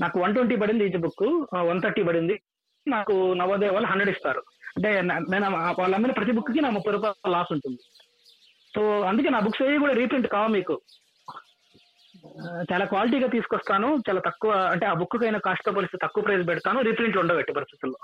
నాకు 0.00 0.20
వన్ 0.20 0.34
ట్వంటీ 0.34 0.56
పడింది 0.56 0.84
ఈచ్ 0.84 1.00
బుక్ 1.00 1.46
వన్ 1.56 1.82
థర్టీ 1.82 2.02
పడింది. 2.02 2.40
నాకు 2.88 3.32
నవోదయ 3.32 3.68
వాళ్ళు 3.68 3.88
హండ్రెడ్ 3.88 4.10
ఇస్తారు. 4.10 4.42
అంటే 4.76 5.00
నేను 5.02 5.56
ఆ- 5.56 5.74
వాళ్ళు 5.78 5.94
అమ్మిన 5.94 6.12
ప్రతి 6.12 6.32
బుక్కి 6.32 6.60
నా 6.60 6.70
ముప్పై 6.70 6.92
రూపాయల 6.92 7.30
లాస్ 7.30 7.52
ఉంటుంది. 7.52 7.78
సో 8.74 9.00
అందుకే 9.00 9.28
నా 9.28 9.40
బుక్స్ 9.40 9.62
ఏవి 9.62 9.78
కూడా 9.78 9.92
రీప్రింట్ 9.92 10.26
కావు 10.26 10.48
మీకు. 10.48 10.80
చాలా 12.72 12.84
క్వాలిటీగా 12.84 13.28
తీసుకొస్తాను 13.28 14.02
చాలా 14.08 14.20
తక్కువ 14.20 14.52
అంటే 14.52 14.86
ఆ 14.86 14.92
బుక్ 14.92 15.22
కైనా 15.22 15.38
కాస్ట్తో 15.38 15.72
పోలిస్తే 15.72 15.98
తక్కువ 16.02 16.22
ప్రైస్ 16.22 16.48
పెడతాను 16.48 16.80
రీప్రింట్లు 16.80 17.20
ఉండవు 17.20 17.38
ఎట్టి 17.38 17.52
పరిస్థితుల్లో. 17.52 17.98